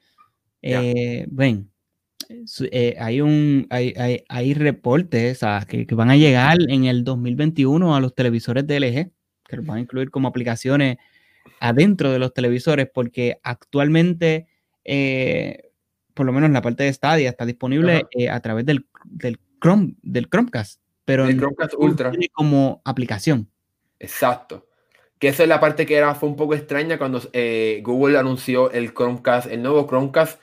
Eh, 0.63 1.27
ven, 1.29 1.69
eh, 2.71 2.95
hay, 3.01 3.21
un, 3.21 3.67
hay, 3.71 3.95
hay, 3.97 4.23
hay 4.29 4.55
reportes 4.55 5.41
que, 5.67 5.89
que, 5.89 5.95
van 5.97 6.11
a 6.11 6.17
llegar 6.17 6.59
en 6.69 6.85
el 6.85 7.03
2021 7.03 7.97
a 7.97 8.01
los 8.01 8.15
televisores 8.15 8.65
de 8.65 8.79
LG, 8.79 9.11
que 9.49 9.57
los 9.57 9.67
van 9.67 9.79
a 9.79 9.81
incluir 9.81 10.13
como 10.13 10.29
aplicaciones 10.29 10.99
adentro 11.61 12.13
de 12.13 12.19
los 12.19 12.35
televisores, 12.35 12.89
porque 12.93 13.39
actualmente, 13.43 14.47
eh, 14.85 15.71
por 16.15 16.27
lo 16.27 16.33
menos 16.33 16.51
la 16.51 16.63
parte 16.63 16.85
de 16.85 16.93
Stadia, 16.93 17.29
está 17.29 17.45
disponible 17.45 18.07
eh, 18.13 18.31
a 18.31 18.41
través 18.41 18.67
del, 18.67 18.87
del, 19.05 19.39
Chrome, 19.61 19.95
del 20.03 20.29
Chromecast, 20.29 20.81
pero 21.05 21.27
el 21.27 21.37
Chromecast 21.37 21.75
Ultra 21.79 22.13
como 22.33 22.83
aplicación. 22.85 23.49
Exacto. 23.99 24.67
Que 25.19 25.29
esa 25.29 25.45
es 25.45 25.49
la 25.49 25.61
parte 25.61 25.87
que 25.87 25.97
era, 25.97 26.15
fue 26.15 26.29
un 26.29 26.37
poco 26.37 26.55
extraña 26.55 26.99
cuando 26.99 27.23
eh, 27.33 27.81
Google 27.83 28.19
anunció 28.19 28.71
el 28.71 28.93
Chromecast, 28.93 29.51
el 29.51 29.63
nuevo 29.63 29.87
Chromecast 29.87 30.41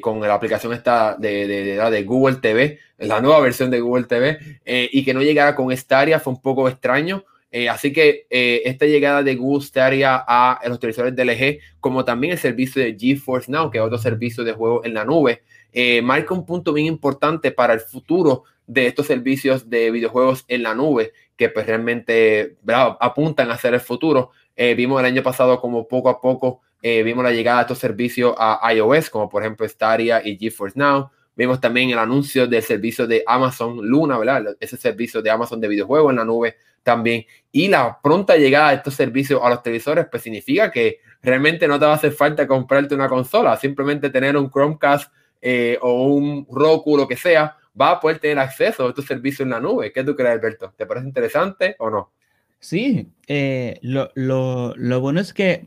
con 0.00 0.20
la 0.20 0.34
aplicación 0.34 0.72
esta 0.72 1.16
de, 1.18 1.46
de, 1.46 1.76
de, 1.76 2.02
Google 2.04 2.36
TV, 2.36 2.78
la 2.96 3.20
nueva 3.20 3.40
versión 3.40 3.70
de 3.70 3.78
Google 3.78 4.04
TV, 4.04 4.38
y 4.64 5.04
que 5.04 5.12
no 5.12 5.20
llegara 5.20 5.54
con 5.54 5.70
Stadia 5.76 6.18
fue 6.18 6.32
un 6.32 6.40
poco 6.40 6.66
extraño 6.66 7.24
eh, 7.56 7.68
así 7.68 7.92
que 7.92 8.26
eh, 8.30 8.62
esta 8.64 8.84
llegada 8.84 9.22
de 9.22 9.36
Google 9.36 9.64
Stadia 9.64 10.24
a, 10.26 10.60
los 10.66 10.80
televisores 10.80 11.14
de 11.14 11.24
LG, 11.24 11.60
como 11.78 12.04
también 12.04 12.32
el 12.32 12.38
servicio 12.40 12.82
de 12.82 12.96
GeForce 12.98 13.48
Now, 13.48 13.70
que 13.70 13.78
es 13.78 13.84
otro 13.84 13.96
servicio 13.96 14.42
de 14.42 14.54
juego 14.54 14.84
en 14.84 14.92
la 14.92 15.04
nube, 15.04 15.44
eh, 15.72 16.02
marca 16.02 16.34
un 16.34 16.44
punto 16.44 16.72
bien 16.72 16.88
importante 16.88 17.52
para 17.52 17.72
el 17.72 17.78
futuro 17.78 18.42
de 18.66 18.88
estos 18.88 19.06
servicios 19.06 19.70
de 19.70 19.92
videojuegos 19.92 20.44
en 20.48 20.64
la 20.64 20.74
nube, 20.74 21.12
que 21.36 21.48
pues 21.48 21.64
realmente 21.64 22.56
apuntan 22.98 23.52
a 23.52 23.56
ser 23.56 23.74
el 23.74 23.80
futuro. 23.80 24.32
vimos 24.56 24.98
el 24.98 25.06
año 25.06 25.22
pasado 25.22 25.60
como 25.60 25.86
poco 25.86 26.08
a 26.08 26.20
poco 26.20 26.62
vimos 26.82 27.22
la 27.22 27.30
llegada 27.30 27.58
de 27.58 27.62
estos 27.62 27.78
servicios 27.78 28.34
a 28.36 28.68
iOS, 28.74 29.10
como 29.10 29.28
por 29.28 29.44
ejemplo 29.44 29.68
Stadia 29.68 30.26
y 30.26 30.36
GeForce 30.36 30.76
Now. 30.76 31.08
Vimos 31.36 31.60
también 31.60 31.90
el 31.90 31.98
anuncio 31.98 32.46
del 32.46 32.62
servicio 32.62 33.06
de 33.06 33.24
Amazon 33.26 33.78
Luna, 33.86 34.18
¿verdad? 34.18 34.56
Ese 34.60 34.76
servicio 34.76 35.20
de 35.20 35.30
Amazon 35.30 35.60
de 35.60 35.68
videojuegos 35.68 36.10
en 36.10 36.16
la 36.16 36.24
nube 36.24 36.56
también. 36.82 37.24
Y 37.50 37.68
la 37.68 37.98
pronta 38.00 38.36
llegada 38.36 38.70
de 38.70 38.76
estos 38.76 38.94
servicios 38.94 39.40
a 39.42 39.50
los 39.50 39.62
televisores, 39.62 40.06
pues 40.10 40.22
significa 40.22 40.70
que 40.70 41.00
realmente 41.22 41.66
no 41.66 41.78
te 41.78 41.86
va 41.86 41.92
a 41.92 41.96
hacer 41.96 42.12
falta 42.12 42.46
comprarte 42.46 42.94
una 42.94 43.08
consola, 43.08 43.56
simplemente 43.56 44.10
tener 44.10 44.36
un 44.36 44.50
Chromecast 44.50 45.12
eh, 45.40 45.78
o 45.82 46.04
un 46.04 46.46
Roku, 46.50 46.96
lo 46.96 47.08
que 47.08 47.16
sea, 47.16 47.56
va 47.78 47.90
a 47.90 48.00
poder 48.00 48.18
tener 48.18 48.38
acceso 48.38 48.86
a 48.86 48.88
estos 48.90 49.06
servicios 49.06 49.40
en 49.40 49.50
la 49.50 49.60
nube. 49.60 49.92
¿Qué 49.92 50.04
tú 50.04 50.14
crees, 50.14 50.32
Alberto? 50.32 50.72
¿Te 50.76 50.86
parece 50.86 51.06
interesante 51.06 51.74
o 51.78 51.90
no? 51.90 52.12
Sí, 52.60 53.10
eh, 53.26 53.78
lo, 53.82 54.10
lo, 54.14 54.74
lo, 54.76 55.00
bueno 55.00 55.20
es 55.20 55.34
que 55.34 55.66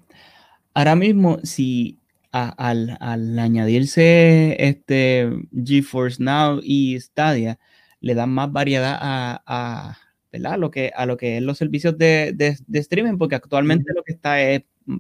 ahora 0.74 0.96
mismo, 0.96 1.40
si 1.44 2.00
al, 2.46 2.98
al, 3.00 3.40
añadirse 3.40 4.56
este 4.60 5.30
GeForce 5.66 6.22
Now 6.24 6.60
y 6.64 7.00
Stadia, 7.00 7.60
le 8.00 8.16
dan 8.16 8.30
más 8.30 8.52
variedad 8.52 8.98
a, 9.00 9.98
a 10.46 10.58
lo 10.58 10.72
que, 10.72 10.92
a 10.96 11.06
lo 11.06 11.18
que 11.18 11.38
es 11.38 11.44
los 11.44 11.58
servicios 11.58 11.98
de, 11.98 12.34
de, 12.34 12.80
streaming, 12.80 13.18
porque 13.18 13.36
actualmente 13.36 13.94
lo 13.96 14.04
que 14.04 14.14
está 14.14 14.42
es 14.42 14.64
mm, 14.86 14.98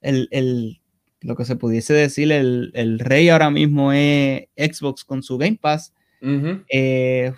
el, 0.00 0.28
el, 0.30 0.80
lo 1.20 1.36
que 1.36 1.44
se 1.44 1.56
pudiese 1.56 1.94
decir, 1.94 2.32
el, 2.32 2.70
el, 2.74 2.98
rey 2.98 3.28
ahora 3.28 3.50
mismo 3.50 3.92
es 3.92 4.48
Xbox 4.56 5.04
con 5.04 5.22
su 5.22 5.38
Game 5.38 5.58
Pass. 5.60 5.92
Eh, 6.68 7.32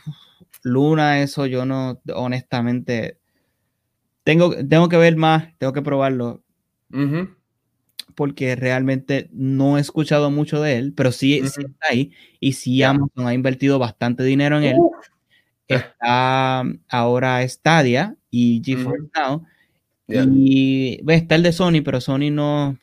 Luna, 0.62 1.23
eso 1.23 1.47
yo 1.47 1.67
no, 1.67 2.01
honestamente, 2.14 3.19
tengo, 4.25 4.55
tengo 4.67 4.88
que 4.88 4.97
ver 4.97 5.17
más, 5.17 5.57
tengo 5.59 5.73
que 5.73 5.83
probarlo. 5.83 6.43
Porque 8.19 8.57
realmente 8.57 9.31
no 9.33 9.79
he 9.79 9.81
escuchado 9.81 10.29
mucho 10.31 10.61
de 10.61 10.77
él, 10.77 10.93
pero 10.93 11.13
sí, 11.13 11.39
está 11.39 11.63
ahí. 11.89 12.11
Y 12.41 12.55
sí, 12.55 12.83
Amazon 12.83 13.29
ha 13.29 13.33
invertido 13.33 13.79
bastante 13.79 14.25
dinero 14.25 14.59
en 14.59 14.65
él 14.65 14.77
está 15.69 16.65
ahora 16.89 17.47
Stadia 17.47 18.17
y 18.31 18.63
GeForce 18.65 19.11
Now. 19.15 19.47
Y 20.09 21.01
está 21.07 21.35
el 21.35 21.43
de 21.43 21.53
Sony, 21.53 21.83
pero 21.85 22.01
Sony 22.01 22.31
no. 22.31 22.79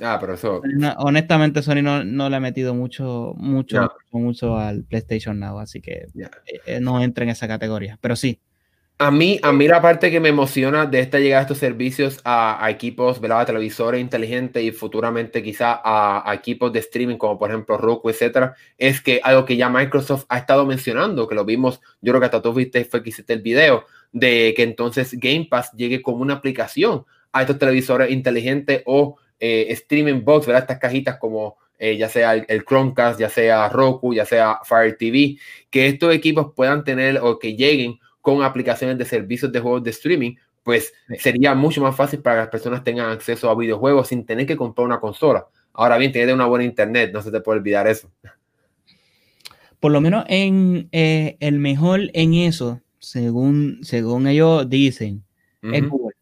Ah, 0.00 0.16
pero 0.20 0.34
eso. 0.34 0.62
honestamente, 0.98 1.60
Sony 1.60 1.82
no, 1.82 2.04
no, 2.04 2.30
le 2.30 2.36
ha 2.36 2.40
metido 2.40 2.72
mucho, 2.72 3.34
mucho, 3.36 3.92
mucho 4.12 4.56
al 4.56 4.84
PlayStation 4.84 5.38
Now, 5.40 5.58
así 5.58 5.80
que 5.80 6.06
eh, 6.14 6.60
eh, 6.66 6.80
no 6.80 7.02
entra 7.02 7.24
en 7.24 7.30
esa 7.30 7.48
categoría. 7.48 7.98
Pero 8.00 8.14
sí, 8.14 8.40
a 9.00 9.12
mí, 9.12 9.38
a 9.44 9.52
mí 9.52 9.68
la 9.68 9.80
parte 9.80 10.10
que 10.10 10.18
me 10.18 10.30
emociona 10.30 10.84
de 10.84 10.98
esta 10.98 11.20
llegada 11.20 11.42
de 11.42 11.44
estos 11.44 11.58
servicios 11.58 12.20
a, 12.24 12.66
equipos, 12.68 13.20
¿verdad? 13.20 13.42
A 13.42 13.46
televisores 13.46 14.00
inteligentes 14.00 14.60
y 14.60 14.72
futuramente 14.72 15.40
quizá 15.40 15.80
a, 15.84 16.34
equipos 16.34 16.72
de 16.72 16.80
streaming 16.80 17.16
como 17.16 17.38
por 17.38 17.50
ejemplo 17.50 17.76
Roku, 17.76 18.10
etcétera, 18.10 18.56
es 18.76 19.00
que 19.00 19.20
algo 19.22 19.44
que 19.44 19.56
ya 19.56 19.68
Microsoft 19.68 20.24
ha 20.28 20.38
estado 20.38 20.66
mencionando, 20.66 21.28
que 21.28 21.36
lo 21.36 21.44
vimos, 21.44 21.80
yo 22.00 22.10
creo 22.12 22.20
que 22.20 22.24
hasta 22.26 22.42
tú 22.42 22.52
viste, 22.52 22.84
fue 22.84 23.02
que 23.04 23.10
hiciste 23.10 23.32
el 23.34 23.40
video, 23.40 23.84
de 24.10 24.52
que 24.56 24.64
entonces 24.64 25.12
Game 25.12 25.46
Pass 25.48 25.70
llegue 25.74 26.02
como 26.02 26.22
una 26.22 26.34
aplicación 26.34 27.04
a 27.30 27.42
estos 27.42 27.58
televisores 27.58 28.10
inteligentes 28.10 28.82
o 28.84 29.16
eh, 29.38 29.66
streaming 29.70 30.24
box, 30.24 30.46
¿verdad? 30.46 30.62
Estas 30.62 30.78
cajitas 30.80 31.18
como 31.18 31.56
eh, 31.78 31.96
ya 31.96 32.08
sea 32.08 32.34
el, 32.34 32.44
el, 32.48 32.64
Chromecast, 32.64 33.20
ya 33.20 33.28
sea 33.28 33.68
Roku, 33.68 34.12
ya 34.12 34.24
sea 34.24 34.58
Fire 34.64 34.96
TV, 34.98 35.36
que 35.70 35.86
estos 35.86 36.12
equipos 36.12 36.52
puedan 36.56 36.82
tener 36.82 37.20
o 37.22 37.38
que 37.38 37.54
lleguen 37.54 38.00
con 38.20 38.42
aplicaciones 38.42 38.98
de 38.98 39.04
servicios 39.04 39.52
de 39.52 39.60
juegos 39.60 39.82
de 39.84 39.90
streaming, 39.90 40.34
pues 40.62 40.92
sería 41.18 41.54
mucho 41.54 41.80
más 41.80 41.96
fácil 41.96 42.20
para 42.20 42.36
que 42.36 42.40
las 42.40 42.50
personas 42.50 42.84
tengan 42.84 43.10
acceso 43.10 43.48
a 43.48 43.54
videojuegos 43.54 44.08
sin 44.08 44.26
tener 44.26 44.46
que 44.46 44.56
comprar 44.56 44.86
una 44.86 45.00
consola. 45.00 45.46
Ahora 45.72 45.96
bien, 45.96 46.12
tener 46.12 46.34
una 46.34 46.46
buena 46.46 46.64
internet, 46.64 47.10
no 47.12 47.22
se 47.22 47.30
te 47.30 47.40
puede 47.40 47.60
olvidar 47.60 47.86
eso. 47.86 48.10
Por 49.80 49.92
lo 49.92 50.00
menos 50.00 50.24
en 50.28 50.88
eh, 50.92 51.36
el 51.40 51.58
mejor 51.58 52.10
en 52.12 52.34
eso, 52.34 52.80
según, 52.98 53.78
según 53.82 54.26
ellos 54.26 54.68
dicen, 54.68 55.24
es 55.62 55.88
Google. 55.88 56.16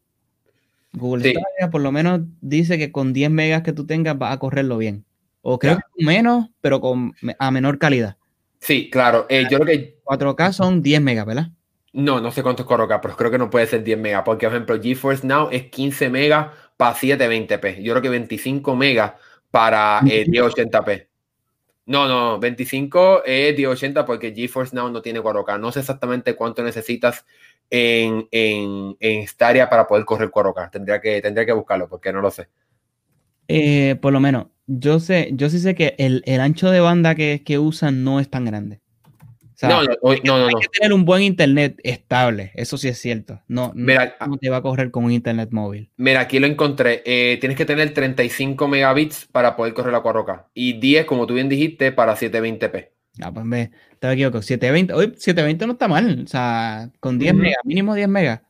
Google 0.93 1.33
por 1.71 1.81
lo 1.81 1.91
menos 1.91 2.21
dice 2.41 2.77
que 2.77 2.91
con 2.91 3.13
10 3.13 3.29
megas 3.29 3.63
que 3.63 3.73
tú 3.73 3.85
tengas 3.85 4.15
va 4.15 4.31
a 4.31 4.39
correrlo 4.39 4.77
bien. 4.77 5.05
O 5.41 5.59
creo 5.59 5.77
que 5.77 6.05
menos, 6.05 6.49
pero 6.61 6.81
con, 6.81 7.13
a 7.39 7.51
menor 7.51 7.79
calidad. 7.79 8.17
Sí, 8.59 8.89
claro. 8.89 9.25
Eh, 9.29 9.45
yo 9.49 9.59
creo 9.59 9.77
que 9.77 9.99
4K 10.03 10.53
son 10.53 10.81
10 10.81 11.01
megas, 11.01 11.25
¿verdad? 11.25 11.51
No, 11.97 12.21
no 12.21 12.29
sé 12.29 12.43
cuántos 12.43 12.67
corro 12.67 12.83
acá, 12.83 13.01
pero 13.01 13.15
creo 13.15 13.31
que 13.31 13.39
no 13.39 13.49
puede 13.49 13.65
ser 13.65 13.83
10 13.83 13.97
megas, 13.97 14.21
porque 14.23 14.45
por 14.45 14.53
ejemplo 14.55 14.79
GeForce 14.79 15.25
Now 15.25 15.49
es 15.51 15.63
15 15.71 16.11
megas 16.11 16.49
para 16.77 16.95
720p. 16.95 17.81
Yo 17.81 17.93
creo 17.93 18.03
que 18.03 18.09
25 18.09 18.75
megas 18.75 19.13
para 19.49 20.01
1080p. 20.01 20.91
Eh, 20.91 21.09
no, 21.87 22.07
no, 22.07 22.37
25 22.37 23.23
es 23.25 23.57
1080 23.57 24.05
porque 24.05 24.31
GeForce 24.31 24.75
Now 24.75 24.91
no 24.91 25.01
tiene 25.01 25.21
4K. 25.21 25.59
No 25.59 25.71
sé 25.71 25.79
exactamente 25.79 26.35
cuánto 26.35 26.61
necesitas 26.61 27.25
en, 27.71 28.27
en, 28.29 28.95
en 28.99 29.27
Stadia 29.27 29.67
para 29.67 29.87
poder 29.87 30.05
correr 30.05 30.29
4K. 30.29 30.69
Tendría 30.69 31.01
que, 31.01 31.19
tendría 31.19 31.47
que 31.47 31.53
buscarlo 31.53 31.89
porque 31.89 32.13
no 32.13 32.21
lo 32.21 32.29
sé. 32.29 32.47
Eh, 33.47 33.95
por 33.99 34.13
lo 34.13 34.19
menos, 34.19 34.45
yo 34.67 34.99
sé, 34.99 35.29
yo 35.31 35.49
sí 35.49 35.57
sé 35.57 35.73
que 35.73 35.95
el, 35.97 36.21
el 36.27 36.41
ancho 36.41 36.69
de 36.69 36.79
banda 36.79 37.15
que, 37.15 37.41
que 37.43 37.57
usan 37.57 38.03
no 38.03 38.19
es 38.19 38.29
tan 38.29 38.45
grande 38.45 38.81
no, 39.63 39.83
no, 39.83 40.37
no, 40.39 40.47
hay 40.47 40.53
que 40.61 40.67
tener 40.79 40.93
un 40.93 41.05
buen 41.05 41.23
internet 41.23 41.79
estable, 41.83 42.51
eso 42.55 42.77
sí 42.77 42.87
es 42.87 42.99
cierto. 42.99 43.41
No, 43.47 43.71
mira, 43.75 44.15
no 44.27 44.37
te 44.37 44.49
va 44.49 44.57
a 44.57 44.61
correr 44.61 44.91
con 44.91 45.05
un 45.05 45.11
internet 45.11 45.49
móvil. 45.51 45.89
Mira, 45.97 46.21
aquí 46.21 46.39
lo 46.39 46.47
encontré. 46.47 47.01
Eh, 47.05 47.37
tienes 47.39 47.57
que 47.57 47.65
tener 47.65 47.93
35 47.93 48.67
megabits 48.67 49.25
para 49.31 49.55
poder 49.55 49.73
correr 49.73 49.93
la 49.93 50.03
4K 50.03 50.45
y 50.53 50.73
10, 50.73 51.05
como 51.05 51.25
tú 51.25 51.33
bien 51.33 51.49
dijiste, 51.49 51.91
para 51.91 52.15
720p. 52.15 52.89
Ah, 53.21 53.31
pues 53.33 53.45
me 53.45 53.71
estaba 53.91 54.13
equivocado. 54.13 54.41
720, 54.41 54.93
hoy 54.93 55.05
720 55.17 55.65
no 55.65 55.73
está 55.73 55.87
mal. 55.87 56.23
O 56.23 56.27
sea, 56.27 56.91
con 56.99 57.17
10 57.17 57.33
megas, 57.33 57.61
mínimo 57.63 57.95
10 57.95 58.07
megas. 58.07 58.41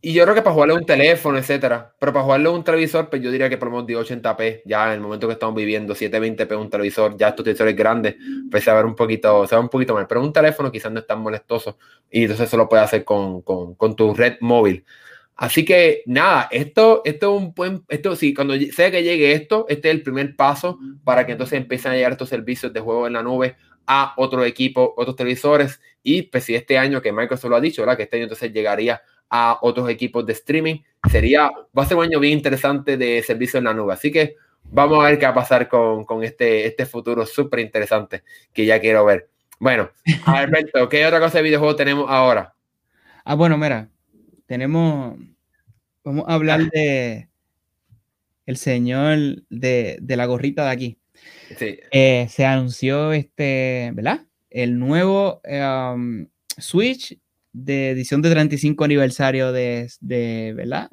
Y 0.00 0.12
yo 0.12 0.22
creo 0.22 0.34
que 0.36 0.42
para 0.42 0.54
jugarle 0.54 0.74
un 0.74 0.86
teléfono, 0.86 1.38
etcétera. 1.38 1.92
Pero 1.98 2.12
para 2.12 2.24
jugarle 2.24 2.48
un 2.50 2.62
televisor, 2.62 3.10
pues 3.10 3.20
yo 3.20 3.32
diría 3.32 3.48
que 3.48 3.58
por 3.58 3.68
lo 3.68 3.82
menos 3.82 4.08
1080p, 4.08 4.62
ya 4.64 4.86
en 4.86 4.92
el 4.92 5.00
momento 5.00 5.26
que 5.26 5.32
estamos 5.32 5.56
viviendo, 5.56 5.92
720p 5.94 6.56
un 6.56 6.70
televisor, 6.70 7.16
ya 7.16 7.30
estos 7.30 7.42
televisores 7.42 7.74
grandes, 7.74 8.14
pues 8.48 8.62
se 8.62 8.70
va 8.70 8.78
a 8.78 8.80
ver 8.82 8.86
un 8.86 8.94
poquito, 8.94 9.44
se 9.48 9.56
va 9.56 9.60
un 9.60 9.68
poquito 9.68 9.94
mal. 9.94 10.06
Pero 10.06 10.22
un 10.22 10.32
teléfono 10.32 10.70
quizás 10.70 10.92
no 10.92 11.00
es 11.00 11.06
tan 11.06 11.20
molestoso. 11.20 11.78
Y 12.10 12.22
entonces 12.22 12.46
eso 12.46 12.56
lo 12.56 12.68
puedes 12.68 12.84
hacer 12.84 13.04
con, 13.04 13.42
con, 13.42 13.74
con, 13.74 13.96
tu 13.96 14.14
red 14.14 14.36
móvil. 14.40 14.84
Así 15.34 15.64
que 15.64 16.02
nada, 16.06 16.48
esto, 16.52 17.02
esto 17.04 17.36
es 17.36 17.42
un 17.42 17.54
buen, 17.54 17.84
esto 17.88 18.14
sí, 18.14 18.34
cuando 18.34 18.54
sea 18.72 18.90
que 18.92 19.02
llegue 19.02 19.32
esto, 19.32 19.66
este 19.68 19.88
es 19.88 19.94
el 19.96 20.02
primer 20.02 20.36
paso 20.36 20.78
para 21.04 21.26
que 21.26 21.32
entonces 21.32 21.58
empiecen 21.58 21.92
a 21.92 21.94
llegar 21.96 22.12
estos 22.12 22.28
servicios 22.28 22.72
de 22.72 22.80
juego 22.80 23.06
en 23.08 23.14
la 23.14 23.22
nube 23.22 23.56
a 23.86 24.14
otro 24.16 24.44
equipo, 24.44 24.94
otros 24.96 25.16
televisores. 25.16 25.80
Y 26.04 26.22
pues 26.22 26.44
si 26.44 26.54
este 26.54 26.78
año, 26.78 27.02
que 27.02 27.12
Microsoft 27.12 27.50
lo 27.50 27.56
ha 27.56 27.60
dicho, 27.60 27.82
¿verdad? 27.82 27.96
Que 27.96 28.04
este 28.04 28.16
año 28.16 28.24
entonces 28.24 28.52
llegaría 28.52 29.02
a 29.30 29.58
otros 29.62 29.88
equipos 29.88 30.24
de 30.26 30.32
streaming. 30.32 30.80
Sería, 31.10 31.50
va 31.76 31.82
a 31.82 31.86
ser 31.86 31.96
un 31.96 32.04
año 32.04 32.20
bien 32.20 32.34
interesante 32.34 32.96
de 32.96 33.22
servicio 33.22 33.58
en 33.58 33.64
la 33.64 33.74
nube. 33.74 33.92
Así 33.92 34.10
que 34.10 34.36
vamos 34.64 35.02
a 35.02 35.08
ver 35.08 35.18
qué 35.18 35.26
va 35.26 35.32
a 35.32 35.34
pasar 35.34 35.68
con, 35.68 36.04
con 36.04 36.24
este, 36.24 36.66
este 36.66 36.86
futuro 36.86 37.24
súper 37.26 37.60
interesante 37.60 38.22
que 38.52 38.66
ya 38.66 38.80
quiero 38.80 39.04
ver. 39.04 39.28
Bueno, 39.58 39.90
Alberto, 40.26 40.88
¿qué 40.88 41.06
otra 41.06 41.20
cosa 41.20 41.38
de 41.38 41.44
videojuego 41.44 41.76
tenemos 41.76 42.06
ahora? 42.08 42.54
Ah, 43.24 43.34
bueno, 43.34 43.58
mira, 43.58 43.88
tenemos, 44.46 45.16
vamos 46.04 46.24
a 46.28 46.34
hablar 46.34 46.60
ah. 46.62 46.68
de 46.72 47.28
el 48.46 48.56
señor 48.56 49.18
de, 49.50 49.98
de 50.00 50.16
la 50.16 50.24
gorrita 50.24 50.64
de 50.64 50.70
aquí. 50.70 50.98
Sí. 51.58 51.78
Eh, 51.90 52.26
se 52.30 52.46
anunció 52.46 53.12
este, 53.12 53.90
¿verdad? 53.92 54.26
El 54.48 54.78
nuevo 54.78 55.42
um, 55.44 56.26
Switch 56.56 57.18
de 57.64 57.90
edición 57.90 58.22
de 58.22 58.30
35 58.30 58.84
aniversario 58.84 59.52
de, 59.52 59.90
de 60.00 60.52
¿verdad? 60.56 60.90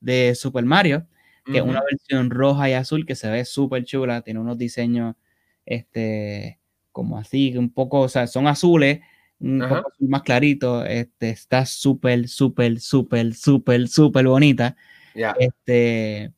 De 0.00 0.34
Super 0.34 0.64
Mario, 0.64 1.06
que 1.44 1.58
es 1.58 1.62
una 1.62 1.82
versión 1.82 2.30
roja 2.30 2.68
y 2.68 2.74
azul 2.74 3.06
que 3.06 3.14
se 3.14 3.30
ve 3.30 3.44
súper 3.44 3.84
chula, 3.84 4.20
tiene 4.20 4.40
unos 4.40 4.58
diseños, 4.58 5.16
este, 5.64 6.60
como 6.92 7.18
así, 7.18 7.56
un 7.56 7.70
poco, 7.70 8.00
o 8.00 8.08
sea, 8.08 8.26
son 8.26 8.46
azules, 8.46 9.00
un 9.40 9.60
poco 9.60 9.90
más 10.00 10.22
clarito, 10.22 10.84
este, 10.84 11.30
está 11.30 11.64
súper, 11.64 12.28
súper, 12.28 12.80
súper, 12.80 13.34
súper, 13.34 13.88
súper 13.88 14.26
bonita. 14.26 14.76
Este, 15.38 16.32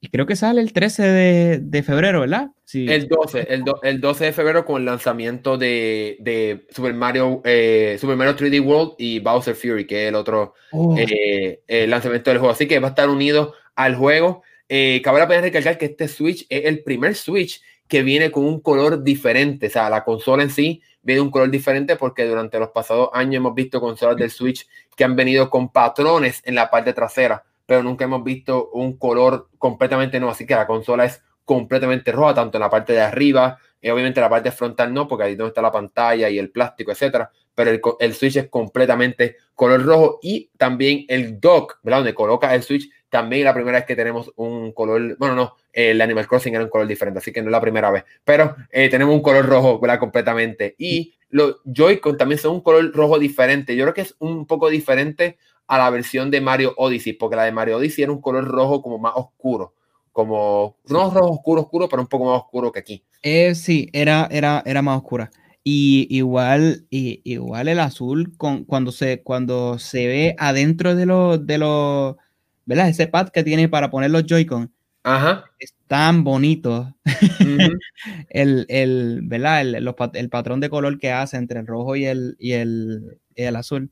y 0.00 0.08
creo 0.08 0.26
que 0.26 0.36
sale 0.36 0.60
el 0.60 0.72
13 0.72 1.02
de, 1.02 1.58
de 1.60 1.82
febrero, 1.82 2.20
¿verdad? 2.20 2.50
Sí. 2.64 2.86
El 2.88 3.08
12, 3.08 3.46
el, 3.50 3.64
el 3.82 4.00
12 4.00 4.26
de 4.26 4.32
febrero 4.32 4.64
con 4.64 4.80
el 4.80 4.86
lanzamiento 4.86 5.58
de, 5.58 6.16
de 6.20 6.66
Super, 6.70 6.94
Mario, 6.94 7.42
eh, 7.44 7.96
Super 8.00 8.16
Mario 8.16 8.36
3D 8.36 8.64
World 8.64 8.92
y 8.98 9.18
Bowser 9.18 9.56
Fury, 9.56 9.86
que 9.86 10.04
es 10.04 10.08
el 10.10 10.14
otro 10.14 10.54
oh. 10.70 10.94
eh, 10.96 11.62
el 11.66 11.90
lanzamiento 11.90 12.30
del 12.30 12.38
juego. 12.38 12.52
Así 12.52 12.68
que 12.68 12.78
va 12.78 12.88
a 12.88 12.90
estar 12.90 13.08
unido 13.08 13.54
al 13.74 13.96
juego. 13.96 14.42
Eh, 14.68 15.00
cabe 15.02 15.18
la 15.18 15.26
pena 15.26 15.40
recalcar 15.40 15.78
que 15.78 15.86
este 15.86 16.06
Switch 16.06 16.46
es 16.48 16.66
el 16.66 16.84
primer 16.84 17.16
Switch 17.16 17.60
que 17.88 18.02
viene 18.02 18.30
con 18.30 18.44
un 18.44 18.60
color 18.60 19.02
diferente. 19.02 19.66
O 19.66 19.70
sea, 19.70 19.90
la 19.90 20.04
consola 20.04 20.44
en 20.44 20.50
sí 20.50 20.80
viene 21.02 21.22
un 21.22 21.30
color 21.30 21.50
diferente 21.50 21.96
porque 21.96 22.24
durante 22.24 22.60
los 22.60 22.68
pasados 22.68 23.08
años 23.14 23.36
hemos 23.36 23.54
visto 23.54 23.80
consolas 23.80 24.16
del 24.16 24.30
Switch 24.30 24.68
que 24.94 25.02
han 25.02 25.16
venido 25.16 25.50
con 25.50 25.72
patrones 25.72 26.40
en 26.44 26.54
la 26.54 26.70
parte 26.70 26.92
trasera 26.92 27.44
pero 27.68 27.82
nunca 27.82 28.06
hemos 28.06 28.24
visto 28.24 28.70
un 28.70 28.96
color 28.96 29.50
completamente 29.58 30.18
nuevo. 30.18 30.32
Así 30.32 30.46
que 30.46 30.54
la 30.54 30.66
consola 30.66 31.04
es 31.04 31.22
completamente 31.44 32.10
roja, 32.12 32.32
tanto 32.32 32.56
en 32.56 32.62
la 32.62 32.70
parte 32.70 32.94
de 32.94 33.02
arriba, 33.02 33.58
y 33.78 33.90
obviamente 33.90 34.22
la 34.22 34.30
parte 34.30 34.50
frontal 34.50 34.94
no, 34.94 35.06
porque 35.06 35.24
ahí 35.24 35.36
donde 35.36 35.50
está 35.50 35.60
la 35.60 35.70
pantalla 35.70 36.30
y 36.30 36.38
el 36.38 36.50
plástico, 36.50 36.92
etcétera. 36.92 37.30
Pero 37.54 37.78
el, 38.00 38.14
Switch 38.14 38.36
es 38.36 38.48
completamente 38.48 39.36
color 39.54 39.84
rojo 39.84 40.18
y 40.22 40.50
también 40.56 41.04
el 41.08 41.38
dock, 41.38 41.78
¿verdad? 41.82 41.98
Donde 41.98 42.14
coloca 42.14 42.54
el 42.54 42.62
Switch, 42.62 42.88
también 43.10 43.44
la 43.44 43.52
primera 43.52 43.76
vez 43.76 43.86
que 43.86 43.96
tenemos 43.96 44.32
un 44.36 44.72
color, 44.72 45.18
bueno, 45.18 45.34
no, 45.34 45.56
el 45.70 46.00
Animal 46.00 46.26
Crossing 46.26 46.54
era 46.54 46.64
un 46.64 46.70
color 46.70 46.86
diferente, 46.86 47.18
así 47.18 47.32
que 47.32 47.42
no 47.42 47.48
es 47.48 47.52
la 47.52 47.60
primera 47.60 47.90
vez, 47.90 48.04
pero 48.24 48.56
eh, 48.70 48.88
tenemos 48.88 49.14
un 49.14 49.20
color 49.20 49.44
rojo, 49.44 49.78
¿verdad? 49.78 49.98
Completamente. 49.98 50.74
Y 50.78 51.12
los 51.28 51.56
Joy-Con 51.66 52.16
también 52.16 52.38
son 52.38 52.54
un 52.54 52.60
color 52.62 52.90
rojo 52.94 53.18
diferente. 53.18 53.76
Yo 53.76 53.84
creo 53.84 53.94
que 53.94 54.00
es 54.00 54.14
un 54.20 54.46
poco 54.46 54.70
diferente 54.70 55.36
a 55.68 55.78
la 55.78 55.90
versión 55.90 56.30
de 56.30 56.40
Mario 56.40 56.74
Odyssey, 56.76 57.12
porque 57.12 57.36
la 57.36 57.44
de 57.44 57.52
Mario 57.52 57.76
Odyssey 57.76 58.02
era 58.02 58.12
un 58.12 58.20
color 58.20 58.44
rojo 58.44 58.82
como 58.82 58.98
más 58.98 59.12
oscuro, 59.14 59.74
como 60.12 60.78
no 60.88 61.10
rojo 61.10 61.32
oscuro, 61.32 61.62
oscuro, 61.62 61.88
pero 61.88 62.02
un 62.02 62.08
poco 62.08 62.24
más 62.24 62.42
oscuro 62.42 62.72
que 62.72 62.80
aquí. 62.80 63.04
Eh, 63.22 63.54
sí, 63.54 63.88
era, 63.92 64.26
era, 64.30 64.62
era 64.64 64.82
más 64.82 64.96
oscura. 64.96 65.30
Y 65.62 66.06
igual, 66.10 66.86
y, 66.88 67.20
igual 67.24 67.68
el 67.68 67.80
azul 67.80 68.34
con, 68.38 68.64
cuando, 68.64 68.90
se, 68.90 69.22
cuando 69.22 69.78
se 69.78 70.06
ve 70.06 70.36
adentro 70.38 70.96
de 70.96 71.04
los, 71.04 71.46
de 71.46 71.58
los, 71.58 72.16
¿verdad? 72.64 72.88
Ese 72.88 73.06
pad 73.06 73.28
que 73.28 73.44
tiene 73.44 73.68
para 73.68 73.90
poner 73.90 74.10
los 74.10 74.24
Joy-Con. 74.24 74.72
Ajá. 75.02 75.44
Es 75.58 75.74
tan 75.86 76.24
bonito. 76.24 76.94
el, 78.30 78.64
el, 78.68 79.20
¿verdad? 79.24 79.60
El, 79.60 79.94
el, 80.14 80.28
patrón 80.30 80.60
de 80.60 80.70
color 80.70 80.98
que 80.98 81.12
hace 81.12 81.36
entre 81.36 81.60
el 81.60 81.66
rojo 81.66 81.94
y 81.96 82.06
el, 82.06 82.36
y 82.38 82.52
el, 82.52 83.18
el 83.34 83.56
azul. 83.56 83.90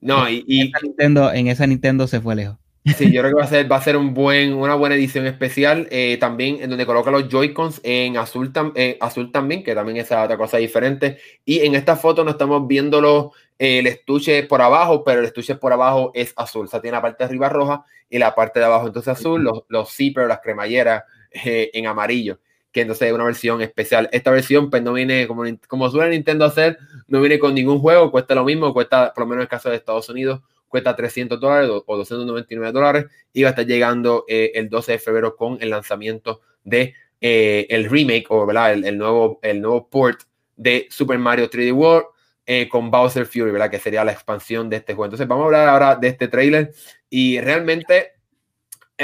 No, 0.00 0.28
y, 0.28 0.44
en, 0.48 0.68
esa 0.68 0.80
Nintendo, 0.82 1.32
en 1.32 1.46
esa 1.48 1.66
Nintendo 1.66 2.06
se 2.06 2.20
fue 2.20 2.36
lejos. 2.36 2.56
Sí, 2.96 3.12
yo 3.12 3.20
creo 3.20 3.34
que 3.34 3.40
va 3.40 3.44
a 3.44 3.48
ser, 3.48 3.70
va 3.70 3.76
a 3.76 3.82
ser 3.82 3.96
un 3.96 4.14
buen, 4.14 4.54
una 4.54 4.74
buena 4.74 4.94
edición 4.94 5.26
especial. 5.26 5.88
Eh, 5.90 6.16
también 6.18 6.58
en 6.60 6.70
donde 6.70 6.86
coloca 6.86 7.10
los 7.10 7.28
Joy-Cons 7.28 7.80
en 7.82 8.16
azul, 8.16 8.52
eh, 8.76 8.96
azul 9.00 9.30
también, 9.30 9.62
que 9.62 9.74
también 9.74 9.98
es 9.98 10.10
otra 10.10 10.36
cosa 10.36 10.56
diferente. 10.58 11.18
Y 11.44 11.60
en 11.60 11.74
esta 11.74 11.96
foto 11.96 12.24
no 12.24 12.30
estamos 12.30 12.66
viendo 12.66 13.32
eh, 13.58 13.80
el 13.80 13.86
estuche 13.86 14.44
por 14.44 14.62
abajo, 14.62 15.04
pero 15.04 15.20
el 15.20 15.26
estuche 15.26 15.56
por 15.56 15.72
abajo 15.72 16.12
es 16.14 16.32
azul. 16.36 16.66
O 16.66 16.68
sea, 16.68 16.80
tiene 16.80 16.96
la 16.96 17.02
parte 17.02 17.24
de 17.24 17.28
arriba 17.28 17.48
roja 17.48 17.84
y 18.08 18.18
la 18.18 18.34
parte 18.34 18.60
de 18.60 18.66
abajo 18.66 18.86
entonces 18.86 19.08
azul, 19.08 19.42
los, 19.42 19.64
los 19.68 19.92
zippers, 19.94 20.28
las 20.28 20.40
cremalleras 20.40 21.02
en 21.30 21.86
amarillo 21.86 22.38
que 22.72 22.82
entonces 22.82 23.08
es 23.08 23.14
una 23.14 23.24
versión 23.24 23.62
especial. 23.62 24.08
Esta 24.12 24.30
versión 24.30 24.70
pues 24.70 24.82
no 24.82 24.92
viene, 24.92 25.26
como, 25.26 25.44
como 25.66 25.90
suele 25.90 26.10
Nintendo 26.10 26.44
hacer, 26.44 26.78
no 27.08 27.20
viene 27.20 27.38
con 27.38 27.54
ningún 27.54 27.80
juego, 27.80 28.10
cuesta 28.10 28.34
lo 28.34 28.44
mismo, 28.44 28.72
cuesta, 28.72 29.12
por 29.12 29.24
lo 29.24 29.30
menos 29.30 29.42
en 29.42 29.46
el 29.46 29.48
caso 29.48 29.70
de 29.70 29.76
Estados 29.76 30.08
Unidos, 30.08 30.40
cuesta 30.68 30.94
300 30.94 31.40
dólares 31.40 31.70
o 31.86 31.96
299 31.96 32.72
dólares 32.72 33.06
y 33.32 33.42
va 33.42 33.48
a 33.48 33.50
estar 33.50 33.66
llegando 33.66 34.24
eh, 34.28 34.52
el 34.54 34.68
12 34.68 34.92
de 34.92 34.98
febrero 34.98 35.34
con 35.34 35.58
el 35.60 35.70
lanzamiento 35.70 36.42
de 36.62 36.94
eh, 37.20 37.66
el 37.70 37.88
remake 37.90 38.26
o. 38.28 38.48
El, 38.50 38.98
nuevo, 38.98 39.40
el 39.42 39.60
nuevo 39.60 39.88
port 39.88 40.20
de 40.56 40.86
Super 40.90 41.18
Mario 41.18 41.48
3D 41.50 41.72
World 41.74 42.06
eh, 42.46 42.68
con 42.68 42.90
Bowser 42.90 43.26
Fury, 43.26 43.52
que 43.70 43.78
sería 43.78 44.04
la 44.04 44.12
expansión 44.12 44.68
de 44.68 44.76
este 44.76 44.94
juego. 44.94 45.06
Entonces 45.06 45.26
vamos 45.26 45.44
a 45.44 45.46
hablar 45.46 45.68
ahora 45.68 45.96
de 45.96 46.08
este 46.08 46.28
trailer 46.28 46.72
y 47.10 47.40
realmente 47.40 48.12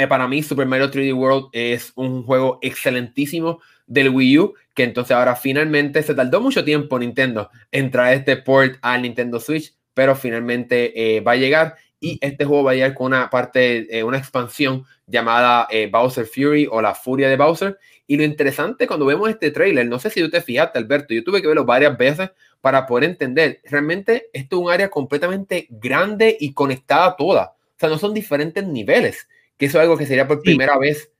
para 0.09 0.27
mí 0.27 0.43
Super 0.43 0.67
Mario 0.67 0.91
3D 0.91 1.15
World 1.15 1.47
es 1.53 1.93
un 1.95 2.23
juego 2.23 2.59
excelentísimo 2.61 3.61
del 3.87 4.09
Wii 4.09 4.39
U, 4.39 4.53
que 4.75 4.83
entonces 4.83 5.15
ahora 5.15 5.35
finalmente 5.35 6.03
se 6.03 6.13
tardó 6.13 6.41
mucho 6.41 6.63
tiempo 6.63 6.99
Nintendo 6.99 7.49
en 7.71 7.89
traer 7.89 8.19
este 8.19 8.37
port 8.37 8.75
al 8.81 9.01
Nintendo 9.01 9.39
Switch, 9.39 9.73
pero 9.93 10.15
finalmente 10.15 11.15
eh, 11.17 11.21
va 11.21 11.31
a 11.31 11.37
llegar 11.37 11.75
y 11.99 12.19
este 12.21 12.45
juego 12.45 12.65
va 12.65 12.71
a 12.71 12.75
llegar 12.75 12.93
con 12.93 13.07
una 13.07 13.29
parte, 13.29 13.97
eh, 13.97 14.03
una 14.03 14.17
expansión 14.19 14.83
llamada 15.07 15.67
Bowser 15.91 16.25
Fury 16.25 16.67
o 16.69 16.81
la 16.81 16.93
Furia 16.93 17.29
de 17.29 17.37
Bowser. 17.37 17.79
Y 18.05 18.17
lo 18.17 18.23
interesante 18.23 18.85
cuando 18.85 19.07
vemos 19.07 19.29
este 19.29 19.49
trailer, 19.49 19.87
no 19.87 19.97
sé 19.97 20.11
si 20.11 20.21
tú 20.21 20.29
te 20.29 20.41
fijaste, 20.41 20.77
Alberto, 20.77 21.13
yo 21.15 21.23
tuve 21.23 21.41
que 21.41 21.47
verlo 21.47 21.65
varias 21.65 21.97
veces 21.97 22.29
para 22.61 22.85
poder 22.85 23.05
entender, 23.05 23.61
realmente 23.63 24.29
esto 24.33 24.57
es 24.57 24.61
un 24.63 24.71
área 24.71 24.89
completamente 24.89 25.67
grande 25.69 26.37
y 26.39 26.53
conectada 26.53 27.15
toda. 27.15 27.55
O 27.57 27.79
sea, 27.79 27.89
no 27.89 27.97
son 27.97 28.13
diferentes 28.13 28.65
niveles 28.65 29.27
que 29.57 29.65
eso 29.65 29.77
es 29.77 29.83
algo 29.83 29.97
que 29.97 30.05
sería 30.05 30.27
por 30.27 30.41
primera 30.41 30.77
vez. 30.77 31.11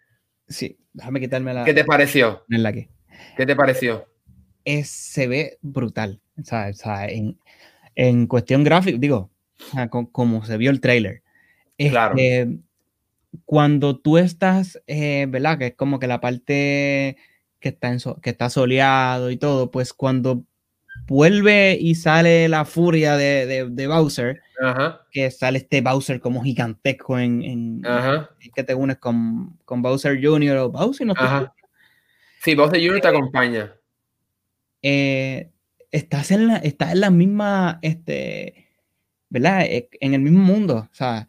Sí, 0.47 0.77
déjame 0.93 1.19
quitarme 1.19 1.53
la. 1.53 1.63
¿Qué 1.63 1.73
te 1.73 1.85
pareció? 1.85 2.43
En 2.49 2.63
la 2.63 2.73
que. 2.73 2.89
¿Qué 3.35 3.45
te 3.45 3.55
pareció? 3.55 4.05
Es, 4.63 4.89
se 4.89 5.27
ve 5.27 5.57
brutal. 5.61 6.21
O 6.39 6.43
sea, 6.43 6.69
o 6.69 6.73
sea 6.73 7.07
en, 7.07 7.37
en, 7.95 8.27
cuestión 8.27 8.63
gráfica, 8.63 8.97
digo, 8.97 9.29
como 10.11 10.45
se 10.45 10.57
vio 10.57 10.71
el 10.71 10.81
trailer. 10.81 11.21
Claro. 11.77 12.15
Este, 12.17 12.59
cuando 13.45 13.97
tú 13.97 14.17
estás, 14.17 14.81
eh, 14.87 15.25
¿verdad? 15.29 15.57
Que 15.57 15.67
es 15.67 15.75
como 15.75 15.99
que 15.99 16.07
la 16.07 16.21
parte 16.21 17.17
que 17.59 17.69
está, 17.69 17.89
en 17.89 17.99
que 18.21 18.29
está 18.29 18.49
soleado 18.49 19.31
y 19.31 19.37
todo, 19.37 19.71
pues 19.71 19.93
cuando 19.93 20.43
vuelve 21.07 21.77
y 21.79 21.95
sale 21.95 22.47
la 22.47 22.65
furia 22.65 23.17
de, 23.17 23.69
de, 23.69 23.87
Bowser, 23.87 24.41
que 25.11 25.29
sale 25.31 25.59
este 25.59 25.81
Bowser 25.81 26.19
como 26.19 26.43
gigantesco 26.43 27.19
en, 27.19 27.43
en, 27.43 27.81
que 28.55 28.63
te 28.63 28.73
unes 28.73 28.97
con, 28.97 29.57
con, 29.65 29.81
Bowser 29.81 30.23
Jr. 30.23 30.57
o 30.57 30.71
Bowser, 30.71 31.05
no 31.05 31.13
Sí, 32.45 32.53
Bowser 32.53 32.79
Jr. 32.79 33.01
te 33.01 33.07
acompaña. 33.07 33.75
Eh, 34.83 35.49
estás 35.89 36.29
en 36.29 36.45
la, 36.45 36.57
estás 36.57 36.91
en 36.91 36.99
la 36.99 37.09
misma, 37.09 37.79
este, 37.81 38.67
¿verdad? 39.29 39.63
E, 39.63 39.89
en 39.99 40.13
el 40.13 40.21
mismo 40.21 40.43
mundo, 40.43 40.87
o 40.91 40.95
sea, 40.95 41.27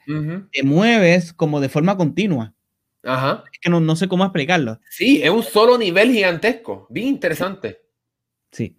te 0.52 0.62
mueves 0.62 1.32
como 1.32 1.58
de 1.58 1.70
forma 1.70 1.96
continua. 1.96 2.52
Ajá. 3.02 3.44
Es 3.50 3.58
que 3.60 3.70
no, 3.70 3.80
no 3.80 3.96
sé 3.96 4.08
cómo 4.08 4.24
explicarlo. 4.24 4.78
Sí, 4.90 5.22
es 5.22 5.30
un 5.30 5.42
solo 5.42 5.78
nivel 5.78 6.12
gigantesco, 6.12 6.86
bien 6.90 7.08
interesante. 7.08 7.80
Sí. 8.52 8.78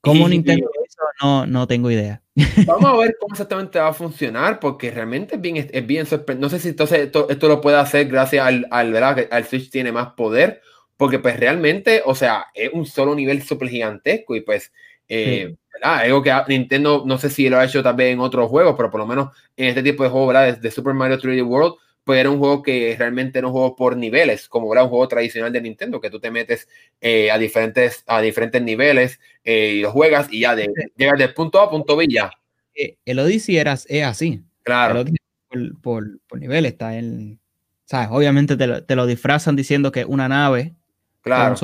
¿Cómo 0.00 0.28
Nintendo 0.28 0.70
eso? 0.86 1.02
No, 1.20 1.44
no 1.44 1.66
tengo 1.66 1.90
idea. 1.90 2.22
Vamos 2.66 2.84
a 2.84 2.96
ver 2.98 3.16
cómo 3.18 3.34
exactamente 3.34 3.80
va 3.80 3.88
a 3.88 3.92
funcionar, 3.92 4.60
porque 4.60 4.92
realmente 4.92 5.34
es 5.34 5.40
bien, 5.40 5.56
es 5.56 5.86
bien 5.88 6.06
No 6.38 6.48
sé 6.48 6.60
si 6.60 6.68
entonces 6.68 7.00
esto, 7.00 7.28
esto, 7.28 7.48
lo 7.48 7.60
puede 7.60 7.78
hacer 7.78 8.06
gracias 8.06 8.46
al, 8.46 8.68
al, 8.70 8.92
¿verdad? 8.92 9.26
Al 9.32 9.44
Switch 9.44 9.70
tiene 9.70 9.90
más 9.90 10.12
poder, 10.12 10.62
porque 11.02 11.18
pues 11.18 11.36
realmente, 11.36 12.00
o 12.04 12.14
sea, 12.14 12.46
es 12.54 12.70
un 12.72 12.86
solo 12.86 13.12
nivel 13.12 13.42
súper 13.42 13.68
gigantesco 13.68 14.36
y 14.36 14.42
pues, 14.42 14.72
eh, 15.08 15.52
¿verdad? 15.72 15.96
Algo 16.02 16.22
que 16.22 16.32
Nintendo, 16.46 17.02
no 17.04 17.18
sé 17.18 17.28
si 17.28 17.48
lo 17.48 17.58
ha 17.58 17.64
hecho 17.64 17.82
también 17.82 18.10
en 18.10 18.20
otros 18.20 18.48
juegos, 18.48 18.76
pero 18.76 18.88
por 18.88 19.00
lo 19.00 19.06
menos 19.08 19.36
en 19.56 19.66
este 19.66 19.82
tipo 19.82 20.04
de 20.04 20.10
juegos, 20.10 20.28
¿verdad? 20.32 20.58
De 20.58 20.70
Super 20.70 20.94
Mario 20.94 21.18
3D 21.18 21.44
World, 21.44 21.74
pues 22.04 22.20
era 22.20 22.30
un 22.30 22.38
juego 22.38 22.62
que 22.62 22.94
realmente 22.96 23.40
era 23.40 23.48
un 23.48 23.52
juego 23.52 23.74
por 23.74 23.96
niveles, 23.96 24.48
como 24.48 24.72
era 24.72 24.84
un 24.84 24.90
juego 24.90 25.08
tradicional 25.08 25.52
de 25.52 25.60
Nintendo, 25.60 26.00
que 26.00 26.08
tú 26.08 26.20
te 26.20 26.30
metes 26.30 26.68
eh, 27.00 27.32
a, 27.32 27.36
diferentes, 27.36 28.04
a 28.06 28.20
diferentes 28.20 28.62
niveles 28.62 29.18
eh, 29.42 29.74
y 29.78 29.80
lo 29.80 29.90
juegas 29.90 30.32
y 30.32 30.42
ya 30.42 30.54
de, 30.54 30.68
llegas 30.96 31.18
del 31.18 31.34
punto 31.34 31.58
A 31.58 31.64
a 31.64 31.70
punto 31.70 31.96
B 31.96 32.06
ya. 32.08 32.30
Eh, 32.76 32.94
el 33.04 33.18
Odyssey 33.18 33.56
era, 33.56 33.72
es 33.72 34.04
así. 34.04 34.40
Claro. 34.62 35.04
Por, 35.48 35.80
por, 35.80 36.20
por, 36.28 36.38
nivel 36.38 36.64
está 36.64 36.96
en... 36.96 37.40
¿Sabes? 37.86 38.06
Obviamente 38.12 38.56
te 38.56 38.68
lo, 38.68 38.84
te 38.84 38.94
lo, 38.94 39.06
disfrazan 39.06 39.56
diciendo 39.56 39.90
que 39.90 40.04
una 40.04 40.28
nave. 40.28 40.76
Claro. 41.22 41.54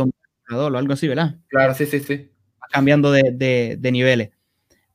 o 0.50 0.76
algo 0.76 0.92
así, 0.92 1.08
¿verdad? 1.08 1.36
Claro, 1.48 1.74
sí, 1.74 1.86
sí, 1.86 2.00
sí. 2.00 2.30
Cambiando 2.70 3.12
de, 3.12 3.32
de, 3.32 3.76
de 3.78 3.92
niveles. 3.92 4.30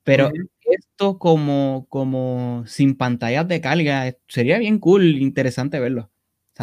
Pero 0.03 0.31
esto 0.65 1.17
como, 1.17 1.85
como 1.89 2.63
sin 2.67 2.95
pantallas 2.95 3.47
de 3.47 3.61
carga, 3.61 4.13
sería 4.27 4.57
bien 4.57 4.79
cool, 4.79 5.03
interesante 5.17 5.79
verlo. 5.79 6.09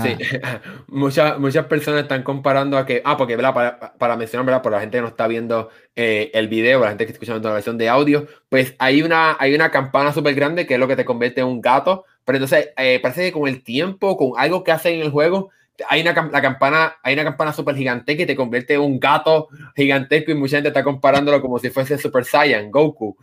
sí, 0.03 0.17
muchas, 0.89 1.39
muchas 1.39 1.67
personas 1.67 2.03
están 2.03 2.23
comparando 2.23 2.77
a 2.77 2.87
que, 2.87 3.03
ah, 3.05 3.17
porque 3.17 3.37
Para, 3.37 3.95
para 3.99 4.17
mencionar, 4.17 4.47
¿verdad? 4.47 4.63
por 4.63 4.73
la 4.73 4.81
gente 4.81 4.99
que 4.99 5.03
no 5.03 5.09
está 5.09 5.27
viendo 5.27 5.71
eh, 5.97 6.31
el 6.35 6.49
video, 6.49 6.81
la 6.81 6.89
gente 6.89 7.07
que 7.07 7.13
está 7.13 7.25
escuchando 7.25 7.49
la 7.49 7.55
versión 7.55 7.79
de 7.79 7.89
audio, 7.89 8.27
pues 8.49 8.75
hay 8.79 9.03
una, 9.03 9.37
hay 9.39 9.55
una 9.55 9.71
campana 9.71 10.13
súper 10.13 10.35
grande 10.35 10.67
que 10.67 10.75
es 10.75 10.81
lo 10.81 10.89
que 10.89 10.97
te 10.97 11.05
convierte 11.05 11.41
en 11.41 11.47
un 11.47 11.61
gato, 11.61 12.05
pero 12.25 12.37
entonces 12.37 12.71
eh, 12.77 13.01
parece 13.03 13.23
que 13.23 13.33
con 13.33 13.49
el 13.49 13.65
tiempo, 13.65 14.17
con 14.17 14.33
algo 14.37 14.65
que 14.65 14.73
hacen 14.73 14.97
en 14.97 15.03
el 15.03 15.11
juego, 15.11 15.51
hay 15.89 16.03
una, 16.03 16.13
la 16.33 16.43
campana, 16.43 16.97
hay 17.03 17.15
una 17.15 17.25
campana 17.25 17.53
súper 17.53 17.77
gigante 17.77 18.17
que 18.17 18.27
te 18.27 18.37
convierte 18.37 18.75
en 18.75 18.81
un 18.81 18.99
gato 18.99 19.49
gigantesco 19.77 20.31
y 20.31 20.35
mucha 20.35 20.57
gente 20.57 20.69
está 20.69 20.85
comparándolo 20.85 21.41
como 21.41 21.59
si 21.59 21.71
fuese 21.71 21.99
Super 21.99 22.25
Saiyan, 22.25 22.71
Goku, 22.71 23.17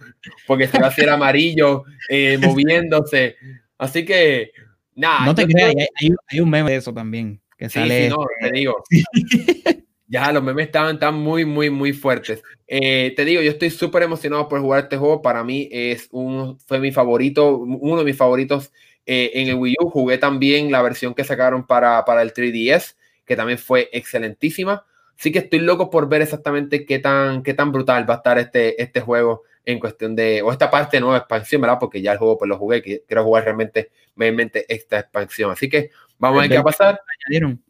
porque 0.45 0.67
se 0.67 0.79
va 0.79 0.87
a 0.87 0.89
hacer 0.89 1.09
amarillo, 1.09 1.83
eh, 2.09 2.37
moviéndose. 2.41 3.35
Así 3.77 4.05
que, 4.05 4.51
nada. 4.95 5.25
No 5.25 5.35
te 5.35 5.45
creas, 5.45 5.73
hay, 6.29 6.39
un 6.39 6.49
meme 6.49 6.71
de 6.71 6.77
eso 6.77 6.93
también, 6.93 7.41
que 7.57 7.69
sale. 7.69 8.09
no, 8.09 8.25
te 8.41 8.51
digo. 8.51 8.83
ya, 10.07 10.31
los 10.31 10.43
memes 10.43 10.67
estaban 10.67 10.99
tan 10.99 11.15
muy, 11.15 11.45
muy, 11.45 11.69
muy 11.69 11.93
fuertes. 11.93 12.41
Eh, 12.65 13.13
te 13.15 13.25
digo, 13.25 13.41
yo 13.41 13.51
estoy 13.51 13.69
súper 13.69 14.03
emocionado 14.03 14.47
por 14.47 14.61
jugar 14.61 14.83
este 14.83 14.97
juego. 14.97 15.21
Para 15.21 15.43
mí 15.43 15.67
es 15.71 16.07
un, 16.11 16.59
fue 16.59 16.79
mi 16.79 16.91
favorito, 16.91 17.57
uno 17.57 17.99
de 17.99 18.05
mis 18.05 18.17
favoritos 18.17 18.71
eh, 19.07 19.31
en 19.35 19.47
el 19.47 19.55
Wii 19.55 19.75
U 19.81 19.89
jugué 19.89 20.17
también 20.17 20.69
la 20.69 20.81
versión 20.81 21.15
que 21.15 21.23
sacaron 21.23 21.65
para, 21.65 22.03
para 22.05 22.21
el 22.21 22.33
3DS, 22.33 22.95
que 23.25 23.37
también 23.37 23.57
fue 23.57 23.89
excelentísima. 23.93 24.85
Sí 25.15 25.31
que 25.31 25.39
estoy 25.39 25.59
loco 25.59 25.89
por 25.89 26.09
ver 26.09 26.21
exactamente 26.21 26.85
qué 26.85 26.99
tan, 26.99 27.41
qué 27.41 27.53
tan 27.53 27.71
brutal 27.71 28.07
va 28.07 28.15
a 28.15 28.17
estar 28.17 28.37
este, 28.37 28.81
este 28.81 29.01
juego 29.01 29.43
en 29.65 29.79
cuestión 29.79 30.15
de, 30.15 30.41
o 30.41 30.51
esta 30.51 30.69
parte 30.69 30.99
nueva 30.99 31.17
expansión, 31.17 31.61
¿verdad? 31.61 31.77
Porque 31.79 32.01
ya 32.01 32.11
el 32.11 32.17
juego 32.17 32.37
pues 32.37 32.49
lo 32.49 32.57
jugué, 32.57 32.81
quiero 32.81 33.23
jugar 33.23 33.45
realmente, 33.45 33.91
realmente 34.15 34.65
esta 34.67 34.99
expansión. 34.99 35.51
Así 35.51 35.69
que 35.69 35.89
vamos 36.19 36.39
a 36.39 36.41
ver 36.41 36.49
qué 36.49 36.55
va 36.55 36.61
a 36.61 36.65
pasar. 36.65 37.01
Añadieron 37.25 37.63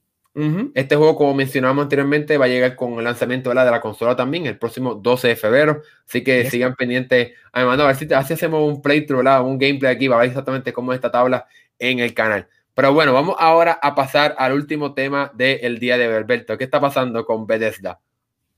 este 0.75 0.95
juego, 0.95 1.15
como 1.15 1.33
mencionábamos 1.33 1.83
anteriormente, 1.83 2.37
va 2.37 2.45
a 2.45 2.47
llegar 2.47 2.75
con 2.75 2.93
el 2.99 3.03
lanzamiento 3.03 3.49
de 3.49 3.55
la, 3.55 3.65
de 3.65 3.71
la 3.71 3.81
consola 3.81 4.15
también 4.15 4.45
el 4.45 4.59
próximo 4.59 4.93
12 4.93 5.29
de 5.29 5.35
febrero. 5.35 5.81
Así 6.07 6.23
que 6.23 6.47
sigan 6.49 6.75
pendientes. 6.75 7.31
Además, 7.51 7.79
a 7.79 7.87
ver 7.87 7.95
si 7.95 8.13
así 8.13 8.33
hacemos 8.33 8.61
un 8.61 8.81
playthrough, 8.81 9.25
un 9.43 9.57
gameplay 9.57 9.95
aquí, 9.95 10.07
va 10.07 10.17
a 10.17 10.19
ver 10.19 10.29
exactamente 10.29 10.73
cómo 10.73 10.93
es 10.93 10.97
esta 10.97 11.11
tabla 11.11 11.47
en 11.79 11.99
el 11.99 12.13
canal. 12.13 12.47
Pero 12.75 12.93
bueno, 12.93 13.13
vamos 13.13 13.35
ahora 13.39 13.79
a 13.81 13.95
pasar 13.95 14.35
al 14.37 14.53
último 14.53 14.93
tema 14.93 15.31
del 15.33 15.79
día 15.79 15.97
de 15.97 16.07
Berberto. 16.07 16.55
¿Qué 16.55 16.65
está 16.65 16.79
pasando 16.79 17.25
con 17.25 17.47
Bethesda? 17.47 17.99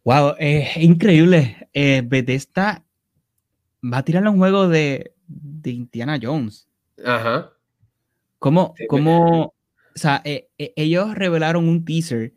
Wow, 0.03 0.35
es 0.37 0.75
increíble. 0.75 1.69
Eh, 1.71 2.01
Bethesda 2.03 2.83
va 3.81 3.99
a 3.99 4.03
tirar 4.03 4.27
un 4.27 4.37
juego 4.37 4.67
de, 4.67 5.13
de 5.27 5.71
Indiana 5.71 6.19
Jones. 6.21 6.67
Ajá. 7.05 7.53
¿Cómo, 8.39 8.73
cómo, 8.89 9.53
o 9.99 10.01
sea, 10.01 10.21
eh, 10.23 10.47
eh, 10.57 10.71
ellos 10.77 11.13
revelaron 11.13 11.67
un 11.67 11.83
teaser 11.83 12.31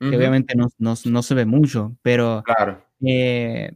que 0.00 0.16
obviamente 0.16 0.56
no, 0.56 0.68
no, 0.78 0.94
no, 1.04 1.22
se 1.22 1.34
ve 1.34 1.46
mucho, 1.46 1.96
pero 2.02 2.42
claro. 2.44 2.84
Eh, 3.06 3.72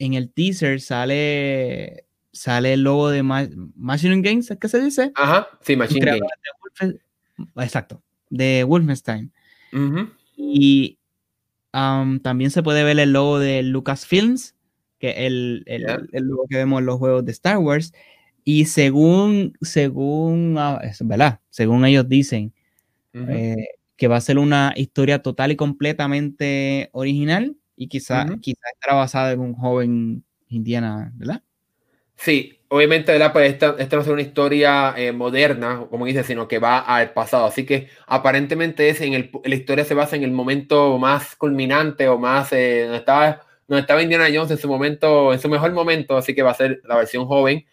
en 0.00 0.14
el 0.14 0.30
teaser 0.30 0.80
sale, 0.80 2.04
sale 2.32 2.72
el 2.74 2.82
logo 2.82 3.08
de 3.08 3.22
Machine 3.22 4.20
Games, 4.20 4.52
¿qué 4.60 4.68
se 4.68 4.82
dice? 4.82 5.12
Ajá, 5.14 5.48
sí, 5.60 5.76
Machine 5.76 6.04
Games. 6.04 6.98
exacto, 7.56 8.02
de 8.28 8.64
Wolfenstein. 8.64 9.32
Y 10.36 10.98
um, 11.72 12.18
también 12.18 12.50
se 12.50 12.64
puede 12.64 12.82
ver 12.82 12.98
el 12.98 13.12
logo 13.12 13.38
de 13.38 13.62
Lucasfilms, 13.62 14.56
que 14.98 15.10
es 15.10 15.16
el, 15.18 15.62
el, 15.66 16.08
el, 16.12 16.24
logo 16.24 16.46
que 16.50 16.56
vemos 16.56 16.80
en 16.80 16.86
los 16.86 16.98
juegos 16.98 17.24
de 17.24 17.32
Star 17.32 17.58
Wars. 17.58 17.94
Y 18.44 18.64
según, 18.64 19.56
según, 19.60 20.58
¿verdad? 21.02 21.40
Según 21.48 21.84
ellos 21.86 22.08
dicen, 22.08 22.52
eh, 23.14 23.66
que 23.96 24.08
va 24.08 24.16
a 24.16 24.20
ser 24.20 24.38
una 24.38 24.72
historia 24.76 25.22
total 25.22 25.52
y 25.52 25.56
completamente 25.56 26.90
original 26.92 27.56
y 27.76 27.88
quizá, 27.88 28.26
quizá 28.40 28.60
estará 28.74 28.96
basada 28.96 29.32
en 29.32 29.40
un 29.40 29.54
joven 29.54 30.24
Indiana, 30.48 31.12
¿verdad? 31.14 31.42
Sí, 32.16 32.60
obviamente, 32.68 33.10
¿verdad? 33.12 33.32
Pues 33.32 33.52
esta, 33.52 33.74
esta 33.78 33.96
no 33.96 34.02
es 34.02 34.08
una 34.08 34.22
historia 34.22 34.94
eh, 34.96 35.12
moderna, 35.12 35.86
como 35.90 36.06
dice, 36.06 36.22
sino 36.22 36.46
que 36.46 36.58
va 36.58 36.78
al 36.78 37.12
pasado. 37.12 37.46
Así 37.46 37.66
que 37.66 37.88
aparentemente 38.06 38.88
es 38.88 39.00
en 39.00 39.14
el, 39.14 39.30
la 39.44 39.54
historia 39.54 39.84
se 39.84 39.94
basa 39.94 40.16
en 40.16 40.22
el 40.22 40.30
momento 40.30 40.98
más 40.98 41.34
culminante 41.36 42.08
o 42.08 42.18
más 42.18 42.52
eh, 42.52 42.82
donde, 42.82 42.98
estaba, 42.98 43.40
donde 43.66 43.80
estaba 43.80 44.02
Indiana 44.02 44.28
Jones 44.32 44.50
en 44.52 44.58
su 44.58 44.68
momento, 44.68 45.32
en 45.32 45.40
su 45.40 45.48
mejor 45.48 45.72
momento. 45.72 46.16
Así 46.16 46.34
que 46.34 46.42
va 46.42 46.52
a 46.52 46.54
ser 46.54 46.80
la 46.84 46.96
versión 46.96 47.26
joven 47.26 47.64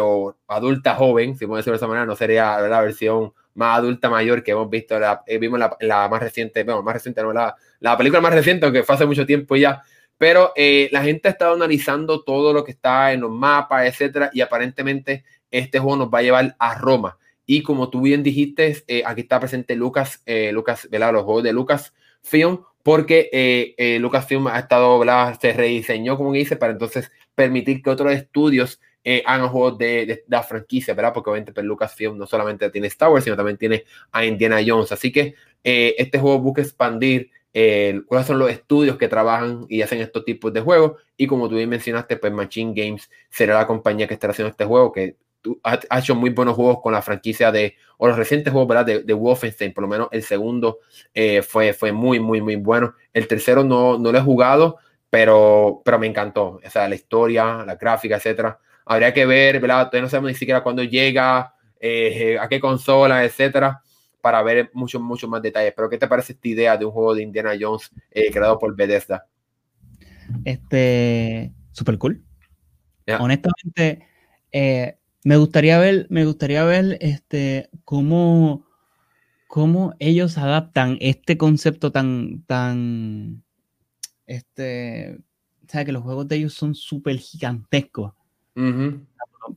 o 0.00 0.34
adulta 0.48 0.96
joven, 0.96 1.36
si 1.36 1.46
puede 1.46 1.60
decirlo 1.60 1.74
de 1.74 1.76
esa 1.76 1.86
manera, 1.86 2.06
no 2.06 2.16
sería 2.16 2.58
la 2.60 2.80
versión 2.80 3.32
más 3.56 3.78
adulta 3.78 4.08
mayor 4.08 4.42
que 4.42 4.52
hemos 4.52 4.70
visto, 4.70 4.98
la, 4.98 5.22
eh, 5.26 5.38
vimos 5.38 5.58
la, 5.58 6.08
más 6.08 6.20
reciente, 6.20 6.62
bueno, 6.62 6.82
más 6.82 6.94
reciente 6.94 7.22
no, 7.22 7.32
la, 7.32 7.56
la 7.80 7.96
película 7.96 8.20
más 8.20 8.34
reciente, 8.34 8.66
aunque 8.66 8.82
fue 8.82 8.94
hace 8.94 9.06
mucho 9.06 9.26
tiempo 9.26 9.56
ya, 9.56 9.82
pero 10.18 10.52
eh, 10.54 10.88
la 10.92 11.02
gente 11.02 11.28
ha 11.28 11.32
estado 11.32 11.54
analizando 11.54 12.22
todo 12.22 12.52
lo 12.52 12.64
que 12.64 12.72
está 12.72 13.12
en 13.12 13.22
los 13.22 13.30
mapas, 13.30 13.86
etcétera, 13.86 14.30
y 14.32 14.40
aparentemente 14.40 15.24
este 15.50 15.78
juego 15.78 15.96
nos 15.96 16.08
va 16.08 16.18
a 16.20 16.22
llevar 16.22 16.56
a 16.58 16.74
Roma. 16.78 17.18
Y 17.46 17.62
como 17.62 17.90
tú 17.90 18.02
bien 18.02 18.22
dijiste, 18.22 18.84
eh, 18.88 19.02
aquí 19.06 19.22
está 19.22 19.38
presente 19.38 19.76
Lucas, 19.76 20.22
Lucas, 20.52 20.88
¿verdad? 20.90 21.12
Los 21.12 21.22
juegos 21.22 21.44
de 21.44 21.52
Lucas 21.52 21.94
Film, 22.20 22.58
porque 22.82 23.76
Lucas 24.00 24.26
Film 24.26 24.48
ha 24.48 24.58
estado. 24.58 25.00
Se 25.40 25.52
rediseñó, 25.52 26.16
como 26.16 26.32
dice, 26.32 26.56
para 26.56 26.72
entonces 26.72 27.12
permitir 27.36 27.82
que 27.82 27.90
otros 27.90 28.12
estudios 28.12 28.80
eh, 29.08 29.22
hagan 29.24 29.48
juegos 29.50 29.78
de, 29.78 30.04
de, 30.04 30.24
la 30.26 30.42
franquicia, 30.42 30.92
¿verdad? 30.92 31.12
Porque 31.14 31.30
obviamente 31.30 31.52
pues, 31.52 31.64
Lucasfilm 31.64 32.18
no 32.18 32.26
solamente 32.26 32.68
tiene 32.70 32.88
Star 32.88 33.08
Wars, 33.08 33.22
sino 33.22 33.36
también 33.36 33.56
tiene 33.56 33.84
a 34.10 34.24
Indiana 34.24 34.58
Jones. 34.66 34.90
Así 34.90 35.12
que 35.12 35.36
eh, 35.62 35.94
este 35.96 36.18
juego 36.18 36.40
busca 36.40 36.60
expandir 36.60 37.30
eh, 37.54 38.00
cuáles 38.08 38.26
son 38.26 38.40
los 38.40 38.50
estudios 38.50 38.96
que 38.96 39.06
trabajan 39.06 39.64
y 39.68 39.80
hacen 39.82 40.00
estos 40.00 40.24
tipos 40.24 40.52
de 40.52 40.60
juegos. 40.60 41.00
Y 41.16 41.28
como 41.28 41.48
tú 41.48 41.54
bien 41.54 41.68
mencionaste, 41.68 42.16
pues 42.16 42.32
Machine 42.32 42.72
Games 42.74 43.08
será 43.30 43.54
la 43.54 43.68
compañía 43.68 44.08
que 44.08 44.14
estará 44.14 44.32
haciendo 44.32 44.50
este 44.50 44.64
juego, 44.64 44.90
que 44.90 45.14
ha, 45.62 45.98
hecho 45.98 46.16
muy 46.16 46.30
buenos 46.30 46.56
juegos 46.56 46.80
con 46.82 46.92
la 46.92 47.00
franquicia 47.00 47.52
de, 47.52 47.76
o 47.98 48.08
los 48.08 48.16
recientes 48.16 48.52
juegos, 48.52 48.68
¿verdad? 48.68 48.86
De, 48.86 49.02
de 49.04 49.12
Wolfenstein, 49.12 49.72
por 49.72 49.82
lo 49.82 49.88
menos 49.88 50.08
el 50.10 50.24
segundo 50.24 50.80
eh, 51.14 51.42
fue, 51.42 51.72
fue 51.72 51.92
muy, 51.92 52.18
muy, 52.18 52.40
muy 52.40 52.56
bueno. 52.56 52.96
El 53.12 53.28
tercero 53.28 53.62
no, 53.62 53.98
no 53.98 54.10
lo 54.10 54.18
he 54.18 54.22
jugado, 54.22 54.78
pero, 55.08 55.80
pero 55.84 56.00
me 56.00 56.08
encantó. 56.08 56.60
O 56.64 56.70
sea, 56.70 56.88
la 56.88 56.96
historia, 56.96 57.64
la 57.64 57.76
gráfica, 57.76 58.16
etcétera. 58.16 58.58
Habría 58.86 59.12
que 59.12 59.26
ver, 59.26 59.60
¿verdad? 59.60 59.86
Todavía 59.86 60.02
no 60.02 60.08
sabemos 60.08 60.30
ni 60.30 60.38
siquiera 60.38 60.62
cuándo 60.62 60.84
llega, 60.84 61.52
eh, 61.80 62.38
a 62.38 62.48
qué 62.48 62.60
consola, 62.60 63.24
etcétera. 63.24 63.82
para 64.20 64.42
ver 64.42 64.70
muchos, 64.72 65.00
muchos 65.00 65.30
más 65.30 65.40
detalles. 65.42 65.72
Pero, 65.76 65.88
¿qué 65.88 65.98
te 65.98 66.08
parece 66.08 66.32
esta 66.32 66.48
idea 66.48 66.76
de 66.76 66.84
un 66.84 66.90
juego 66.90 67.14
de 67.14 67.22
Indiana 67.22 67.52
Jones 67.60 67.90
eh, 68.10 68.30
creado 68.32 68.58
por 68.58 68.74
Bethesda? 68.74 69.26
Este, 70.44 71.52
super 71.70 71.96
cool. 71.98 72.24
Honestamente, 73.20 74.04
eh, 74.50 74.98
me 75.22 75.36
gustaría 75.36 75.78
ver, 75.78 76.06
me 76.10 76.24
gustaría 76.24 76.64
ver 76.64 76.98
este, 77.00 77.70
cómo, 77.84 78.66
cómo 79.46 79.94
ellos 80.00 80.38
adaptan 80.38 80.98
este 81.00 81.38
concepto 81.38 81.92
tan, 81.92 82.42
tan, 82.46 83.44
este, 84.26 85.18
o 85.64 85.68
sea, 85.68 85.84
que 85.84 85.92
los 85.92 86.02
juegos 86.02 86.26
de 86.26 86.36
ellos 86.36 86.54
son 86.54 86.74
súper 86.74 87.18
gigantescos. 87.18 88.12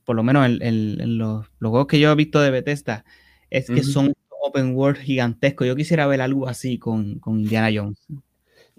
Por, 0.04 0.16
lo 0.16 0.22
menos 0.22 0.46
en, 0.46 1.18
los, 1.18 1.46
juegos 1.58 1.86
que 1.86 1.98
yo 1.98 2.12
he 2.12 2.14
visto 2.14 2.40
de 2.40 2.50
Bethesda, 2.50 3.04
es 3.50 3.66
que 3.66 3.82
son 3.82 4.12
open 4.42 4.74
world 4.74 4.98
gigantescos. 4.98 5.66
Yo 5.66 5.76
quisiera 5.76 6.06
ver 6.06 6.20
algo 6.20 6.48
así 6.48 6.78
con, 6.78 7.18
con 7.18 7.40
Indiana 7.40 7.70
Jones. 7.74 7.98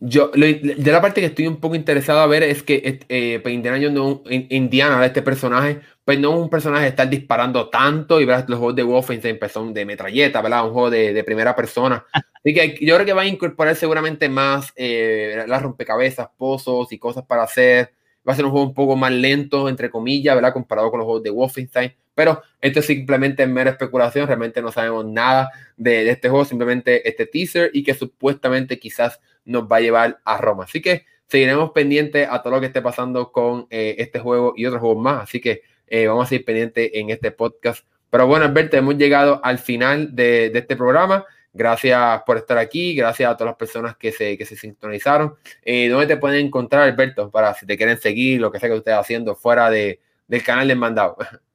Yo, 0.04 0.30
de 0.30 0.92
la 0.92 1.00
parte 1.00 1.22
que 1.22 1.28
estoy 1.28 1.46
un 1.46 1.60
poco 1.60 1.76
interesado 1.76 2.22
a 2.22 2.28
ver 2.28 2.42
es 2.42 2.64
que 2.64 3.00
eh, 3.08 3.40
pues 3.44 3.54
Indiana 3.54 3.78
Jones, 3.78 3.94
no, 3.94 4.24
Indiana, 4.50 5.06
este 5.06 5.22
personaje, 5.22 5.80
pues 6.04 6.20
no 6.20 6.34
es 6.34 6.40
un 6.40 6.50
personaje 6.50 6.84
de 6.84 6.90
estar 6.90 7.08
disparando 7.08 7.70
tanto 7.70 8.20
y 8.20 8.26
¿verdad? 8.26 8.48
los 8.48 8.58
juegos 8.58 8.76
de 8.76 8.82
Wolfenstein 8.82 9.38
pues 9.38 9.52
son 9.52 9.76
de 9.76 9.86
metralleta, 9.86 10.42
¿verdad? 10.42 10.66
Un 10.66 10.74
juego 10.74 10.90
de, 10.90 11.14
de 11.14 11.24
primera 11.24 11.56
persona. 11.56 12.04
Así 12.12 12.52
que 12.52 12.80
yo 12.84 12.96
creo 12.96 13.06
que 13.06 13.14
va 13.14 13.22
a 13.22 13.28
incorporar 13.28 13.76
seguramente 13.76 14.28
más 14.28 14.74
eh, 14.76 15.44
las 15.48 15.62
rompecabezas, 15.62 16.30
pozos 16.36 16.92
y 16.92 16.98
cosas 16.98 17.24
para 17.24 17.44
hacer. 17.44 17.94
Va 18.28 18.34
a 18.34 18.36
ser 18.36 18.46
un 18.46 18.52
juego 18.52 18.68
un 18.68 18.74
poco 18.74 18.96
más 18.96 19.12
lento, 19.12 19.68
entre 19.68 19.90
comillas, 19.90 20.36
¿verdad? 20.36 20.54
Comparado 20.54 20.92
con 20.92 21.00
los 21.00 21.06
juegos 21.06 21.24
de 21.24 21.30
Wolfenstein. 21.30 21.94
Pero 22.14 22.42
esto 22.60 22.82
simplemente 22.82 23.44
es 23.44 23.50
mera 23.50 23.72
especulación, 23.72 24.28
realmente 24.28 24.62
no 24.62 24.72
sabemos 24.72 25.06
nada 25.06 25.50
de, 25.78 26.10
este 26.10 26.30
juego, 26.30 26.46
simplemente 26.46 27.08
este 27.08 27.26
teaser 27.26 27.72
y 27.74 27.84
que 27.84 27.94
supuestamente 27.94 28.78
quizás 28.80 29.20
nos 29.46 29.64
va 29.64 29.78
a 29.78 29.82
llevar 29.82 30.20
a 30.24 30.38
Roma. 30.38 30.66
Así 30.66 30.82
que 30.82 31.06
seguiremos 31.28 31.72
pendientes 31.72 32.28
a 32.30 32.42
todo 32.42 32.54
lo 32.56 32.60
que 32.60 32.68
esté 32.68 32.82
pasando 32.82 33.32
con 33.32 33.66
eh, 33.70 33.96
este 33.98 34.20
juego 34.20 34.54
y 34.56 34.66
otros 34.66 34.82
juegos 34.82 35.02
más. 35.02 35.24
Así 35.24 35.40
que 35.40 35.62
eh, 35.88 36.08
vamos 36.08 36.26
a 36.26 36.30
seguir 36.30 36.46
pendientes 36.46 36.92
en 36.94 37.10
este 37.10 37.32
podcast. 37.32 37.86
Pero 38.10 38.28
bueno, 38.28 38.46
Alberto, 38.46 38.76
hemos 38.76 38.98
llegado 38.98 39.40
al 39.44 39.58
final 39.58 40.14
de, 40.14 40.50
de, 40.50 40.60
este 40.60 40.76
programa. 40.76 41.26
Gracias 41.54 42.22
por 42.26 42.38
estar 42.38 42.58
aquí, 42.58 42.96
gracias 42.96 43.30
a 43.30 43.36
todas 43.36 43.52
las 43.52 43.58
personas 43.58 43.98
que 43.98 44.12
se, 44.12 44.38
que 44.38 44.46
se 44.46 44.56
sintonizaron. 44.56 45.36
Eh, 45.64 45.90
¿Dónde 45.90 46.08
te 46.08 46.18
pueden 46.18 46.46
encontrar, 46.46 46.84
Alberto, 46.84 47.30
para 47.30 47.54
si 47.54 47.66
te 47.66 47.76
quieren 47.76 47.98
seguir, 47.98 48.40
lo 48.40 48.52
que 48.52 48.60
sea 48.60 48.70
que 48.70 48.78
estés 48.78 48.94
haciendo 48.94 49.36
fuera 49.36 49.70
de, 49.70 50.00
del 50.28 50.44
canal 50.44 50.68
de 50.68 50.76
Mandado? 50.76 51.18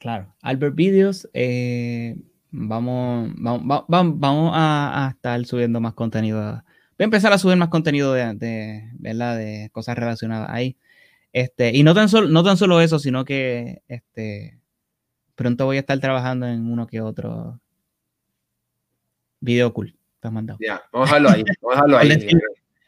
Claro, 0.00 0.34
Albert 0.42 0.74
Videos, 0.74 1.30
eh, 1.32 2.14
vamos, 2.50 3.32
vamos, 3.38 3.84
vamos, 3.88 4.52
a, 4.54 5.12
estar 5.14 5.42
subiendo 5.46 5.80
más 5.80 5.94
contenido. 5.94 6.42
Voy 6.42 6.62
a 6.98 7.04
empezar 7.04 7.32
a 7.32 7.38
subir 7.38 7.56
más 7.56 7.70
contenido 7.70 8.12
de, 8.12 8.90
¿verdad? 8.98 9.38
de 9.38 9.70
cosas 9.72 9.96
relacionadas 9.96 10.50
ahí. 10.50 10.76
Este, 11.32 11.74
y 11.74 11.84
no 11.84 11.94
tan, 11.94 12.10
solo, 12.10 12.28
no 12.28 12.44
tan 12.44 12.58
solo 12.58 12.82
eso, 12.82 12.98
sino 12.98 13.24
que 13.24 13.82
este, 13.88 14.58
pronto 15.34 15.64
voy 15.64 15.78
a 15.78 15.80
estar 15.80 15.98
trabajando 16.00 16.46
en 16.46 16.70
uno 16.70 16.86
que 16.86 17.00
otro 17.00 17.62
video 19.44 19.72
cool. 19.72 19.94
Te 20.20 20.28
has 20.28 20.32
mandado. 20.32 20.58
Ya, 20.60 20.82
vamos 20.92 21.10
a 21.10 21.14
dejarlo 21.14 21.30
ahí. 21.30 21.44
Vamos 21.60 21.78
a 21.78 21.86
dejarlo 21.86 21.98
ahí. 21.98 22.30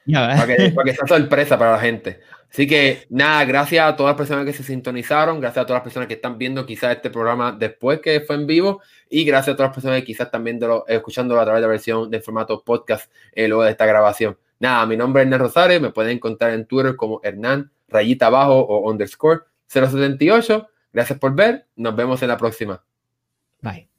para, 0.12 0.46
que, 0.46 0.70
para 0.70 0.84
que 0.84 0.94
sea 0.94 1.06
sorpresa 1.06 1.58
para 1.58 1.72
la 1.72 1.80
gente. 1.80 2.20
Así 2.50 2.66
que 2.66 3.06
nada, 3.10 3.44
gracias 3.44 3.86
a 3.86 3.96
todas 3.96 4.10
las 4.10 4.16
personas 4.16 4.44
que 4.44 4.52
se 4.52 4.62
sintonizaron, 4.62 5.40
gracias 5.40 5.62
a 5.62 5.66
todas 5.66 5.80
las 5.80 5.84
personas 5.84 6.08
que 6.08 6.14
están 6.14 6.38
viendo 6.38 6.64
quizás 6.64 6.96
este 6.96 7.10
programa 7.10 7.52
después 7.52 8.00
que 8.00 8.20
fue 8.20 8.36
en 8.36 8.46
vivo 8.46 8.80
y 9.10 9.24
gracias 9.24 9.54
a 9.54 9.56
todas 9.56 9.70
las 9.70 9.74
personas 9.74 10.00
que 10.00 10.06
quizás 10.06 10.26
están 10.26 10.44
viéndolo, 10.44 10.86
escuchándolo 10.86 11.40
a 11.40 11.44
través 11.44 11.60
de 11.60 11.66
la 11.66 11.72
versión 11.72 12.10
de 12.10 12.20
formato 12.20 12.62
podcast 12.64 13.10
eh, 13.32 13.48
luego 13.48 13.64
de 13.64 13.72
esta 13.72 13.84
grabación. 13.84 14.38
Nada, 14.60 14.86
mi 14.86 14.96
nombre 14.96 15.22
es 15.22 15.26
Hernán 15.26 15.40
Rosario, 15.40 15.80
me 15.80 15.90
pueden 15.90 16.12
encontrar 16.12 16.52
en 16.52 16.66
Twitter 16.66 16.96
como 16.96 17.20
Hernán, 17.22 17.70
rayita 17.88 18.26
abajo 18.26 18.60
o 18.60 18.90
underscore 18.90 19.40
078. 19.66 20.68
Gracias 20.92 21.18
por 21.18 21.34
ver, 21.34 21.66
nos 21.76 21.94
vemos 21.94 22.22
en 22.22 22.28
la 22.28 22.36
próxima. 22.38 22.82
Bye. 23.60 23.95